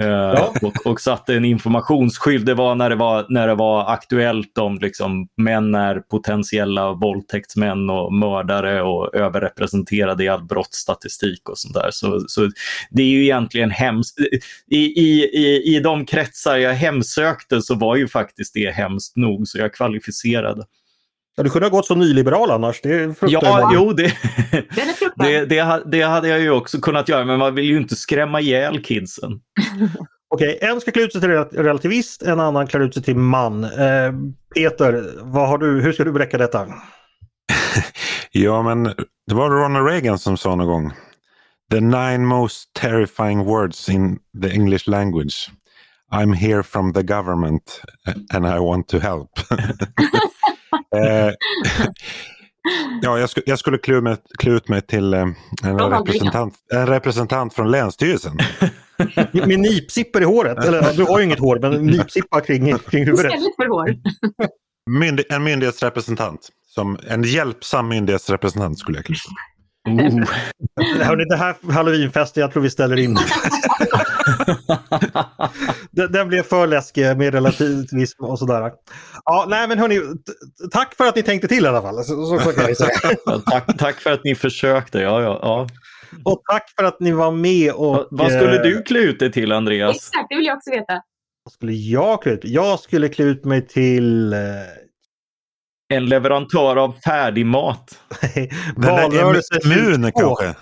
Eh, 0.00 0.08
ja. 0.08 0.54
och, 0.62 0.86
och 0.86 1.00
satte 1.00 1.34
en 1.34 1.44
informationsskylt. 1.44 2.46
Det 2.46 2.54
var 2.54 2.74
när 2.74 2.90
det 2.90 2.96
var, 2.96 3.26
när 3.28 3.46
det 3.48 3.54
var 3.54 3.92
aktuellt 3.92 4.58
om 4.58 4.78
liksom, 4.78 5.28
män 5.36 5.74
är 5.74 6.00
potentiella 6.00 6.92
våldtäktsmän 6.92 7.90
och 7.90 8.12
mördare 8.12 8.82
och 8.82 9.14
överrepresenterade 9.14 10.24
i 10.24 10.28
all 10.28 10.44
brottsstatistik 10.44 11.48
och 11.48 11.58
sånt 11.58 11.74
där. 11.74 11.90
Så, 11.90 12.24
så 12.28 12.50
det 12.90 13.02
är 13.02 13.06
ju 13.06 13.22
egentligen 13.22 13.70
hemskt. 13.70 14.18
I, 14.70 14.76
i, 14.76 15.24
i, 15.24 15.76
I 15.76 15.80
de 15.80 16.06
kretsar 16.06 16.56
jag 16.56 16.74
hemsökte 16.74 17.62
så 17.62 17.74
var 17.74 17.96
ju 17.96 18.08
faktiskt 18.08 18.54
det 18.54 18.70
hemskt 18.70 19.16
nog 19.16 19.48
så 19.48 19.58
jag 19.58 19.74
kvalificerade. 19.74 20.64
Ja, 21.38 21.44
du 21.44 21.50
kunde 21.50 21.66
ha 21.66 21.70
gått 21.70 21.86
som 21.86 21.98
nyliberal 21.98 22.50
annars. 22.50 22.80
Det 22.80 23.14
ja, 23.20 23.70
jo, 23.74 23.92
det, 23.92 24.12
det, 25.16 25.44
det, 25.44 25.82
det, 25.86 26.02
hade 26.02 26.28
jag 26.28 26.40
ju 26.40 26.50
också 26.50 26.80
kunnat 26.80 27.08
göra, 27.08 27.24
men 27.24 27.38
man 27.38 27.54
vill 27.54 27.64
ju 27.64 27.76
inte 27.76 27.96
skrämma 27.96 28.40
ihjäl 28.40 28.82
kidsen. 28.82 29.32
Okej, 30.34 30.56
okay, 30.56 30.68
en 30.68 30.80
ska 30.80 30.90
klä 30.90 31.02
ut 31.02 31.12
sig 31.12 31.20
till 31.20 31.30
relativist, 31.30 32.22
en 32.22 32.40
annan 32.40 32.66
klär 32.66 32.80
ut 32.80 32.94
sig 32.94 33.02
till 33.02 33.16
man. 33.16 33.64
Eh, 33.64 34.12
Peter, 34.54 35.10
vad 35.20 35.48
har 35.48 35.58
du, 35.58 35.80
hur 35.80 35.92
ska 35.92 36.04
du 36.04 36.12
bräcka 36.12 36.38
detta? 36.38 36.66
ja, 38.32 38.62
men 38.62 38.82
det 39.26 39.34
var 39.34 39.50
Ronald 39.50 39.86
Reagan 39.86 40.18
som 40.18 40.36
sa 40.36 40.54
någon 40.54 40.66
gång. 40.66 40.92
The 41.70 41.80
nine 41.80 42.26
most 42.26 42.72
terrifying 42.72 43.44
words 43.44 43.88
in 43.88 44.18
the 44.42 44.54
English 44.54 44.88
language. 44.88 45.50
I'm 46.12 46.32
here 46.32 46.62
from 46.62 46.92
the 46.92 47.02
government 47.02 47.82
and 48.34 48.46
I 48.46 48.58
want 48.58 48.88
to 48.88 48.98
help. 48.98 49.30
Eh, 50.96 51.32
ja, 53.02 53.18
jag, 53.18 53.30
sk 53.30 53.38
jag 53.46 53.58
skulle 53.58 53.78
klä, 53.78 54.16
klä 54.38 54.52
ut 54.52 54.68
mig 54.68 54.82
till 54.82 55.14
eh, 55.14 55.26
en, 55.64 55.78
representant, 55.78 56.54
en 56.74 56.86
representant 56.86 57.54
från 57.54 57.70
Länsstyrelsen. 57.70 58.38
Med 59.32 59.60
nipsipper 59.60 60.20
i 60.20 60.24
håret. 60.24 60.64
Eller 60.64 60.92
du 60.92 61.04
har 61.04 61.18
ju 61.18 61.24
inget 61.24 61.38
hår, 61.38 61.58
men 61.58 61.86
nipsippar 61.86 62.40
kring, 62.40 62.78
kring 62.78 63.04
huvudet. 63.04 63.34
Istället 63.34 63.56
för 63.56 63.66
hår. 63.66 63.94
Myndig 64.90 65.24
en 65.28 65.44
myndighetsrepresentant. 65.44 66.48
Som 66.66 66.98
en 67.08 67.22
hjälpsam 67.22 67.88
myndighetsrepresentant 67.88 68.78
skulle 68.78 68.98
jag 68.98 69.04
klä 69.04 69.14
Oh. 69.88 70.24
Hörrni, 71.02 71.24
det 71.24 71.36
här 71.36 71.72
halloweenfesten, 71.72 72.40
jag 72.40 72.52
tror 72.52 72.62
vi 72.62 72.70
ställer 72.70 72.96
in. 72.96 73.18
den, 75.90 76.12
den 76.12 76.28
blev 76.28 76.42
för 76.42 76.66
läskig 76.66 77.16
med 77.16 77.34
relativism 77.34 78.24
och 78.24 78.38
sådär. 78.38 78.72
Ja, 79.24 79.46
nej 79.48 79.68
men 79.68 79.78
hörni, 79.78 80.00
tack 80.70 80.94
för 80.94 81.06
att 81.06 81.16
ni 81.16 81.22
tänkte 81.22 81.48
till 81.48 81.64
i 81.64 81.68
alla 81.68 81.82
fall. 81.82 82.04
Så, 82.04 82.38
så, 82.38 82.52
kan 82.52 82.64
jag 82.64 82.76
säga. 82.76 82.90
tack, 83.50 83.78
tack 83.78 83.96
för 84.00 84.12
att 84.12 84.24
ni 84.24 84.34
försökte. 84.34 85.00
Ja, 85.00 85.22
ja, 85.22 85.38
ja. 85.42 85.66
Och 86.24 86.42
tack 86.50 86.70
för 86.76 86.84
att 86.84 87.00
ni 87.00 87.12
var 87.12 87.30
med. 87.30 87.72
Och, 87.72 87.96
vad, 87.96 88.06
vad 88.10 88.32
skulle 88.32 88.56
eh, 88.56 88.62
du 88.62 88.82
klä 88.82 88.98
ut 88.98 89.18
dig 89.18 89.32
till 89.32 89.52
Andreas? 89.52 89.96
Exakt, 89.96 90.26
det 90.28 90.36
vill 90.36 90.46
jag 90.46 90.56
också 90.56 90.70
veta. 90.70 91.02
Vad 91.44 91.52
skulle 91.52 91.72
jag 91.72 92.22
klä 92.22 92.32
ut 92.32 92.40
Jag 92.44 92.80
skulle 92.80 93.08
klä 93.08 93.24
ut 93.24 93.44
mig 93.44 93.66
till 93.66 94.32
eh, 94.32 94.38
En 95.94 96.06
leverantör 96.06 96.76
av 96.76 96.94
färdig 97.04 97.46
mat. 97.46 97.98
Den 98.34 98.48
där 98.76 99.02
valrörelse 99.02 99.58
immun 99.64 100.02
22. 100.02 100.34
kanske? 100.34 100.54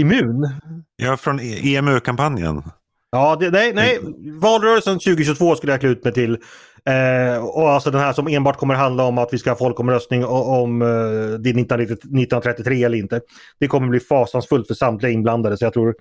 Immun? 0.00 0.48
Ja, 0.96 1.16
från 1.16 1.40
E- 1.40 1.76
EMU-kampanjen. 1.76 2.62
Ja, 3.10 3.36
det, 3.36 3.50
nej, 3.50 3.72
nej. 3.74 3.98
Valrörelsen 4.40 4.98
2022 4.98 5.56
skulle 5.56 5.72
jag 5.72 5.80
klä 5.80 5.88
ut 5.88 6.04
mig 6.04 6.12
till. 6.12 6.38
Eh, 6.84 7.44
och 7.44 7.70
alltså 7.70 7.90
den 7.90 8.00
här 8.00 8.12
som 8.12 8.28
enbart 8.28 8.56
kommer 8.56 8.74
handla 8.74 9.04
om 9.04 9.18
att 9.18 9.32
vi 9.32 9.38
ska 9.38 9.50
ha 9.50 9.56
folkomröstning 9.56 10.24
om 10.24 10.82
eh, 10.82 10.88
det 10.88 11.50
är 11.50 11.58
1990 11.60 11.92
1933 11.92 12.84
eller 12.84 12.98
inte. 12.98 13.20
Det 13.60 13.68
kommer 13.68 13.88
bli 13.88 14.00
fasansfullt 14.00 14.66
för 14.66 14.74
samtliga 14.74 15.12
inblandade 15.12 15.56
så 15.56 15.64
jag 15.64 15.72
tror 15.72 15.94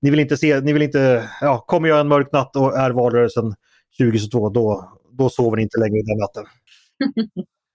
ni 0.00 0.10
vill 0.10 0.20
inte 0.20 0.36
se, 0.36 0.60
ni 0.60 0.72
vill 0.72 0.82
inte, 0.82 1.28
ja, 1.40 1.64
kommer 1.66 1.88
jag 1.88 2.00
en 2.00 2.08
mörk 2.08 2.32
natt 2.32 2.56
och 2.56 2.78
är 2.78 2.90
valrörelsen 2.90 3.54
2022 3.98 4.48
då, 4.48 4.92
då 5.12 5.28
sover 5.28 5.56
ni 5.56 5.62
inte 5.62 5.78
längre 5.78 6.02
den 6.02 6.18
natten. 6.18 6.44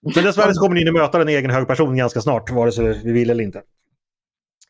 Men 0.16 0.24
dessvärre 0.24 0.54
så 0.54 0.62
kommer 0.62 0.76
ni 0.76 0.88
att 0.88 0.94
möta 0.94 1.22
en 1.22 1.30
egen 1.30 1.52
hög 1.52 1.68
person 1.68 1.98
ganska 1.98 2.22
snart, 2.22 2.52
vare 2.52 2.72
sig 2.72 3.02
vi 3.04 3.12
vill 3.12 3.30
eller 3.30 3.44
inte. 3.44 3.62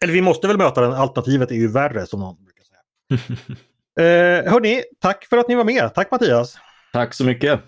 Eller 0.03 0.13
vi 0.13 0.21
måste 0.21 0.47
väl 0.47 0.57
möta 0.57 0.81
den, 0.81 0.93
alternativet 0.93 1.51
är 1.51 1.55
ju 1.55 1.67
värre 1.67 2.05
som 2.05 2.19
någon 2.19 2.35
brukar 2.35 2.63
säga. 2.63 3.55
Eh, 3.99 4.51
hörni, 4.51 4.83
tack 5.01 5.25
för 5.25 5.37
att 5.37 5.47
ni 5.47 5.55
var 5.55 5.63
med. 5.63 5.93
Tack 5.95 6.11
Mattias. 6.11 6.57
Tack 6.93 7.13
så 7.13 7.23
mycket. 7.25 7.59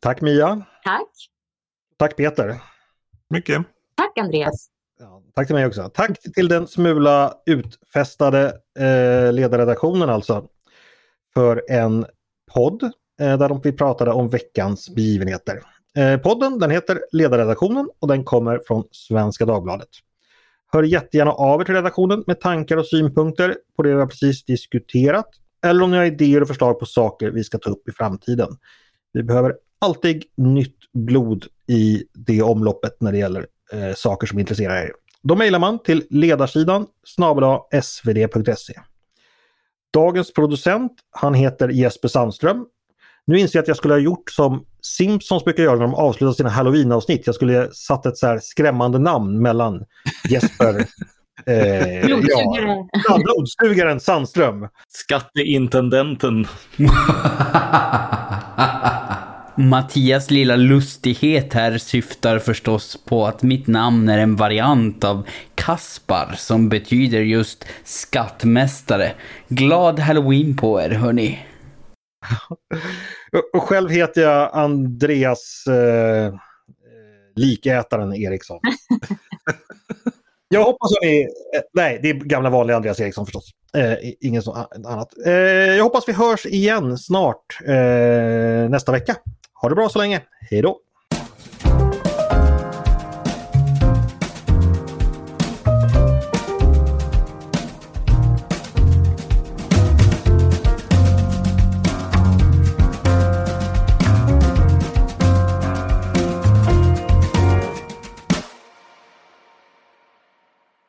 Tack 0.00 0.20
Mia. 0.20 0.62
Tack. 0.84 1.08
Tack 1.96 2.16
Peter. 2.16 2.56
Mycket. 3.30 3.62
Tack 3.96 4.18
Andreas. 4.18 4.68
Ja, 5.00 5.22
tack 5.34 5.46
till 5.46 5.56
mig 5.56 5.66
också. 5.66 5.90
Tack 5.94 6.18
till 6.34 6.48
den 6.48 6.66
smula 6.66 7.34
utfästade 7.46 8.46
eh, 8.78 9.32
ledarredaktionen 9.32 10.10
alltså. 10.10 10.44
För 11.34 11.62
en 11.70 12.06
podd 12.54 12.82
eh, 13.20 13.38
där 13.38 13.48
de- 13.48 13.60
vi 13.64 13.72
pratade 13.72 14.10
om 14.10 14.28
veckans 14.28 14.94
begivenheter. 14.94 15.60
Eh, 15.96 16.20
podden 16.20 16.58
den 16.58 16.70
heter 16.70 17.00
Ledarredaktionen 17.12 17.88
och 17.98 18.08
den 18.08 18.24
kommer 18.24 18.60
från 18.66 18.84
Svenska 18.90 19.44
Dagbladet. 19.46 19.88
Hör 20.72 20.82
jättegärna 20.82 21.32
av 21.32 21.60
er 21.60 21.64
till 21.64 21.74
redaktionen 21.74 22.24
med 22.26 22.40
tankar 22.40 22.76
och 22.76 22.86
synpunkter 22.86 23.56
på 23.76 23.82
det 23.82 23.88
vi 23.94 24.00
har 24.00 24.06
precis 24.06 24.44
diskuterat. 24.44 25.28
Eller 25.66 25.82
om 25.82 25.90
ni 25.90 25.96
har 25.96 26.04
idéer 26.04 26.40
och 26.40 26.48
förslag 26.48 26.78
på 26.78 26.86
saker 26.86 27.30
vi 27.30 27.44
ska 27.44 27.58
ta 27.58 27.70
upp 27.70 27.88
i 27.88 27.92
framtiden. 27.92 28.56
Vi 29.12 29.22
behöver 29.22 29.54
alltid 29.78 30.24
nytt 30.36 30.76
blod 30.92 31.44
i 31.66 32.04
det 32.14 32.42
omloppet 32.42 33.00
när 33.00 33.12
det 33.12 33.18
gäller 33.18 33.46
eh, 33.72 33.94
saker 33.94 34.26
som 34.26 34.38
intresserar 34.38 34.76
er. 34.76 34.92
Då 35.22 35.36
mejlar 35.36 35.58
man 35.58 35.78
till 35.82 36.06
ledarsidan 36.10 36.86
snabel 37.04 37.58
svd.se. 37.82 38.74
Dagens 39.92 40.32
producent, 40.32 40.92
han 41.10 41.34
heter 41.34 41.68
Jesper 41.68 42.08
Sandström. 42.08 42.66
Nu 43.24 43.38
inser 43.38 43.58
jag 43.58 43.62
att 43.62 43.68
jag 43.68 43.76
skulle 43.76 43.94
ha 43.94 43.98
gjort 43.98 44.30
som 44.30 44.64
Simpsons 44.82 45.44
brukar 45.44 45.62
göra 45.62 45.74
när 45.74 45.82
de 45.82 45.94
avslutar 45.94 46.32
sina 46.32 46.48
halloween-avsnitt. 46.48 47.26
Jag 47.26 47.34
skulle 47.34 47.70
satt 47.72 48.06
ett 48.06 48.16
så 48.16 48.26
här 48.26 48.38
skrämmande 48.42 48.98
namn 48.98 49.42
mellan 49.42 49.84
Jesper 50.30 50.86
eh, 51.46 52.00
ja, 52.00 52.06
Blodsugare. 52.06 52.86
ja, 53.08 53.18
blodstugaren 53.24 54.00
Sandström. 54.00 54.68
Skatteintendenten. 54.88 56.46
Mattias 59.56 60.30
lilla 60.30 60.56
lustighet 60.56 61.52
här 61.54 61.78
syftar 61.78 62.38
förstås 62.38 62.98
på 63.04 63.26
att 63.26 63.42
mitt 63.42 63.66
namn 63.66 64.08
är 64.08 64.18
en 64.18 64.36
variant 64.36 65.04
av 65.04 65.26
Kaspar 65.54 66.34
som 66.36 66.68
betyder 66.68 67.20
just 67.20 67.64
skattmästare. 67.84 69.12
Glad 69.48 69.98
halloween 69.98 70.56
på 70.56 70.80
er 70.82 70.90
hörni. 70.90 71.38
Och- 72.48 73.54
Och 73.54 73.62
själv 73.62 73.90
heter 73.90 74.20
jag 74.22 74.50
Andreas 74.54 75.64
eh, 75.68 76.26
eh, 76.26 76.32
likätaren 77.36 78.14
Eriksson. 78.14 78.60
jag 80.48 80.64
hoppas 80.64 80.92
att 80.92 81.02
ni... 81.02 81.22
Eh, 81.54 81.60
nej, 81.72 81.98
det 82.02 82.10
är 82.10 82.14
gamla 82.14 82.50
vanliga 82.50 82.76
Andreas 82.76 83.00
Eriksson 83.00 83.26
förstås. 83.26 83.50
Eh, 83.74 83.94
ingen 84.20 84.42
så 84.42 84.66
annat. 84.84 85.08
Eh, 85.26 85.32
jag 85.76 85.84
hoppas 85.84 86.08
vi 86.08 86.12
hörs 86.12 86.46
igen 86.46 86.98
snart 86.98 87.58
eh, 87.66 88.70
nästa 88.70 88.92
vecka. 88.92 89.16
Ha 89.54 89.68
det 89.68 89.74
bra 89.74 89.88
så 89.88 89.98
länge. 89.98 90.20
Hej 90.50 90.62
då! 90.62 90.80